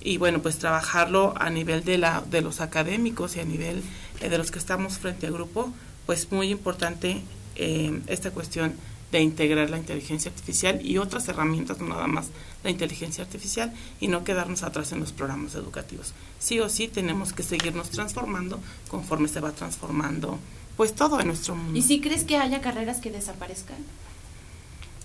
y 0.00 0.16
bueno, 0.18 0.42
pues 0.42 0.58
trabajarlo 0.58 1.34
a 1.38 1.50
nivel 1.50 1.84
de, 1.84 1.98
la, 1.98 2.22
de 2.28 2.40
los 2.40 2.60
académicos 2.60 3.36
y 3.36 3.40
a 3.40 3.44
nivel 3.44 3.82
eh, 4.20 4.28
de 4.28 4.38
los 4.38 4.50
que 4.50 4.58
estamos 4.58 4.98
frente 4.98 5.28
al 5.28 5.32
grupo, 5.32 5.72
pues 6.06 6.30
muy 6.32 6.50
importante 6.50 7.22
eh, 7.54 8.00
esta 8.08 8.32
cuestión 8.32 8.74
de 9.12 9.20
integrar 9.20 9.70
la 9.70 9.78
inteligencia 9.78 10.30
artificial 10.30 10.84
y 10.84 10.98
otras 10.98 11.28
herramientas, 11.28 11.78
no 11.78 11.88
nada 11.88 12.06
más 12.06 12.28
la 12.62 12.70
inteligencia 12.70 13.24
artificial, 13.24 13.72
y 14.00 14.08
no 14.08 14.24
quedarnos 14.24 14.62
atrás 14.62 14.92
en 14.92 15.00
los 15.00 15.12
programas 15.12 15.54
educativos. 15.54 16.12
Sí 16.38 16.60
o 16.60 16.68
sí 16.68 16.88
tenemos 16.88 17.32
que 17.32 17.42
seguirnos 17.42 17.90
transformando 17.90 18.60
conforme 18.88 19.28
se 19.28 19.40
va 19.40 19.52
transformando 19.52 20.38
pues 20.76 20.94
todo 20.94 21.20
en 21.20 21.26
nuestro 21.26 21.56
mundo. 21.56 21.76
¿Y 21.76 21.82
si 21.82 22.00
crees 22.00 22.24
que 22.24 22.36
haya 22.36 22.60
carreras 22.60 22.98
que 23.00 23.10
desaparezcan? 23.10 23.78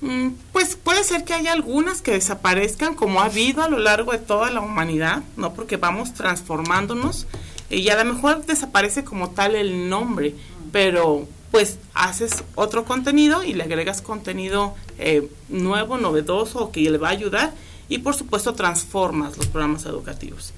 Mm, 0.02 0.34
pues 0.52 0.76
puede 0.76 1.04
ser 1.04 1.24
que 1.24 1.34
haya 1.34 1.54
algunas 1.54 2.02
que 2.02 2.12
desaparezcan, 2.12 2.94
como 2.94 3.22
ha 3.22 3.26
habido 3.26 3.64
a 3.64 3.70
lo 3.70 3.80
largo 3.80 4.12
de 4.12 4.20
toda 4.20 4.52
la 4.52 4.60
humanidad, 4.60 5.24
¿no? 5.38 5.54
Porque 5.54 5.78
vamos 5.78 6.14
transformándonos 6.14 7.26
y 7.70 7.90
a 7.90 8.04
lo 8.04 8.14
mejor 8.14 8.46
desaparece 8.46 9.04
como 9.04 9.32
tal 9.32 9.56
el 9.56 9.90
nombre, 9.90 10.36
pero 10.72 11.28
pues 11.54 11.78
haces 11.94 12.44
otro 12.56 12.84
contenido 12.84 13.44
y 13.44 13.54
le 13.54 13.62
agregas 13.62 14.02
contenido 14.02 14.74
eh, 14.98 15.30
nuevo, 15.50 16.00
novedoso, 16.00 16.72
que 16.72 16.82
le 16.90 16.98
va 16.98 17.10
a 17.10 17.12
ayudar 17.12 17.54
y 17.88 18.00
por 18.00 18.16
supuesto 18.16 18.56
transformas 18.56 19.38
los 19.38 19.46
programas 19.46 19.86
educativos. 19.86 20.52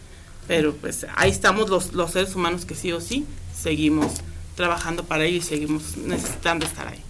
Pero 0.47 0.73
pues 0.73 1.05
ahí 1.17 1.31
estamos 1.31 1.69
los, 1.69 1.91
los 1.91 2.11
seres 2.11 2.33
humanos 2.33 2.63
que 2.63 2.75
sí 2.75 2.93
o 2.93 3.01
sí 3.01 3.25
seguimos 3.53 4.21
trabajando 4.55 5.03
para 5.03 5.25
ello 5.25 5.39
y 5.39 5.41
seguimos 5.41 5.97
necesitando 5.97 6.65
estar 6.65 6.87
ahí. 6.87 7.01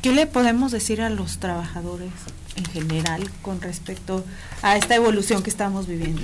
¿Qué 0.00 0.12
le 0.12 0.26
podemos 0.26 0.72
decir 0.72 1.02
a 1.02 1.10
los 1.10 1.40
trabajadores 1.40 2.12
en 2.56 2.64
general 2.64 3.30
con 3.42 3.60
respecto 3.60 4.24
a 4.62 4.78
esta 4.78 4.94
evolución 4.94 5.42
que 5.42 5.50
estamos 5.50 5.86
viviendo? 5.86 6.22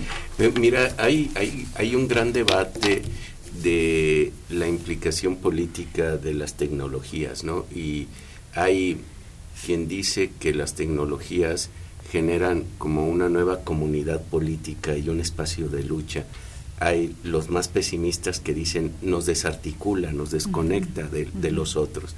Mira, 0.58 0.94
hay, 0.96 1.30
hay, 1.34 1.68
hay 1.74 1.94
un 1.94 2.08
gran 2.08 2.32
debate 2.32 3.02
de 3.62 4.32
la 4.50 4.68
implicación 4.68 5.36
política 5.36 6.16
de 6.16 6.34
las 6.34 6.54
tecnologías, 6.54 7.44
¿no? 7.44 7.66
Y 7.74 8.06
hay 8.54 8.98
quien 9.64 9.88
dice 9.88 10.30
que 10.38 10.54
las 10.54 10.74
tecnologías 10.74 11.70
generan 12.10 12.64
como 12.78 13.08
una 13.08 13.28
nueva 13.28 13.60
comunidad 13.60 14.22
política 14.22 14.96
y 14.96 15.08
un 15.08 15.20
espacio 15.20 15.68
de 15.68 15.82
lucha. 15.82 16.24
Hay 16.78 17.14
los 17.24 17.50
más 17.50 17.68
pesimistas 17.68 18.38
que 18.38 18.54
dicen 18.54 18.92
nos 19.02 19.26
desarticula, 19.26 20.12
nos 20.12 20.30
desconecta 20.30 21.02
de, 21.02 21.28
de 21.32 21.50
los 21.50 21.76
otros. 21.76 22.14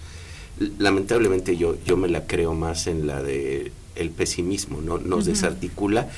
Lamentablemente 0.79 1.57
yo, 1.57 1.77
yo 1.87 1.97
me 1.97 2.09
la 2.09 2.27
creo 2.27 2.55
más 2.55 2.87
en 2.87 3.07
la 3.07 3.23
de 3.23 3.73
el 3.95 4.11
pesimismo, 4.11 4.81
¿no? 4.81 4.99
Nos 4.99 5.27
desarticula 5.27 6.09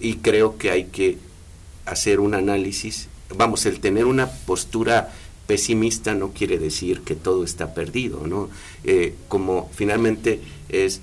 y 0.00 0.16
creo 0.16 0.56
que 0.56 0.70
hay 0.70 0.84
que 0.84 1.18
hacer 1.86 2.20
un 2.20 2.34
análisis 2.34 3.08
vamos, 3.36 3.66
el 3.66 3.80
tener 3.80 4.06
una 4.06 4.28
postura 4.30 5.10
pesimista 5.46 6.14
no 6.14 6.30
quiere 6.30 6.58
decir 6.58 7.00
que 7.00 7.16
todo 7.16 7.42
está 7.44 7.74
perdido, 7.74 8.26
¿no? 8.26 8.48
Eh, 8.84 9.14
como 9.28 9.68
finalmente 9.74 10.40
es, 10.68 11.00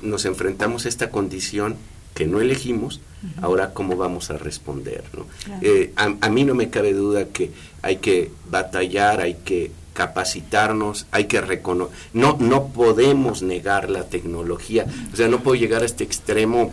nos 0.00 0.24
enfrentamos 0.26 0.86
a 0.86 0.88
esta 0.88 1.10
condición 1.10 1.76
que 2.14 2.26
no 2.26 2.40
elegimos, 2.40 3.00
uh 3.22 3.26
-huh. 3.26 3.44
ahora 3.44 3.74
cómo 3.74 3.96
vamos 3.96 4.30
a 4.30 4.38
responder, 4.38 5.02
¿no? 5.16 5.26
Claro. 5.44 5.60
Eh, 5.62 5.92
a, 5.96 6.14
a, 6.20 6.30
mí 6.30 6.44
no 6.44 6.54
me 6.54 6.70
cabe 6.70 6.92
duda 6.92 7.26
que 7.26 7.50
hay 7.82 7.96
que 7.96 8.30
batallar, 8.48 9.20
hay 9.20 9.34
que 9.44 9.72
capacitarnos, 9.92 11.06
hay 11.10 11.24
que 11.24 11.40
reconocer, 11.40 11.94
no, 12.12 12.36
no 12.38 12.68
podemos 12.68 13.42
negar 13.42 13.90
la 13.90 14.04
tecnología, 14.04 14.86
o 15.12 15.16
sea, 15.16 15.28
no 15.28 15.40
puedo 15.40 15.56
llegar 15.56 15.82
a 15.82 15.86
este 15.86 16.04
extremo 16.04 16.72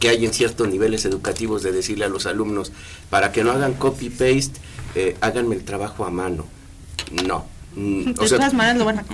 que 0.00 0.08
hay 0.08 0.24
en 0.24 0.32
ciertos 0.32 0.66
niveles 0.66 1.04
educativos 1.04 1.62
de 1.62 1.70
decirle 1.70 2.06
a 2.06 2.08
los 2.08 2.26
alumnos, 2.26 2.72
para 3.10 3.30
que 3.30 3.44
no 3.44 3.52
hagan 3.52 3.74
copy-paste, 3.74 4.58
eh, 4.96 5.16
háganme 5.20 5.54
el 5.54 5.64
trabajo 5.64 6.04
a 6.04 6.10
mano. 6.10 6.46
No. 7.24 7.44
Mm, 7.76 8.14
de 8.14 8.24
o 8.24 8.26
sea, 8.26 8.38
todas 8.38 8.54
maneras 8.54 8.78
lo 8.78 8.84
van 8.86 8.98
a 8.98 9.04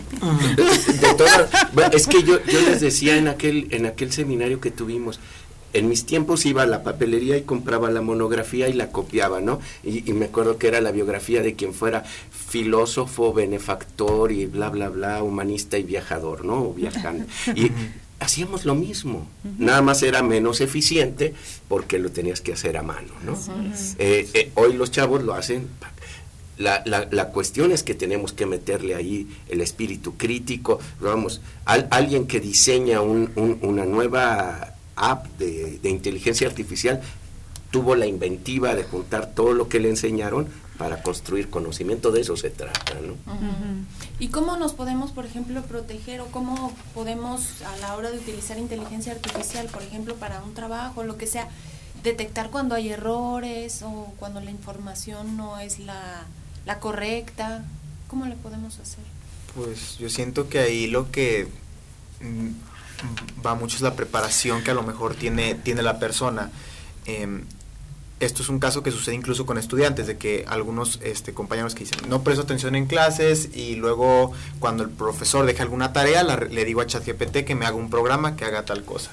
de, 0.56 0.64
de 0.64 1.14
todas, 1.14 1.50
bueno, 1.74 1.90
es 1.94 2.06
que 2.06 2.22
yo, 2.22 2.42
yo 2.46 2.60
les 2.62 2.80
decía 2.80 3.18
en 3.18 3.28
aquel, 3.28 3.68
en 3.70 3.84
aquel 3.84 4.12
seminario 4.12 4.62
que 4.62 4.70
tuvimos, 4.70 5.20
en 5.74 5.90
mis 5.90 6.06
tiempos 6.06 6.46
iba 6.46 6.62
a 6.62 6.66
la 6.66 6.82
papelería 6.82 7.36
y 7.36 7.42
compraba 7.42 7.90
la 7.90 8.00
monografía 8.00 8.68
y 8.68 8.72
la 8.72 8.90
copiaba, 8.90 9.42
¿no? 9.42 9.60
Y, 9.84 10.08
y, 10.08 10.14
me 10.14 10.26
acuerdo 10.26 10.56
que 10.56 10.68
era 10.68 10.80
la 10.80 10.90
biografía 10.90 11.42
de 11.42 11.54
quien 11.54 11.74
fuera 11.74 12.04
filósofo, 12.30 13.34
benefactor 13.34 14.32
y 14.32 14.46
bla, 14.46 14.70
bla, 14.70 14.88
bla, 14.88 15.22
humanista 15.22 15.76
y 15.76 15.82
viajador, 15.82 16.46
¿no? 16.46 16.72
Viajando. 16.72 17.26
Y 17.54 17.72
hacíamos 18.20 18.64
lo 18.64 18.74
mismo, 18.74 19.18
uh 19.44 19.48
-huh. 19.48 19.54
nada 19.58 19.82
más 19.82 20.02
era 20.02 20.22
menos 20.22 20.60
eficiente 20.60 21.34
porque 21.68 21.98
lo 21.98 22.10
tenías 22.10 22.40
que 22.40 22.52
hacer 22.52 22.76
a 22.76 22.82
mano, 22.82 23.12
¿no? 23.24 23.32
Uh 23.32 23.36
-huh. 23.36 23.94
eh, 23.98 24.28
eh, 24.34 24.50
hoy 24.54 24.72
los 24.74 24.90
chavos 24.90 25.22
lo 25.22 25.34
hacen 25.34 25.68
La, 26.58 26.82
la, 26.86 27.06
la, 27.10 27.28
cuestión 27.32 27.70
es 27.70 27.82
que 27.82 27.94
tenemos 27.94 28.32
que 28.32 28.46
meterle 28.46 28.94
ahí 28.94 29.26
el 29.50 29.60
espíritu 29.60 30.16
crítico. 30.16 30.78
Vamos, 31.00 31.42
al, 31.66 31.86
alguien 31.90 32.26
que 32.26 32.40
diseña 32.40 33.02
un, 33.02 33.30
un, 33.36 33.58
una 33.60 33.84
nueva 33.84 34.72
app 34.96 35.26
de, 35.38 35.78
de, 35.82 35.90
inteligencia 35.90 36.48
artificial 36.48 37.02
tuvo 37.70 37.94
la 37.94 38.06
inventiva 38.06 38.74
de 38.74 38.84
juntar 38.84 39.34
todo 39.34 39.52
lo 39.52 39.68
que 39.68 39.80
le 39.80 39.90
enseñaron 39.90 40.48
para 40.78 41.02
construir 41.02 41.50
conocimiento. 41.50 42.10
De 42.10 42.20
eso 42.20 42.36
se 42.36 42.50
trata, 42.50 42.94
¿no? 42.94 43.12
Uh 43.12 43.36
-huh. 43.36 43.84
¿Y 44.18 44.28
cómo 44.28 44.56
nos 44.56 44.74
podemos, 44.74 45.12
por 45.12 45.26
ejemplo, 45.26 45.62
proteger 45.62 46.20
o 46.20 46.26
cómo 46.26 46.72
podemos 46.94 47.62
a 47.62 47.76
la 47.78 47.96
hora 47.96 48.10
de 48.10 48.18
utilizar 48.18 48.58
inteligencia 48.58 49.12
artificial, 49.12 49.66
por 49.66 49.82
ejemplo, 49.82 50.16
para 50.16 50.42
un 50.42 50.54
trabajo, 50.54 51.02
lo 51.04 51.16
que 51.16 51.26
sea, 51.26 51.48
detectar 52.02 52.50
cuando 52.50 52.74
hay 52.74 52.90
errores 52.90 53.82
o 53.82 54.12
cuando 54.18 54.40
la 54.40 54.50
información 54.50 55.36
no 55.36 55.58
es 55.58 55.78
la 55.78 56.26
la 56.66 56.80
correcta? 56.80 57.64
¿Cómo 58.08 58.26
le 58.26 58.34
podemos 58.36 58.78
hacer? 58.78 59.04
Pues 59.54 59.96
yo 59.98 60.10
siento 60.10 60.48
que 60.48 60.58
ahí 60.58 60.86
lo 60.86 61.10
que 61.10 61.48
va 63.44 63.54
mucho 63.54 63.76
es 63.76 63.82
la 63.82 63.94
preparación 63.94 64.62
que 64.62 64.72
a 64.72 64.74
lo 64.74 64.82
mejor 64.82 65.14
tiene, 65.14 65.54
tiene 65.54 65.82
la 65.82 65.98
persona. 65.98 66.50
Eh, 67.06 67.42
esto 68.18 68.42
es 68.42 68.48
un 68.48 68.58
caso 68.58 68.82
que 68.82 68.90
sucede 68.90 69.14
incluso 69.14 69.44
con 69.44 69.58
estudiantes, 69.58 70.06
de 70.06 70.16
que 70.16 70.44
algunos 70.48 71.00
este, 71.02 71.34
compañeros 71.34 71.74
que 71.74 71.80
dicen, 71.80 71.98
no 72.08 72.22
presto 72.22 72.42
atención 72.42 72.74
en 72.74 72.86
clases 72.86 73.50
y 73.54 73.76
luego 73.76 74.32
cuando 74.58 74.82
el 74.84 74.90
profesor 74.90 75.44
deja 75.44 75.62
alguna 75.62 75.92
tarea, 75.92 76.22
la, 76.22 76.36
le 76.36 76.64
digo 76.64 76.80
a 76.80 76.86
ChatGPT 76.86 77.44
que 77.44 77.54
me 77.54 77.66
haga 77.66 77.76
un 77.76 77.90
programa 77.90 78.36
que 78.36 78.44
haga 78.44 78.64
tal 78.64 78.84
cosa. 78.84 79.10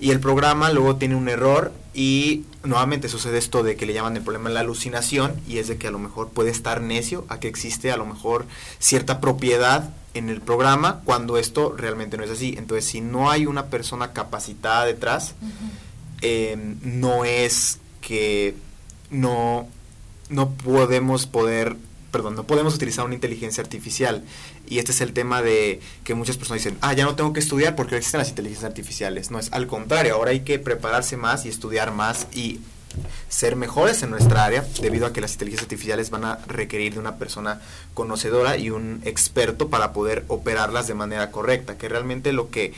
Y 0.00 0.10
el 0.10 0.20
programa 0.20 0.70
luego 0.70 0.96
tiene 0.96 1.14
un 1.14 1.28
error 1.28 1.72
y 1.94 2.44
nuevamente 2.64 3.08
sucede 3.08 3.38
esto 3.38 3.62
de 3.62 3.76
que 3.76 3.86
le 3.86 3.94
llaman 3.94 4.16
el 4.16 4.22
problema 4.22 4.48
de 4.50 4.54
la 4.54 4.60
alucinación 4.60 5.40
y 5.48 5.58
es 5.58 5.68
de 5.68 5.78
que 5.78 5.86
a 5.86 5.90
lo 5.90 5.98
mejor 5.98 6.30
puede 6.30 6.50
estar 6.50 6.82
necio 6.82 7.24
a 7.28 7.38
que 7.38 7.48
existe 7.48 7.92
a 7.92 7.96
lo 7.96 8.04
mejor 8.04 8.44
cierta 8.78 9.20
propiedad 9.20 9.94
en 10.12 10.28
el 10.28 10.40
programa 10.40 11.00
cuando 11.04 11.38
esto 11.38 11.74
realmente 11.76 12.16
no 12.16 12.24
es 12.24 12.30
así. 12.30 12.54
Entonces 12.58 12.84
si 12.84 13.00
no 13.00 13.30
hay 13.30 13.46
una 13.46 13.66
persona 13.66 14.12
capacitada 14.12 14.84
detrás, 14.84 15.36
uh 15.40 15.46
-huh. 15.46 15.70
eh, 16.22 16.76
no 16.82 17.24
es 17.24 17.78
que 18.06 18.54
no, 19.10 19.68
no 20.28 20.50
podemos 20.50 21.26
poder 21.26 21.76
perdón, 22.14 22.36
no 22.36 22.44
podemos 22.44 22.76
utilizar 22.76 23.04
una 23.04 23.14
inteligencia 23.14 23.60
artificial. 23.60 24.22
Y 24.68 24.78
este 24.78 24.92
es 24.92 25.00
el 25.00 25.12
tema 25.12 25.42
de 25.42 25.80
que 26.04 26.14
muchas 26.14 26.36
personas 26.36 26.62
dicen, 26.62 26.78
ah, 26.80 26.92
ya 26.92 27.04
no 27.04 27.16
tengo 27.16 27.32
que 27.32 27.40
estudiar 27.40 27.74
porque 27.74 27.96
existen 27.96 28.18
las 28.18 28.28
inteligencias 28.28 28.70
artificiales. 28.70 29.32
No, 29.32 29.40
es 29.40 29.52
al 29.52 29.66
contrario, 29.66 30.14
ahora 30.14 30.30
hay 30.30 30.40
que 30.40 30.60
prepararse 30.60 31.16
más 31.16 31.44
y 31.44 31.48
estudiar 31.48 31.90
más 31.90 32.28
y 32.32 32.60
ser 33.28 33.56
mejores 33.56 34.04
en 34.04 34.10
nuestra 34.10 34.44
área, 34.44 34.64
debido 34.80 35.06
a 35.06 35.12
que 35.12 35.20
las 35.20 35.32
inteligencias 35.32 35.64
artificiales 35.64 36.10
van 36.10 36.24
a 36.24 36.36
requerir 36.46 36.94
de 36.94 37.00
una 37.00 37.16
persona 37.16 37.60
conocedora 37.94 38.56
y 38.56 38.70
un 38.70 39.00
experto 39.04 39.68
para 39.68 39.92
poder 39.92 40.24
operarlas 40.28 40.86
de 40.86 40.94
manera 40.94 41.32
correcta, 41.32 41.76
que 41.76 41.88
realmente 41.88 42.32
lo 42.32 42.48
que 42.48 42.74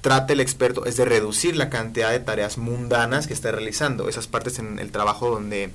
trata 0.00 0.32
el 0.32 0.40
experto 0.40 0.86
es 0.86 0.96
de 0.96 1.04
reducir 1.04 1.56
la 1.56 1.70
cantidad 1.70 2.10
de 2.10 2.20
tareas 2.20 2.58
mundanas 2.58 3.26
que 3.26 3.34
está 3.34 3.50
realizando, 3.50 4.08
esas 4.08 4.26
partes 4.26 4.58
en 4.58 4.78
el 4.78 4.92
trabajo 4.92 5.30
donde 5.30 5.70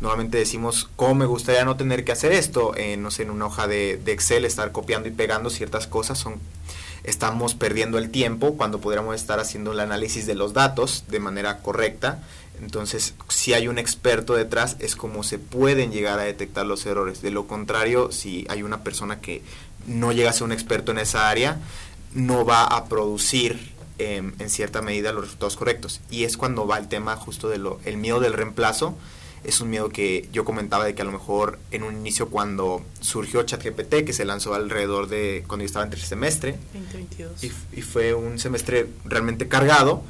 normalmente 0.00 0.38
decimos, 0.38 0.88
¿cómo 0.96 1.14
me 1.14 1.26
gustaría 1.26 1.64
no 1.64 1.76
tener 1.76 2.04
que 2.04 2.12
hacer 2.12 2.32
esto? 2.32 2.74
Eh, 2.76 2.96
no 2.96 3.10
sé, 3.10 3.22
en 3.22 3.30
una 3.30 3.46
hoja 3.46 3.66
de, 3.66 3.96
de, 3.96 4.12
Excel, 4.12 4.44
estar 4.44 4.70
copiando 4.72 5.08
y 5.08 5.12
pegando 5.12 5.50
ciertas 5.50 5.86
cosas, 5.86 6.18
son, 6.18 6.40
estamos 7.04 7.54
perdiendo 7.54 7.98
el 7.98 8.10
tiempo 8.10 8.56
cuando 8.56 8.80
podríamos 8.80 9.16
estar 9.16 9.40
haciendo 9.40 9.72
el 9.72 9.80
análisis 9.80 10.26
de 10.26 10.34
los 10.34 10.52
datos 10.52 11.04
de 11.08 11.20
manera 11.20 11.58
correcta. 11.58 12.22
Entonces, 12.60 13.14
si 13.28 13.52
hay 13.52 13.66
un 13.66 13.78
experto 13.78 14.34
detrás, 14.34 14.76
es 14.78 14.94
como 14.94 15.22
se 15.24 15.38
pueden 15.38 15.90
llegar 15.90 16.18
a 16.18 16.22
detectar 16.22 16.64
los 16.64 16.86
errores. 16.86 17.20
De 17.20 17.30
lo 17.30 17.46
contrario, 17.46 18.12
si 18.12 18.46
hay 18.48 18.62
una 18.62 18.84
persona 18.84 19.20
que 19.20 19.42
no 19.86 20.12
llega 20.12 20.30
a 20.30 20.32
ser 20.32 20.44
un 20.44 20.52
experto 20.52 20.92
en 20.92 20.98
esa 20.98 21.28
área, 21.28 21.58
no 22.14 22.44
va 22.44 22.64
a 22.64 22.86
producir 22.86 23.74
eh, 23.98 24.22
en 24.38 24.50
cierta 24.50 24.82
medida 24.82 25.12
los 25.12 25.24
resultados 25.24 25.56
correctos. 25.56 26.00
Y 26.10 26.24
es 26.24 26.36
cuando 26.36 26.66
va 26.66 26.78
el 26.78 26.88
tema 26.88 27.16
justo 27.16 27.48
de 27.48 27.58
lo, 27.58 27.80
el 27.84 27.96
miedo 27.96 28.20
del 28.20 28.32
reemplazo, 28.32 28.96
es 29.44 29.60
un 29.60 29.68
miedo 29.68 29.90
que 29.90 30.28
yo 30.32 30.44
comentaba 30.44 30.86
de 30.86 30.94
que 30.94 31.02
a 31.02 31.04
lo 31.04 31.12
mejor 31.12 31.58
en 31.70 31.82
un 31.82 31.94
inicio 31.94 32.28
cuando 32.28 32.82
surgió 33.00 33.42
ChatGPT, 33.42 34.04
que 34.06 34.12
se 34.14 34.24
lanzó 34.24 34.54
alrededor 34.54 35.08
de 35.08 35.44
cuando 35.46 35.64
yo 35.64 35.66
estaba 35.66 35.84
en 35.84 35.90
tercer 35.90 36.08
semestre, 36.08 36.56
2022. 36.72 37.44
Y, 37.44 37.52
y, 37.78 37.82
fue 37.82 38.14
un 38.14 38.38
semestre 38.38 38.86
realmente 39.04 39.46
cargado, 39.46 40.02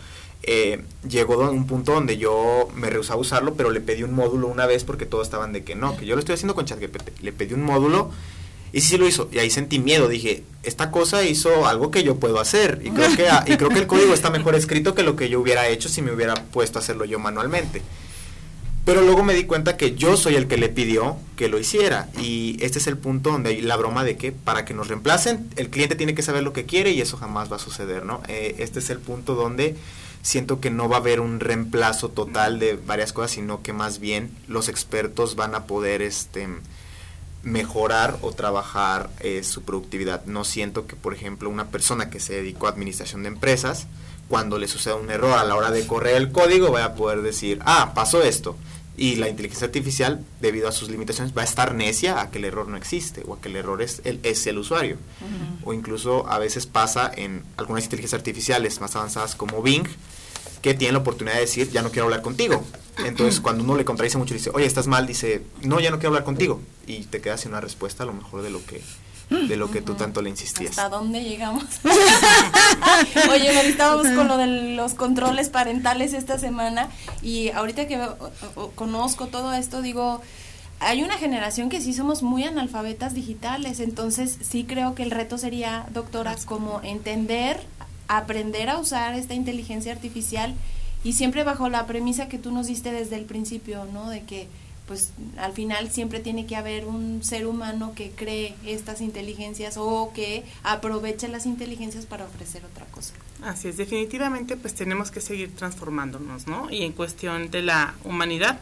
eh, 0.46 0.82
llegó 1.09 1.42
a 1.42 1.50
un 1.50 1.66
punto 1.66 1.92
donde 1.92 2.18
yo 2.18 2.68
me 2.74 2.90
rehusaba 2.90 3.16
a 3.16 3.20
usarlo, 3.20 3.55
pero 3.55 3.70
le 3.70 3.80
pedí 3.80 4.02
un 4.02 4.14
módulo 4.14 4.46
una 4.46 4.66
vez 4.66 4.84
porque 4.84 5.07
todos 5.07 5.26
estaban 5.26 5.52
de 5.52 5.64
que 5.64 5.74
no, 5.74 5.96
que 5.96 6.05
yo 6.05 6.14
lo 6.16 6.20
estoy 6.20 6.34
haciendo 6.34 6.55
con 6.55 6.66
ChatGPT. 6.66 7.20
Le 7.22 7.32
pedí 7.32 7.55
un 7.55 7.62
módulo 7.64 8.11
y 8.74 8.80
sí, 8.80 8.88
sí 8.88 8.96
lo 8.98 9.06
hizo. 9.06 9.28
Y 9.30 9.38
ahí 9.38 9.50
sentí 9.50 9.78
miedo. 9.78 10.08
Dije, 10.08 10.42
esta 10.64 10.90
cosa 10.90 11.22
hizo 11.22 11.68
algo 11.68 11.92
que 11.92 12.02
yo 12.02 12.16
puedo 12.16 12.40
hacer. 12.40 12.80
Y 12.84 12.90
creo 12.90 13.14
que, 13.14 13.28
y 13.52 13.56
creo 13.56 13.70
que 13.70 13.78
el 13.78 13.86
código 13.86 14.12
está 14.12 14.30
mejor 14.30 14.56
escrito 14.56 14.96
que 14.96 15.04
lo 15.04 15.14
que 15.14 15.28
yo 15.28 15.40
hubiera 15.40 15.68
hecho 15.68 15.88
si 15.88 16.02
me 16.02 16.10
hubiera 16.10 16.34
puesto 16.34 16.80
a 16.80 16.82
hacerlo 16.82 17.04
yo 17.04 17.20
manualmente. 17.20 17.82
Pero 18.84 19.02
luego 19.02 19.22
me 19.22 19.32
di 19.32 19.44
cuenta 19.44 19.76
que 19.76 19.94
yo 19.94 20.16
soy 20.16 20.34
el 20.34 20.48
que 20.48 20.56
le 20.56 20.68
pidió 20.70 21.16
que 21.36 21.48
lo 21.48 21.60
hiciera. 21.60 22.08
Y 22.20 22.56
este 22.60 22.80
es 22.80 22.88
el 22.88 22.98
punto 22.98 23.30
donde 23.30 23.50
hay 23.50 23.60
la 23.60 23.76
broma 23.76 24.02
de 24.02 24.16
que 24.16 24.32
para 24.32 24.64
que 24.64 24.74
nos 24.74 24.88
reemplacen, 24.88 25.48
el 25.54 25.70
cliente 25.70 25.94
tiene 25.94 26.16
que 26.16 26.22
saber 26.22 26.42
lo 26.42 26.52
que 26.52 26.66
quiere 26.66 26.90
y 26.90 27.00
eso 27.00 27.16
jamás 27.16 27.52
va 27.52 27.56
a 27.56 27.60
suceder, 27.60 28.04
¿no? 28.04 28.22
Eh, 28.26 28.56
este 28.58 28.80
es 28.80 28.90
el 28.90 28.98
punto 28.98 29.36
donde 29.36 29.76
siento 30.22 30.58
que 30.58 30.70
no 30.70 30.88
va 30.88 30.96
a 30.96 30.98
haber 30.98 31.20
un 31.20 31.38
reemplazo 31.38 32.08
total 32.08 32.58
de 32.58 32.74
varias 32.74 33.12
cosas, 33.12 33.30
sino 33.30 33.62
que 33.62 33.72
más 33.72 34.00
bien 34.00 34.32
los 34.48 34.68
expertos 34.68 35.36
van 35.36 35.54
a 35.54 35.64
poder 35.66 36.02
este 36.02 36.48
mejorar 37.45 38.18
o 38.22 38.32
trabajar 38.32 39.11
eh, 39.20 39.42
su 39.45 39.62
productividad. 39.62 40.24
No 40.26 40.45
siento 40.45 40.86
que, 40.86 40.97
por 40.97 41.14
ejemplo, 41.14 41.51
una 41.51 41.68
persona 41.68 42.11
que 42.11 42.20
se 42.20 42.34
dedicó 42.34 42.66
a 42.66 42.70
administración 42.70 43.22
de 43.22 43.28
empresas, 43.28 43.86
cuando 44.28 44.59
le 44.59 44.68
suceda 44.68 44.97
un 44.97 45.11
error 45.11 45.38
a 45.38 45.45
la 45.45 45.55
hora 45.55 45.70
de 45.70 45.86
correr 45.86 46.16
el 46.16 46.32
código, 46.32 46.70
vaya 46.70 46.86
a 46.86 46.95
poder 46.95 47.22
decir, 47.22 47.61
ah, 47.64 47.92
pasó 47.95 48.22
esto. 48.22 48.57
Y 48.97 49.16
la 49.16 49.28
inteligencia 49.28 49.66
artificial, 49.66 50.24
debido 50.40 50.68
a 50.68 50.72
sus 50.72 50.88
limitaciones, 50.88 51.36
va 51.36 51.42
a 51.42 51.45
estar 51.45 51.74
necia 51.74 52.20
a 52.20 52.30
que 52.30 52.38
el 52.38 52.45
error 52.45 52.68
no 52.68 52.76
existe 52.76 53.22
o 53.26 53.34
a 53.34 53.40
que 53.40 53.49
el 53.49 53.57
error 53.57 53.82
es 53.82 54.01
el, 54.05 54.20
es 54.22 54.47
el 54.47 54.59
usuario. 54.59 54.97
Uh 55.20 55.24
-huh. 55.24 55.68
O 55.68 55.72
incluso 55.72 56.28
a 56.28 56.38
veces 56.38 56.66
pasa 56.66 57.11
en 57.14 57.42
algunas 57.57 57.84
inteligencias 57.84 58.20
artificiales 58.20 58.80
más 58.80 58.95
avanzadas 58.95 59.34
como 59.34 59.62
Bing, 59.62 59.86
que 60.64 60.72
tienen 60.72 60.94
la 60.94 61.00
oportunidad 61.00 61.34
de 61.34 61.42
decir, 61.42 61.70
ya 61.70 61.82
no 61.82 61.90
quiero 61.90 62.04
hablar 62.04 62.22
contigo. 62.22 62.64
Entonces, 63.04 63.38
cuando 63.42 63.62
uno 63.62 63.76
le 63.76 63.84
contradice 63.84 64.16
mucho, 64.16 64.32
dice, 64.32 64.48
oye, 64.54 64.64
estás 64.64 64.86
mal, 64.86 65.06
dice, 65.06 65.42
no, 65.60 65.78
ya 65.78 65.90
no 65.90 65.98
quiero 65.98 66.08
hablar 66.08 66.24
contigo. 66.24 66.58
Y 66.86 67.02
te 67.02 67.20
quedas 67.20 67.42
sin 67.42 67.50
una 67.50 67.60
respuesta 67.60 68.04
a 68.04 68.06
lo 68.06 68.14
mejor 68.14 68.40
de 68.40 68.48
lo 68.48 68.64
que 68.64 68.80
de 69.28 69.56
lo 69.56 69.70
que 69.70 69.82
tú 69.82 69.94
tanto 69.94 70.22
le 70.22 70.30
insistías. 70.30 70.70
¿Hasta 70.70 70.88
dónde 70.88 71.22
llegamos? 71.22 71.64
Oye, 73.30 73.68
estábamos 73.68 74.06
con 74.08 74.26
lo 74.26 74.38
de 74.38 74.74
los 74.74 74.94
controles 74.94 75.50
parentales 75.50 76.14
esta 76.14 76.38
semana 76.38 76.88
y 77.20 77.50
ahorita 77.50 77.86
que 77.86 78.00
conozco 78.74 79.26
todo 79.26 79.52
esto, 79.52 79.82
digo, 79.82 80.22
hay 80.80 81.02
una 81.02 81.16
generación 81.16 81.68
que 81.68 81.80
sí 81.80 81.94
somos 81.94 82.22
muy 82.22 82.44
analfabetas 82.44 83.14
digitales, 83.14 83.80
entonces 83.80 84.38
sí 84.40 84.64
creo 84.64 84.94
que 84.94 85.02
el 85.02 85.10
reto 85.10 85.38
sería, 85.38 85.86
doctoras, 85.92 86.44
como 86.44 86.80
entender, 86.82 87.66
aprender 88.09 88.68
a 88.68 88.78
usar 88.78 89.14
esta 89.14 89.34
inteligencia 89.34 89.92
artificial 89.92 90.55
y 91.02 91.12
siempre 91.12 91.44
bajo 91.44 91.68
la 91.68 91.86
premisa 91.86 92.28
que 92.28 92.38
tú 92.38 92.50
nos 92.50 92.66
diste 92.66 92.92
desde 92.92 93.16
el 93.16 93.24
principio, 93.24 93.84
¿no? 93.92 94.09
De 94.09 94.22
que 94.22 94.48
pues 94.86 95.12
al 95.38 95.52
final 95.52 95.90
siempre 95.90 96.20
tiene 96.20 96.44
que 96.46 96.57
haber 96.57 96.84
un 96.84 97.24
ser 97.24 97.46
humano 97.46 97.92
que 97.94 98.11
cree 98.11 98.55
estas 98.66 99.00
inteligencias 99.00 99.76
o 99.78 100.12
que 100.14 100.44
aproveche 100.62 101.26
las 101.28 101.46
inteligencias 101.46 102.05
para 102.05 102.26
ofrecer 102.26 102.64
otra 102.64 102.84
cosa. 102.86 103.14
Así 103.42 103.68
es, 103.68 103.76
definitivamente 103.76 104.57
pues 104.57 104.74
tenemos 104.74 105.11
que 105.11 105.20
seguir 105.20 105.55
transformándonos, 105.57 106.46
¿no? 106.46 106.70
Y 106.70 106.82
en 106.82 106.92
cuestión 106.92 107.50
de 107.50 107.62
la 107.62 107.94
humanidad, 108.05 108.61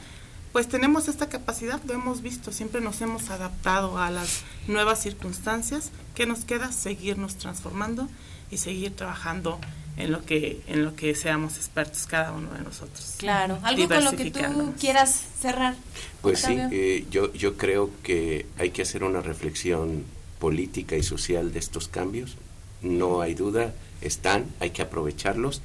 pues 0.52 0.68
tenemos 0.68 1.08
esta 1.08 1.28
capacidad, 1.28 1.82
lo 1.84 1.94
hemos 1.94 2.22
visto, 2.22 2.52
siempre 2.52 2.80
nos 2.80 3.00
hemos 3.00 3.30
adaptado 3.30 3.98
a 3.98 4.10
las 4.10 4.42
nuevas 4.68 5.02
circunstancias, 5.02 5.90
que 6.14 6.26
nos 6.26 6.44
queda 6.44 6.70
seguirnos 6.70 7.36
transformando 7.36 8.08
y 8.52 8.58
seguir 8.58 8.94
trabajando 8.94 9.58
en 9.96 10.12
lo 10.12 10.24
que 10.24 10.60
en 10.68 10.84
lo 10.84 10.94
que 10.94 11.14
seamos 11.14 11.56
expertos 11.56 12.06
cada 12.06 12.32
uno 12.32 12.52
de 12.52 12.60
nosotros. 12.60 13.14
Claro, 13.18 13.58
algo 13.62 13.88
con 13.88 14.04
lo 14.04 14.12
que 14.12 14.30
tú 14.30 14.74
quieras 14.78 15.24
cerrar. 15.40 15.74
Pues 16.20 16.40
sí, 16.40 16.56
eh, 16.70 17.06
yo 17.10 17.32
yo 17.32 17.56
creo 17.56 17.90
que 18.02 18.46
hay 18.58 18.70
que 18.70 18.82
hacer 18.82 19.04
una 19.04 19.22
reflexión 19.22 20.04
política 20.38 20.96
y 20.96 21.02
social 21.02 21.52
de 21.52 21.58
estos 21.58 21.88
cambios. 21.88 22.36
No 22.82 23.20
hay 23.20 23.34
duda, 23.34 23.72
están, 24.00 24.46
hay 24.60 24.70
que 24.70 24.82
aprovecharlos 24.82 25.62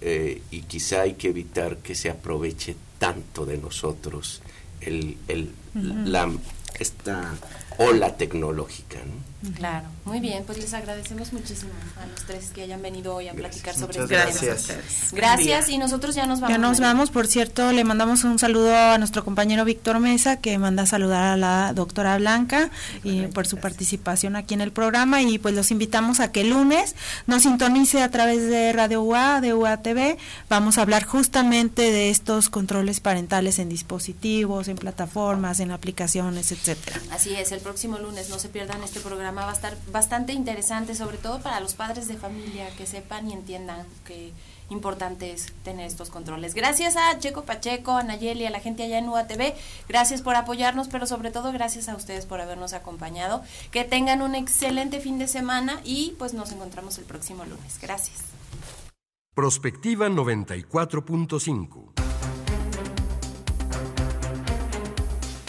eh, 0.00 0.42
y 0.50 0.62
quizá 0.62 1.02
hay 1.02 1.14
que 1.14 1.28
evitar 1.28 1.78
que 1.78 1.94
se 1.94 2.10
aproveche 2.10 2.76
tanto 2.98 3.46
de 3.46 3.58
nosotros 3.58 4.42
el, 4.80 5.16
el, 5.28 5.50
uh 5.74 5.78
-huh. 5.78 6.04
la 6.06 6.30
esta 6.78 7.34
ola 7.78 8.16
tecnológica. 8.16 8.98
¿no? 8.98 9.39
Claro, 9.56 9.86
muy 10.04 10.20
bien, 10.20 10.44
pues 10.44 10.58
les 10.58 10.74
agradecemos 10.74 11.32
muchísimo 11.32 11.72
a 12.02 12.06
los 12.06 12.26
tres 12.26 12.50
que 12.50 12.62
hayan 12.62 12.82
venido 12.82 13.14
hoy 13.14 13.28
a 13.28 13.32
platicar 13.32 13.74
sobre 13.74 13.98
este 13.98 14.14
gracias. 14.14 14.64
tema. 14.64 14.80
Gracias 15.12 15.70
y 15.70 15.78
nosotros 15.78 16.14
ya 16.14 16.26
nos 16.26 16.40
vamos. 16.40 16.54
Ya 16.54 16.58
nos 16.58 16.78
vamos, 16.78 17.10
por 17.10 17.26
cierto, 17.26 17.72
le 17.72 17.82
mandamos 17.84 18.24
un 18.24 18.38
saludo 18.38 18.76
a 18.76 18.98
nuestro 18.98 19.24
compañero 19.24 19.64
Víctor 19.64 19.98
Mesa, 19.98 20.36
que 20.36 20.58
manda 20.58 20.82
a 20.82 20.86
saludar 20.86 21.22
a 21.22 21.36
la 21.38 21.72
doctora 21.72 22.18
Blanca 22.18 22.70
y 23.02 23.28
por 23.28 23.46
su 23.46 23.56
participación 23.56 24.36
aquí 24.36 24.52
en 24.52 24.60
el 24.60 24.72
programa 24.72 25.22
y 25.22 25.38
pues 25.38 25.54
los 25.54 25.70
invitamos 25.70 26.20
a 26.20 26.32
que 26.32 26.42
el 26.42 26.50
lunes 26.50 26.94
nos 27.26 27.42
sintonice 27.42 28.02
a 28.02 28.10
través 28.10 28.46
de 28.46 28.74
Radio 28.74 29.02
UA, 29.02 29.40
de 29.40 29.54
UATV. 29.54 30.18
Vamos 30.50 30.76
a 30.76 30.82
hablar 30.82 31.04
justamente 31.04 31.90
de 31.90 32.10
estos 32.10 32.50
controles 32.50 33.00
parentales 33.00 33.58
en 33.58 33.70
dispositivos, 33.70 34.68
en 34.68 34.76
plataformas, 34.76 35.60
en 35.60 35.70
aplicaciones, 35.70 36.52
etcétera. 36.52 37.00
Así 37.10 37.34
es, 37.34 37.52
el 37.52 37.60
próximo 37.60 37.98
lunes 37.98 38.28
no 38.28 38.38
se 38.38 38.50
pierdan 38.50 38.82
este 38.82 39.00
va 39.32 39.50
a 39.50 39.52
estar 39.52 39.76
bastante 39.92 40.32
interesante, 40.32 40.94
sobre 40.94 41.18
todo 41.18 41.40
para 41.40 41.60
los 41.60 41.74
padres 41.74 42.08
de 42.08 42.16
familia, 42.16 42.68
que 42.76 42.86
sepan 42.86 43.28
y 43.28 43.32
entiendan 43.32 43.86
que 44.04 44.32
importante 44.70 45.32
es 45.32 45.52
tener 45.64 45.86
estos 45.86 46.10
controles. 46.10 46.54
Gracias 46.54 46.96
a 46.96 47.18
Checo 47.18 47.44
Pacheco, 47.44 47.92
a 47.92 48.02
Nayeli, 48.02 48.46
a 48.46 48.50
la 48.50 48.60
gente 48.60 48.84
allá 48.84 48.98
en 48.98 49.08
UATV, 49.08 49.54
gracias 49.88 50.22
por 50.22 50.36
apoyarnos, 50.36 50.88
pero 50.88 51.06
sobre 51.06 51.30
todo 51.30 51.52
gracias 51.52 51.88
a 51.88 51.96
ustedes 51.96 52.26
por 52.26 52.40
habernos 52.40 52.72
acompañado. 52.72 53.42
Que 53.70 53.84
tengan 53.84 54.22
un 54.22 54.34
excelente 54.34 55.00
fin 55.00 55.18
de 55.18 55.28
semana 55.28 55.80
y 55.84 56.14
pues 56.18 56.34
nos 56.34 56.52
encontramos 56.52 56.98
el 56.98 57.04
próximo 57.04 57.44
lunes. 57.44 57.78
Gracias. 57.80 58.24
Prospectiva 59.34 60.08
94.5. 60.08 62.09